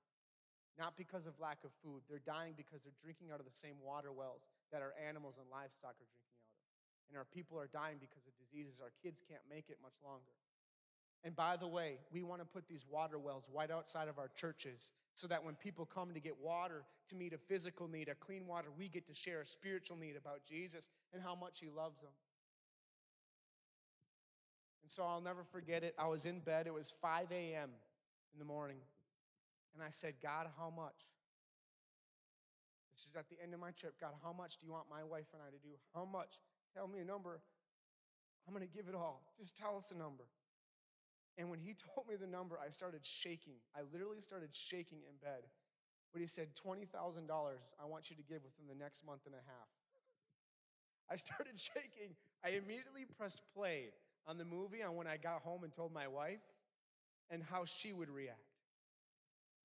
Not 0.79 0.95
because 0.95 1.27
of 1.27 1.35
lack 1.43 1.59
of 1.67 1.75
food. 1.83 2.07
They're 2.07 2.23
dying 2.23 2.55
because 2.57 2.87
they're 2.87 2.95
drinking 3.03 3.35
out 3.35 3.43
of 3.43 3.47
the 3.51 3.59
same 3.59 3.75
water 3.83 4.15
wells 4.15 4.47
that 4.71 4.87
our 4.87 4.95
animals 5.03 5.35
and 5.35 5.51
livestock 5.51 5.99
are 5.99 6.07
drinking 6.07 6.39
out 6.39 6.47
of. 6.47 6.63
And 7.11 7.19
our 7.19 7.27
people 7.27 7.59
are 7.59 7.67
dying 7.67 7.99
because 7.99 8.23
of 8.31 8.39
diseases. 8.39 8.79
Our 8.79 8.95
kids 9.03 9.19
can't 9.19 9.43
make 9.51 9.67
it 9.67 9.83
much 9.83 9.99
longer. 9.99 10.31
And 11.27 11.35
by 11.35 11.59
the 11.59 11.67
way, 11.67 11.99
we 12.15 12.23
want 12.23 12.39
to 12.39 12.47
put 12.47 12.71
these 12.71 12.87
water 12.87 13.19
wells 13.19 13.51
right 13.51 13.71
outside 13.71 14.07
of 14.07 14.23
our 14.23 14.31
churches 14.39 14.95
so 15.15 15.29
that 15.29 15.45
when 15.45 15.55
people 15.55 15.87
come 15.87 16.13
to 16.13 16.21
get 16.21 16.35
water 16.43 16.83
to 17.09 17.17
meet 17.17 17.33
a 17.33 17.39
physical 17.39 17.89
need, 17.89 18.09
a 18.09 18.15
clean 18.15 18.47
water, 18.47 18.69
we 18.77 18.89
get 18.89 19.07
to 19.07 19.15
share 19.15 19.41
a 19.41 19.47
spiritual 19.47 19.97
need 19.97 20.17
about 20.17 20.45
Jesus 20.45 20.89
and 21.13 21.23
how 21.23 21.35
much 21.35 21.61
He 21.61 21.69
loves 21.69 22.01
them. 22.01 22.11
And 24.83 24.91
so 24.91 25.05
I'll 25.05 25.21
never 25.21 25.45
forget 25.45 25.83
it. 25.83 25.95
I 25.99 26.09
was 26.09 26.27
in 26.27 26.41
bed, 26.41 26.67
it 26.67 26.75
was 26.75 26.95
5 27.01 27.31
a.m. 27.33 27.71
in 28.33 28.39
the 28.39 28.45
morning. 28.45 28.79
And 29.75 29.83
I 29.83 29.91
said, 29.91 30.15
God, 30.23 30.49
how 30.59 30.71
much? 30.71 31.09
This 32.93 33.07
is 33.07 33.17
at 33.17 33.29
the 33.29 33.37
end 33.43 33.55
of 33.55 33.61
my 33.61 33.71
trip. 33.71 33.95
God, 34.01 34.13
how 34.23 34.33
much 34.33 34.59
do 34.59 34.67
you 34.67 34.73
want 34.73 34.85
my 34.91 35.03
wife 35.03 35.27
and 35.33 35.43
I 35.43 35.51
to 35.51 35.59
do? 35.59 35.75
How 35.95 36.05
much? 36.05 36.39
Tell 36.75 36.87
me 36.87 37.01
a 37.01 37.05
number. 37.05 37.41
I'm 38.47 38.55
going 38.55 38.67
to 38.67 38.73
give 38.73 38.89
it 38.89 38.95
all. 38.95 39.23
Just 39.41 39.57
tell 39.57 39.77
us 39.77 39.91
a 39.91 39.97
number. 39.97 40.25
And 41.37 41.51
when 41.51 41.59
he 41.59 41.75
told 41.95 42.09
me 42.09 42.17
the 42.17 42.27
number, 42.27 42.59
I 42.59 42.71
started 42.71 43.05
shaking. 43.05 43.59
I 43.75 43.81
literally 43.93 44.21
started 44.21 44.51
shaking 44.53 44.99
in 45.09 45.17
bed. 45.23 45.45
But 46.13 46.21
he 46.21 46.27
said, 46.27 46.55
$20,000 46.55 46.87
I 46.95 47.85
want 47.87 48.11
you 48.11 48.17
to 48.17 48.23
give 48.23 48.45
within 48.45 48.69
the 48.69 48.79
next 48.79 49.05
month 49.05 49.27
and 49.27 49.35
a 49.35 49.43
half. 49.43 49.71
I 51.11 51.17
started 51.17 51.59
shaking. 51.75 52.15
I 52.45 52.51
immediately 52.51 53.05
pressed 53.19 53.43
play 53.55 53.91
on 54.27 54.39
the 54.39 54.45
movie 54.45 54.83
on 54.83 54.95
when 54.97 55.07
I 55.07 55.17
got 55.17 55.43
home 55.43 55.65
and 55.65 55.75
told 55.75 55.93
my 55.93 56.07
wife 56.07 56.45
and 57.31 57.43
how 57.43 57.65
she 57.65 57.93
would 57.93 58.11
react. 58.11 58.55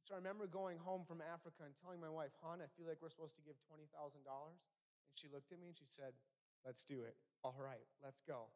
So 0.04 0.16
I 0.16 0.18
remember 0.18 0.48
going 0.48 0.80
home 0.82 1.04
from 1.06 1.22
Africa 1.22 1.70
and 1.70 1.74
telling 1.78 2.02
my 2.02 2.10
wife, 2.10 2.34
Hon, 2.42 2.66
I 2.66 2.70
feel 2.74 2.90
like 2.90 2.98
we're 2.98 3.14
supposed 3.14 3.36
to 3.36 3.46
give 3.46 3.54
$20,000. 3.70 3.94
And 4.26 5.14
she 5.14 5.28
looked 5.30 5.52
at 5.52 5.60
me 5.62 5.68
and 5.68 5.78
she 5.78 5.86
said, 5.88 6.18
Let's 6.66 6.84
do 6.84 7.04
it. 7.06 7.16
All 7.44 7.56
right, 7.62 7.86
let's 8.04 8.22
go. 8.26 8.50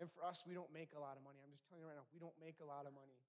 And 0.00 0.08
for 0.08 0.24
us, 0.24 0.48
we 0.48 0.56
don't 0.56 0.72
make 0.72 0.96
a 0.96 1.00
lot 1.00 1.20
of 1.20 1.22
money. 1.22 1.44
I'm 1.44 1.52
just 1.52 1.68
telling 1.68 1.84
you 1.84 1.88
right 1.92 2.00
now, 2.00 2.08
we 2.08 2.16
don't 2.16 2.34
make 2.40 2.56
a 2.64 2.68
lot 2.68 2.88
of 2.88 2.96
money. 2.96 3.20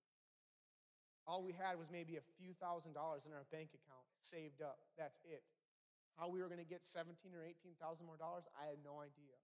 All 1.27 1.43
we 1.43 1.51
had 1.51 1.75
was 1.75 1.91
maybe 1.91 2.15
a 2.15 2.25
few 2.39 2.55
thousand 2.57 2.95
dollars 2.95 3.27
in 3.27 3.35
our 3.35 3.43
bank 3.51 3.75
account 3.75 4.07
saved 4.23 4.63
up. 4.63 4.79
That's 4.95 5.19
it. 5.27 5.43
How 6.15 6.31
we 6.31 6.39
were 6.39 6.47
going 6.47 6.63
to 6.63 6.67
get 6.67 6.87
17 6.87 7.35
or 7.35 7.43
18,000 7.43 7.77
more 8.07 8.17
dollars, 8.17 8.47
I 8.55 8.71
had 8.71 8.79
no 8.81 9.03
idea. 9.03 9.35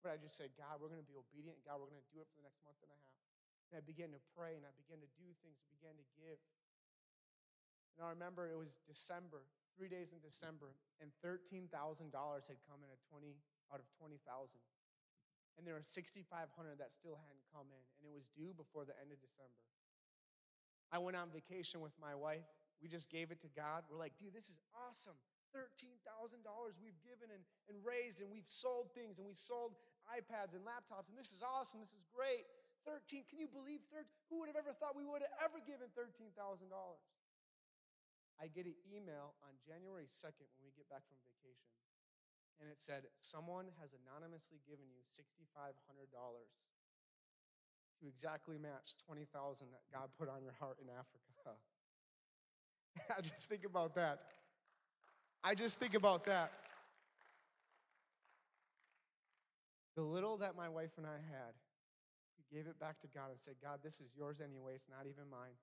But 0.00 0.14
I 0.14 0.16
just 0.16 0.38
said, 0.38 0.54
God, 0.54 0.78
we're 0.78 0.88
going 0.88 1.02
to 1.02 1.10
be 1.10 1.18
obedient. 1.18 1.58
God, 1.66 1.82
we're 1.82 1.90
going 1.90 2.02
to 2.02 2.12
do 2.14 2.22
it 2.22 2.30
for 2.30 2.38
the 2.38 2.46
next 2.46 2.62
month 2.62 2.78
and 2.80 2.90
a 2.94 2.98
half. 2.98 3.18
And 3.70 3.74
I 3.78 3.82
began 3.82 4.14
to 4.14 4.22
pray 4.38 4.54
and 4.54 4.62
I 4.62 4.72
began 4.78 5.02
to 5.02 5.10
do 5.18 5.26
things, 5.42 5.58
I 5.58 5.66
began 5.74 5.98
to 5.98 6.06
give. 6.14 6.38
And 7.98 8.06
I 8.06 8.14
remember 8.14 8.46
it 8.46 8.54
was 8.54 8.78
December, 8.86 9.42
three 9.74 9.90
days 9.90 10.14
in 10.14 10.20
December, 10.22 10.76
and 11.00 11.10
$13,000 11.24 11.66
had 11.72 12.60
come 12.68 12.80
in 12.84 12.90
at 12.92 13.00
20 13.10 13.34
out 13.72 13.80
of 13.82 13.88
20,000. 13.98 14.22
And 15.56 15.64
there 15.64 15.72
were 15.72 15.84
6,500 15.84 16.28
that 16.78 16.92
still 16.92 17.16
hadn't 17.16 17.44
come 17.48 17.68
in, 17.72 17.84
and 17.96 18.04
it 18.04 18.12
was 18.12 18.28
due 18.36 18.52
before 18.52 18.84
the 18.84 18.92
end 19.00 19.08
of 19.08 19.18
December. 19.24 19.56
I 20.92 21.00
went 21.00 21.16
on 21.16 21.32
vacation 21.32 21.80
with 21.80 21.96
my 21.96 22.12
wife. 22.12 22.44
We 22.78 22.92
just 22.92 23.08
gave 23.08 23.32
it 23.32 23.40
to 23.40 23.50
God. 23.56 23.88
We're 23.88 23.96
like, 23.96 24.12
dude, 24.20 24.36
this 24.36 24.52
is 24.52 24.60
awesome. 24.76 25.16
$13,000 25.56 26.04
we've 26.76 27.00
given 27.00 27.32
and, 27.32 27.40
and 27.72 27.80
raised, 27.80 28.20
and 28.20 28.28
we've 28.28 28.48
sold 28.52 28.92
things, 28.92 29.16
and 29.16 29.24
we 29.24 29.32
sold 29.32 29.80
iPads 30.12 30.52
and 30.52 30.60
laptops, 30.68 31.08
and 31.08 31.16
this 31.16 31.32
is 31.32 31.40
awesome. 31.40 31.80
This 31.80 31.96
is 31.96 32.04
great. 32.12 32.44
13, 32.84 33.24
can 33.26 33.40
you 33.40 33.48
believe 33.48 33.80
13? 33.90 34.04
Who 34.28 34.44
would 34.44 34.52
have 34.52 34.60
ever 34.60 34.76
thought 34.76 34.94
we 34.94 35.08
would 35.08 35.24
have 35.24 35.36
ever 35.42 35.58
given 35.64 35.88
$13,000? 35.96 36.36
I 38.36 38.52
get 38.52 38.68
an 38.68 38.76
email 38.84 39.32
on 39.42 39.56
January 39.64 40.06
2nd 40.06 40.46
when 40.60 40.68
we 40.68 40.72
get 40.76 40.86
back 40.92 41.02
from 41.08 41.16
vacation 41.24 41.72
and 42.60 42.70
it 42.70 42.80
said, 42.80 43.04
Someone 43.20 43.66
has 43.80 43.92
anonymously 43.92 44.60
given 44.64 44.86
you 44.88 45.04
$6,500 45.12 45.76
to 48.00 48.08
exactly 48.08 48.58
match 48.58 48.96
20,000 49.06 49.28
that 49.72 49.84
God 49.92 50.08
put 50.18 50.28
on 50.28 50.42
your 50.42 50.54
heart 50.60 50.78
in 50.80 50.88
Africa. 50.88 51.56
I 53.16 53.20
just 53.20 53.48
think 53.48 53.64
about 53.64 53.94
that. 53.94 54.20
I 55.44 55.54
just 55.54 55.78
think 55.78 55.94
about 55.94 56.24
that. 56.24 56.50
The 59.96 60.02
little 60.02 60.36
that 60.38 60.56
my 60.56 60.68
wife 60.68 60.92
and 60.98 61.06
I 61.06 61.16
had, 61.16 61.56
we 62.36 62.44
gave 62.52 62.68
it 62.68 62.78
back 62.78 63.00
to 63.00 63.08
God 63.08 63.32
and 63.32 63.40
said, 63.40 63.54
God, 63.62 63.80
this 63.82 64.00
is 64.00 64.12
yours 64.12 64.44
anyway. 64.44 64.76
It's 64.76 64.92
not 64.92 65.08
even 65.08 65.24
mine. 65.30 65.56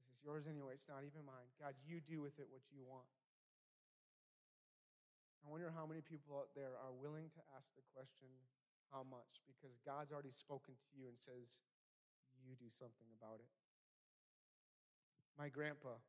This 0.00 0.16
is 0.16 0.24
yours 0.24 0.48
anyway. 0.48 0.72
It's 0.72 0.88
not 0.88 1.04
even 1.04 1.26
mine. 1.28 1.48
God, 1.60 1.76
you 1.84 2.00
do 2.00 2.22
with 2.24 2.38
it 2.40 2.48
what 2.48 2.64
you 2.72 2.80
want. 2.88 3.04
I 5.44 5.52
wonder 5.52 5.68
how 5.76 5.84
many 5.84 6.00
people 6.00 6.40
out 6.40 6.56
there 6.56 6.72
are 6.80 6.96
willing 6.96 7.28
to 7.36 7.42
ask 7.52 7.68
the 7.76 7.84
question, 7.92 8.32
how 8.88 9.04
much? 9.04 9.44
Because 9.44 9.76
God's 9.84 10.08
already 10.08 10.32
spoken 10.32 10.72
to 10.72 10.90
you 10.96 11.12
and 11.12 11.20
says, 11.20 11.60
you 12.40 12.56
do 12.56 12.72
something 12.72 13.08
about 13.20 13.44
it. 13.44 13.52
My 15.36 15.52
grandpa 15.52 16.00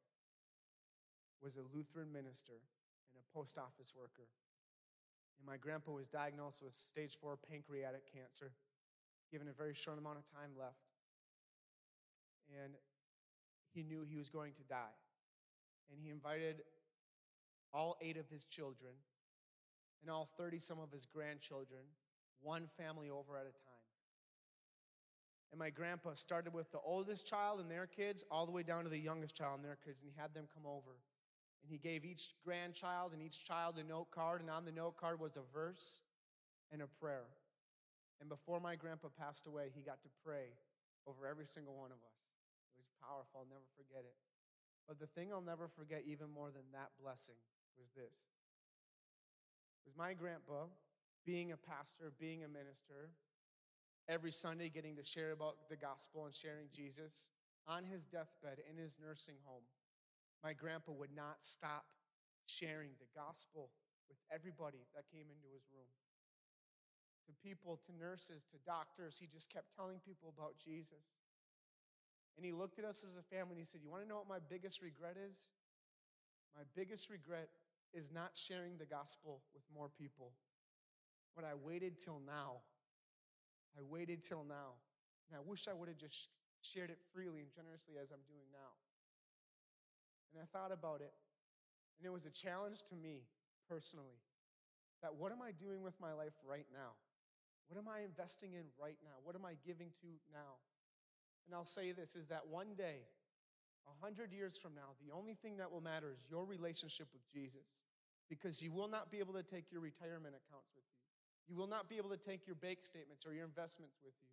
was 1.43 1.59
a 1.59 1.67
Lutheran 1.75 2.11
minister 2.11 2.63
and 3.11 3.19
a 3.19 3.25
post 3.35 3.57
office 3.57 3.91
worker. 3.91 4.27
And 5.39 5.47
my 5.47 5.57
grandpa 5.57 5.91
was 5.91 6.07
diagnosed 6.07 6.63
with 6.63 6.73
stage 6.73 7.17
four 7.19 7.35
pancreatic 7.35 8.07
cancer, 8.07 8.51
given 9.31 9.47
a 9.47 9.53
very 9.53 9.73
short 9.73 9.97
amount 9.99 10.17
of 10.17 10.25
time 10.31 10.55
left. 10.55 10.87
And 12.47 12.73
he 13.73 13.83
knew 13.83 14.03
he 14.07 14.15
was 14.15 14.29
going 14.29 14.53
to 14.53 14.63
die. 14.63 14.95
And 15.91 15.99
he 15.99 16.09
invited 16.09 16.63
all 17.73 17.97
eight 17.99 18.15
of 18.15 18.29
his 18.29 18.45
children 18.45 18.95
and 20.01 20.11
all 20.11 20.29
30 20.37 20.59
some 20.59 20.79
of 20.79 20.91
his 20.91 21.05
grandchildren, 21.05 21.81
one 22.41 22.67
family 22.77 23.09
over 23.09 23.37
at 23.37 23.45
a 23.45 23.53
time. 23.53 23.75
And 25.51 25.59
my 25.59 25.69
grandpa 25.69 26.13
started 26.15 26.53
with 26.53 26.71
the 26.71 26.83
oldest 26.83 27.27
child 27.27 27.61
and 27.61 27.71
their 27.71 27.87
kids, 27.87 28.25
all 28.29 28.45
the 28.45 28.51
way 28.51 28.63
down 28.63 28.83
to 28.83 28.89
the 28.89 28.99
youngest 28.99 29.35
child 29.35 29.57
and 29.57 29.65
their 29.65 29.77
kids, 29.83 30.01
and 30.01 30.09
he 30.11 30.19
had 30.19 30.33
them 30.33 30.47
come 30.53 30.65
over. 30.65 30.99
And 31.63 31.71
he 31.71 31.77
gave 31.77 32.03
each 32.03 32.35
grandchild 32.43 33.13
and 33.13 33.21
each 33.21 33.45
child 33.45 33.79
a 33.79 33.83
note 33.83 34.11
card, 34.11 34.41
and 34.41 34.49
on 34.49 34.65
the 34.65 34.71
note 34.71 34.97
card 34.97 35.19
was 35.19 35.37
a 35.37 35.47
verse 35.53 36.01
and 36.71 36.81
a 36.81 36.87
prayer. 36.87 37.25
And 38.19 38.29
before 38.29 38.59
my 38.59 38.75
grandpa 38.75 39.07
passed 39.17 39.47
away, 39.47 39.71
he 39.73 39.81
got 39.81 40.01
to 40.03 40.09
pray 40.23 40.53
over 41.07 41.27
every 41.27 41.47
single 41.47 41.75
one 41.75 41.91
of 41.91 41.97
us. 42.03 42.19
It 42.75 42.83
was 42.83 42.91
powerful, 43.01 43.41
I'll 43.45 43.49
never 43.49 43.65
forget 43.77 44.03
it. 44.03 44.17
But 44.87 44.99
the 44.99 45.07
thing 45.07 45.33
I'll 45.33 45.41
never 45.41 45.67
forget, 45.67 46.03
even 46.05 46.29
more 46.29 46.51
than 46.51 46.67
that 46.73 46.93
blessing, 47.01 47.39
was 47.77 47.89
this 47.95 48.13
was 49.85 49.93
my 49.97 50.13
grandpa 50.13 50.65
being 51.25 51.51
a 51.51 51.57
pastor, 51.57 52.11
being 52.19 52.43
a 52.43 52.47
minister, 52.47 53.13
every 54.09 54.31
Sunday 54.31 54.69
getting 54.69 54.95
to 54.97 55.05
share 55.05 55.31
about 55.31 55.69
the 55.69 55.77
gospel 55.77 56.25
and 56.25 56.35
sharing 56.35 56.67
Jesus 56.73 57.29
on 57.67 57.83
his 57.83 58.05
deathbed 58.05 58.61
in 58.69 58.77
his 58.77 58.97
nursing 59.01 59.37
home. 59.45 59.65
My 60.43 60.53
grandpa 60.53 60.91
would 60.93 61.15
not 61.15 61.41
stop 61.41 61.85
sharing 62.45 62.93
the 63.01 63.09
gospel 63.17 63.69
with 64.09 64.17
everybody 64.29 64.85
that 64.93 65.09
came 65.09 65.25
into 65.33 65.49
his 65.49 65.65
room. 65.73 65.89
To 67.25 67.33
people, 67.41 67.81
to 67.89 67.91
nurses, 67.97 68.45
to 68.53 68.57
doctors, 68.65 69.17
he 69.17 69.25
just 69.25 69.49
kept 69.49 69.73
telling 69.73 69.97
people 70.05 70.29
about 70.29 70.61
Jesus. 70.61 71.17
And 72.37 72.45
he 72.45 72.53
looked 72.53 72.77
at 72.77 72.85
us 72.85 73.03
as 73.03 73.17
a 73.17 73.25
family 73.25 73.57
and 73.57 73.65
he 73.65 73.65
said, 73.65 73.81
You 73.81 73.89
want 73.89 74.03
to 74.03 74.09
know 74.09 74.21
what 74.21 74.29
my 74.29 74.43
biggest 74.45 74.83
regret 74.83 75.17
is? 75.17 75.49
My 76.53 76.61
biggest 76.75 77.09
regret 77.09 77.49
is 77.95 78.11
not 78.11 78.31
sharing 78.35 78.77
the 78.77 78.85
gospel 78.85 79.41
with 79.53 79.63
more 79.73 79.89
people. 79.89 80.33
but 81.35 81.43
I 81.43 81.51
waited 81.53 81.99
till 81.99 82.21
now. 82.25 82.63
I 83.77 83.81
waited 83.83 84.23
till 84.23 84.45
now. 84.47 84.79
And 85.27 85.35
I 85.35 85.41
wish 85.43 85.67
I 85.67 85.73
would 85.73 85.89
have 85.89 85.97
just 85.97 86.29
shared 86.61 86.89
it 86.89 86.99
freely 87.11 87.41
and 87.41 87.51
generously 87.51 87.95
as 88.01 88.11
I'm 88.11 88.23
doing 88.27 88.47
now. 88.53 88.71
And 90.31 90.41
I 90.41 90.45
thought 90.47 90.71
about 90.71 91.01
it, 91.01 91.11
and 91.99 92.05
it 92.05 92.11
was 92.11 92.25
a 92.25 92.31
challenge 92.31 92.83
to 92.89 92.95
me 92.95 93.27
personally 93.67 94.19
that 95.01 95.15
what 95.15 95.31
am 95.31 95.41
I 95.41 95.51
doing 95.51 95.83
with 95.83 95.99
my 95.99 96.13
life 96.13 96.33
right 96.47 96.65
now? 96.71 96.95
What 97.67 97.77
am 97.77 97.87
I 97.87 98.01
investing 98.01 98.53
in 98.53 98.63
right 98.79 98.97
now? 99.03 99.19
What 99.23 99.35
am 99.35 99.45
I 99.45 99.55
giving 99.65 99.89
to 100.01 100.07
now? 100.31 100.61
And 101.45 101.55
I'll 101.55 101.65
say 101.65 101.91
this 101.91 102.15
is 102.15 102.27
that 102.27 102.47
one 102.47 102.75
day, 102.77 103.07
a 103.87 103.95
hundred 104.03 104.31
years 104.31 104.57
from 104.57 104.73
now, 104.73 104.97
the 105.05 105.13
only 105.13 105.33
thing 105.33 105.57
that 105.57 105.71
will 105.71 105.81
matter 105.81 106.11
is 106.11 106.25
your 106.29 106.45
relationship 106.45 107.07
with 107.13 107.21
Jesus. 107.31 107.77
Because 108.29 108.61
you 108.61 108.71
will 108.71 108.87
not 108.87 109.11
be 109.11 109.19
able 109.19 109.33
to 109.33 109.43
take 109.43 109.71
your 109.71 109.81
retirement 109.81 110.33
accounts 110.33 110.73
with 110.73 110.83
you. 110.89 110.97
You 111.47 111.55
will 111.55 111.69
not 111.69 111.89
be 111.89 111.97
able 111.97 112.09
to 112.09 112.17
take 112.17 112.47
your 112.47 112.55
bank 112.55 112.79
statements 112.81 113.25
or 113.25 113.33
your 113.33 113.45
investments 113.45 114.01
with 114.03 114.13
you. 114.21 114.29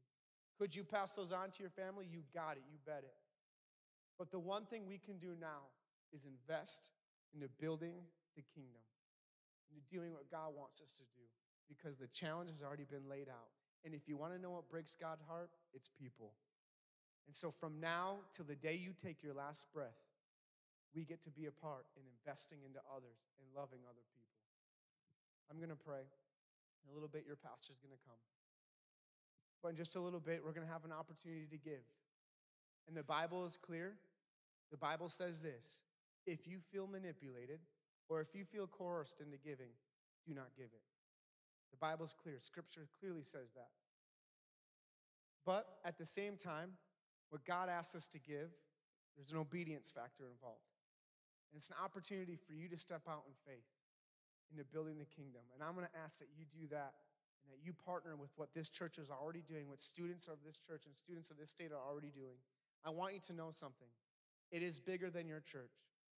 Could 0.58 0.74
you 0.74 0.84
pass 0.84 1.12
those 1.12 1.32
on 1.32 1.50
to 1.50 1.60
your 1.60 1.70
family? 1.70 2.06
You 2.08 2.20
got 2.32 2.56
it, 2.56 2.64
you 2.70 2.78
bet 2.86 3.04
it. 3.04 3.16
But 4.18 4.30
the 4.30 4.38
one 4.38 4.64
thing 4.64 4.86
we 4.88 4.96
can 4.96 5.18
do 5.18 5.36
now 5.38 5.68
is 6.12 6.24
invest 6.24 6.90
into 7.34 7.48
building 7.60 7.94
the 8.36 8.42
kingdom, 8.54 8.80
into 9.68 9.82
doing 9.92 10.12
what 10.12 10.30
God 10.30 10.56
wants 10.56 10.80
us 10.80 10.92
to 10.94 11.04
do, 11.12 11.24
because 11.68 11.98
the 11.98 12.08
challenge 12.08 12.50
has 12.50 12.62
already 12.62 12.84
been 12.84 13.08
laid 13.08 13.28
out. 13.28 13.52
And 13.84 13.94
if 13.94 14.08
you 14.08 14.16
want 14.16 14.32
to 14.32 14.40
know 14.40 14.52
what 14.52 14.70
breaks 14.70 14.94
God's 14.94 15.22
heart, 15.28 15.50
it's 15.74 15.88
people. 15.88 16.32
And 17.26 17.36
so 17.36 17.50
from 17.50 17.80
now 17.80 18.18
till 18.32 18.44
the 18.44 18.56
day 18.56 18.74
you 18.74 18.92
take 18.92 19.22
your 19.22 19.34
last 19.34 19.66
breath, 19.72 19.98
we 20.94 21.04
get 21.04 21.24
to 21.24 21.30
be 21.30 21.46
a 21.46 21.52
part 21.52 21.86
in 21.96 22.02
investing 22.04 22.58
into 22.66 22.80
others 22.90 23.32
and 23.40 23.48
loving 23.56 23.80
other 23.88 24.04
people. 24.12 24.36
I'm 25.50 25.56
going 25.56 25.72
to 25.72 25.76
pray. 25.76 26.04
In 26.84 26.90
a 26.90 26.94
little 26.94 27.08
bit, 27.08 27.24
your 27.26 27.36
pastor's 27.36 27.78
going 27.78 27.94
to 27.94 28.04
come. 28.04 28.18
But 29.62 29.70
in 29.70 29.76
just 29.76 29.96
a 29.96 30.00
little 30.00 30.20
bit, 30.20 30.42
we're 30.44 30.52
going 30.52 30.66
to 30.66 30.72
have 30.72 30.84
an 30.84 30.92
opportunity 30.92 31.46
to 31.50 31.58
give. 31.58 31.86
And 32.88 32.96
the 32.96 33.04
Bible 33.04 33.46
is 33.46 33.56
clear. 33.56 33.94
The 34.70 34.76
Bible 34.76 35.08
says 35.08 35.42
this 35.42 35.82
if 36.26 36.46
you 36.46 36.58
feel 36.72 36.86
manipulated 36.86 37.60
or 38.08 38.20
if 38.20 38.34
you 38.34 38.44
feel 38.44 38.66
coerced 38.66 39.20
into 39.20 39.36
giving, 39.38 39.70
do 40.26 40.34
not 40.34 40.48
give 40.56 40.66
it. 40.66 40.82
The 41.70 41.78
Bible's 41.78 42.14
clear. 42.20 42.36
Scripture 42.38 42.86
clearly 43.00 43.22
says 43.22 43.52
that. 43.54 43.70
But 45.44 45.66
at 45.84 45.98
the 45.98 46.06
same 46.06 46.36
time, 46.36 46.72
what 47.32 47.48
God 47.48 47.72
asks 47.72 47.96
us 47.96 48.06
to 48.12 48.20
give, 48.20 48.52
there's 49.16 49.32
an 49.32 49.38
obedience 49.38 49.88
factor 49.90 50.28
involved. 50.28 50.68
And 51.48 51.56
it's 51.56 51.72
an 51.72 51.80
opportunity 51.82 52.36
for 52.36 52.52
you 52.52 52.68
to 52.68 52.76
step 52.76 53.08
out 53.08 53.24
in 53.24 53.32
faith 53.48 53.64
into 54.52 54.68
building 54.68 55.00
the 55.00 55.08
kingdom. 55.08 55.40
And 55.56 55.64
I'm 55.64 55.72
going 55.72 55.88
to 55.88 55.98
ask 56.04 56.20
that 56.20 56.28
you 56.36 56.44
do 56.44 56.68
that 56.76 56.92
and 57.40 57.48
that 57.48 57.64
you 57.64 57.72
partner 57.72 58.20
with 58.20 58.28
what 58.36 58.52
this 58.52 58.68
church 58.68 58.98
is 59.00 59.08
already 59.08 59.40
doing, 59.48 59.64
what 59.64 59.80
students 59.80 60.28
of 60.28 60.44
this 60.44 60.60
church 60.60 60.84
and 60.84 60.92
students 60.92 61.32
of 61.32 61.40
this 61.40 61.48
state 61.48 61.72
are 61.72 61.80
already 61.80 62.12
doing. 62.12 62.36
I 62.84 62.90
want 62.90 63.14
you 63.14 63.20
to 63.28 63.32
know 63.32 63.48
something. 63.52 63.88
It 64.52 64.62
is 64.62 64.78
bigger 64.78 65.08
than 65.08 65.26
your 65.26 65.40
church. 65.40 65.72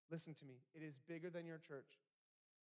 Listen 0.10 0.34
to 0.34 0.46
me. 0.46 0.66
It 0.74 0.82
is 0.82 0.98
bigger 1.08 1.30
than 1.30 1.46
your 1.46 1.62
church. 1.62 2.02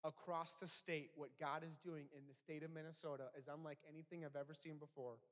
Across 0.03 0.55
the 0.55 0.66
state, 0.66 1.11
what 1.14 1.30
God 1.38 1.62
is 1.62 1.78
doing 1.78 2.07
in 2.16 2.26
the 2.26 2.34
state 2.34 2.64
of 2.64 2.74
Minnesota 2.74 3.30
is 3.38 3.46
unlike 3.46 3.78
anything 3.88 4.24
I've 4.24 4.34
ever 4.34 4.55
seen 4.55 4.78
before. 4.78 5.22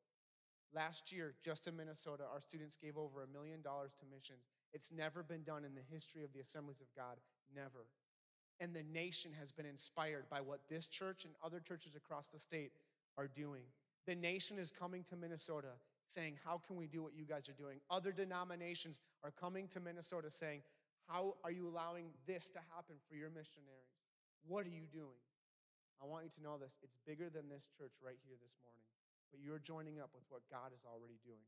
Last 0.75 1.13
year, 1.13 1.35
just 1.43 1.67
in 1.67 1.77
Minnesota, 1.77 2.25
our 2.31 2.43
students 2.43 2.77
gave 2.77 2.97
over 2.97 3.23
a 3.23 3.27
million 3.27 3.63
dollars 3.63 3.95
to 4.01 4.07
missions. 4.07 4.45
It's 4.73 4.93
never 4.93 5.23
been 5.23 5.43
done 5.43 5.65
in 5.65 5.75
the 5.75 5.81
history 5.91 6.25
of 6.25 6.33
the 6.33 6.41
assemblies 6.41 6.81
of 6.81 6.89
God. 6.95 7.17
Never. 7.55 7.87
And 8.61 8.75
the 8.75 8.83
nation 8.83 9.33
has 9.39 9.53
been 9.53 9.67
inspired 9.67 10.29
by 10.29 10.41
what 10.41 10.61
this 10.69 10.87
church 10.87 11.25
and 11.25 11.35
other 11.45 11.61
churches 11.61 11.95
across 11.95 12.29
the 12.29 12.39
state 12.39 12.73
are 13.17 13.29
doing. 13.29 13.63
The 14.07 14.15
nation 14.15 14.59
is 14.59 14.71
coming 14.71 15.05
to 15.05 15.17
Minnesota 15.17 15.73
saying, 16.07 16.39
How 16.45 16.61
can 16.67 16.77
we 16.77 16.87
do 16.87 17.03
what 17.03 17.15
you 17.15 17.25
guys 17.25 17.49
are 17.49 17.55
doing? 17.55 17.79
Other 17.91 18.13
denominations 18.13 19.01
are 19.25 19.31
coming 19.31 19.69
to 19.69 19.81
Minnesota 19.81 20.31
saying, 20.31 20.63
How 21.07 21.35
are 21.45 21.51
you 21.51 21.69
allowing 21.69 22.11
this 22.27 22.51
to 22.53 22.59
happen 22.75 22.97
for 23.09 23.15
your 23.15 23.31
missionaries? 23.31 23.95
What 24.47 24.67
are 24.67 24.71
you 24.71 24.87
doing? 24.93 25.21
I 26.03 26.07
want 26.07 26.25
you 26.25 26.31
to 26.39 26.43
know 26.43 26.59
this. 26.59 26.79
It's 26.83 26.97
bigger 27.07 27.29
than 27.29 27.49
this 27.49 27.69
church 27.77 27.93
right 28.03 28.19
here 28.27 28.37
this 28.41 28.55
morning, 28.63 28.87
but 29.31 29.41
you're 29.41 29.61
joining 29.61 30.01
up 30.01 30.11
with 30.15 30.25
what 30.29 30.43
God 30.51 30.73
is 30.75 30.85
already 30.85 31.21
doing. 31.25 31.47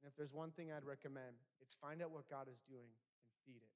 And 0.00 0.08
if 0.08 0.16
there's 0.16 0.32
one 0.32 0.50
thing 0.50 0.72
I'd 0.72 0.84
recommend, 0.84 1.36
it's 1.60 1.74
find 1.74 2.00
out 2.02 2.10
what 2.10 2.28
God 2.28 2.48
is 2.48 2.60
doing 2.64 2.88
and 2.88 3.32
feed 3.44 3.60
it. 3.60 3.74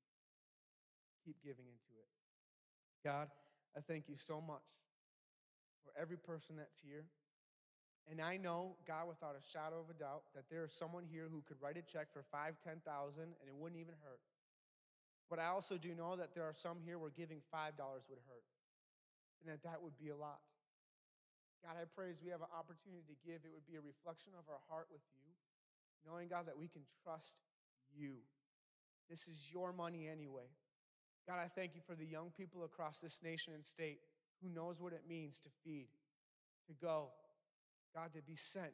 Keep 1.25 1.43
giving 1.45 1.69
into 1.69 1.93
it. 2.01 2.09
God, 3.05 3.29
I 3.77 3.81
thank 3.81 4.09
you 4.09 4.17
so 4.17 4.41
much 4.41 4.65
for 5.85 5.93
every 6.01 6.17
person 6.17 6.57
that's 6.57 6.81
here. 6.81 7.05
And 8.11 8.21
I 8.21 8.37
know, 8.37 8.77
God, 8.87 9.09
without 9.09 9.37
a 9.37 9.45
shadow 9.45 9.81
of 9.81 9.89
a 9.89 9.97
doubt, 9.97 10.25
that 10.35 10.45
there 10.51 10.65
is 10.65 10.75
someone 10.75 11.05
here 11.05 11.29
who 11.31 11.43
could 11.47 11.57
write 11.61 11.77
a 11.77 11.83
check 11.83 12.13
for 12.13 12.23
five, 12.23 12.57
ten 12.63 12.81
thousand, 12.85 13.33
and 13.41 13.49
it 13.49 13.55
wouldn't 13.57 13.81
even 13.81 13.95
hurt. 14.05 14.21
But 15.31 15.39
I 15.39 15.47
also 15.47 15.79
do 15.79 15.95
know 15.95 16.17
that 16.17 16.35
there 16.35 16.45
are 16.45 16.53
some 16.53 16.79
here 16.85 16.99
where 16.99 17.11
giving 17.11 17.41
five 17.51 17.77
dollars 17.77 18.05
would 18.11 18.21
hurt, 18.29 18.45
and 19.41 19.53
that 19.53 19.63
that 19.65 19.83
would 19.83 19.97
be 19.97 20.11
a 20.11 20.17
lot. 20.17 20.41
God, 21.65 21.81
I 21.81 21.89
pray 21.97 22.11
as 22.13 22.21
we 22.23 22.29
have 22.29 22.45
an 22.45 22.53
opportunity 22.53 23.09
to 23.09 23.17
give, 23.25 23.41
it 23.49 23.53
would 23.53 23.65
be 23.65 23.81
a 23.81 23.81
reflection 23.81 24.37
of 24.37 24.45
our 24.53 24.61
heart 24.69 24.87
with 24.93 25.01
you, 25.17 25.33
knowing, 26.05 26.29
God, 26.29 26.45
that 26.47 26.59
we 26.59 26.69
can 26.69 26.83
trust 27.03 27.41
you. 27.97 28.21
This 29.09 29.27
is 29.27 29.51
your 29.51 29.73
money 29.73 30.07
anyway. 30.07 30.53
God, 31.27 31.41
I 31.43 31.49
thank 31.49 31.75
you 31.75 31.81
for 31.81 31.95
the 31.95 32.05
young 32.05 32.31
people 32.37 32.65
across 32.65 32.99
this 32.99 33.23
nation 33.23 33.55
and 33.55 33.65
state 33.65 34.01
who 34.43 34.51
knows 34.51 34.79
what 34.79 34.93
it 34.93 35.03
means 35.09 35.41
to 35.41 35.49
feed, 35.65 35.89
to 36.67 36.75
go, 36.85 37.09
God, 37.95 38.13
to 38.15 38.21
be 38.21 38.37
sent. 38.37 38.73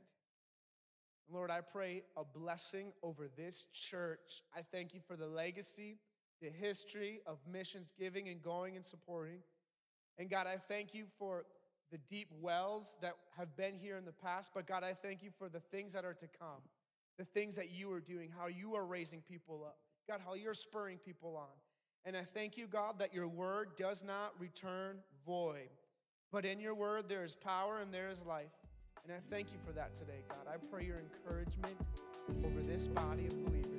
And 1.29 1.37
Lord, 1.37 1.51
I 1.51 1.61
pray 1.61 2.03
a 2.17 2.25
blessing 2.25 2.93
over 3.05 3.29
this 3.37 3.67
church. 3.73 4.43
I 4.57 4.63
thank 4.63 4.95
you 4.95 5.01
for 5.07 5.15
the 5.15 5.29
legacy, 5.29 5.99
the 6.43 6.51
history 6.51 7.21
of 7.25 7.39
missions 7.49 7.93
giving 7.97 8.29
and 8.29 8.43
going 8.43 8.75
and 8.75 8.85
supporting. 8.85 9.43
And 10.19 10.29
God, 10.29 10.49
I 10.49 10.57
thank 10.57 10.93
you 10.93 11.05
for 11.19 11.45
the 11.91 11.99
deep 12.09 12.29
wells 12.41 12.99
that 13.03 13.15
have 13.37 13.57
been 13.57 13.75
here 13.75 13.97
in 13.97 14.05
the 14.05 14.13
past, 14.13 14.53
but 14.55 14.67
God, 14.67 14.85
I 14.85 14.93
thank 14.93 15.23
you 15.23 15.31
for 15.37 15.49
the 15.49 15.61
things 15.61 15.93
that 15.93 16.05
are 16.05 16.15
to 16.15 16.27
come 16.39 16.63
the 17.21 17.27
things 17.27 17.55
that 17.55 17.71
you 17.71 17.93
are 17.93 18.01
doing, 18.01 18.31
how 18.35 18.47
you 18.47 18.75
are 18.75 18.87
raising 18.87 19.21
people 19.21 19.63
up. 19.67 19.77
God, 20.09 20.21
how 20.25 20.33
you're 20.33 20.55
spurring 20.55 20.99
people 21.05 21.37
on. 21.37 21.53
And 22.07 22.17
I 22.17 22.23
thank 22.23 22.57
you, 22.57 22.67
God, 22.67 22.99
that 22.99 23.13
your 23.13 23.29
word 23.29 23.77
does 23.77 24.03
not 24.03 24.33
return 24.39 24.97
void. 25.27 25.69
But 26.33 26.47
in 26.47 26.59
your 26.59 26.75
word, 26.75 27.11
there 27.11 27.23
is 27.23 27.37
power 27.37 27.81
and 27.83 27.93
there 27.93 28.09
is 28.09 28.25
life. 28.25 28.57
And 29.05 29.13
I 29.13 29.21
thank 29.31 29.53
you 29.53 29.59
for 29.67 29.73
that 29.73 29.95
today, 29.95 30.23
God. 30.31 30.51
I 30.51 30.57
pray 30.73 30.87
your 30.87 30.97
encouragement 30.99 31.77
over 32.43 32.61
this 32.63 32.89
body 32.89 33.27
of 33.27 33.45
believers. 33.45 33.70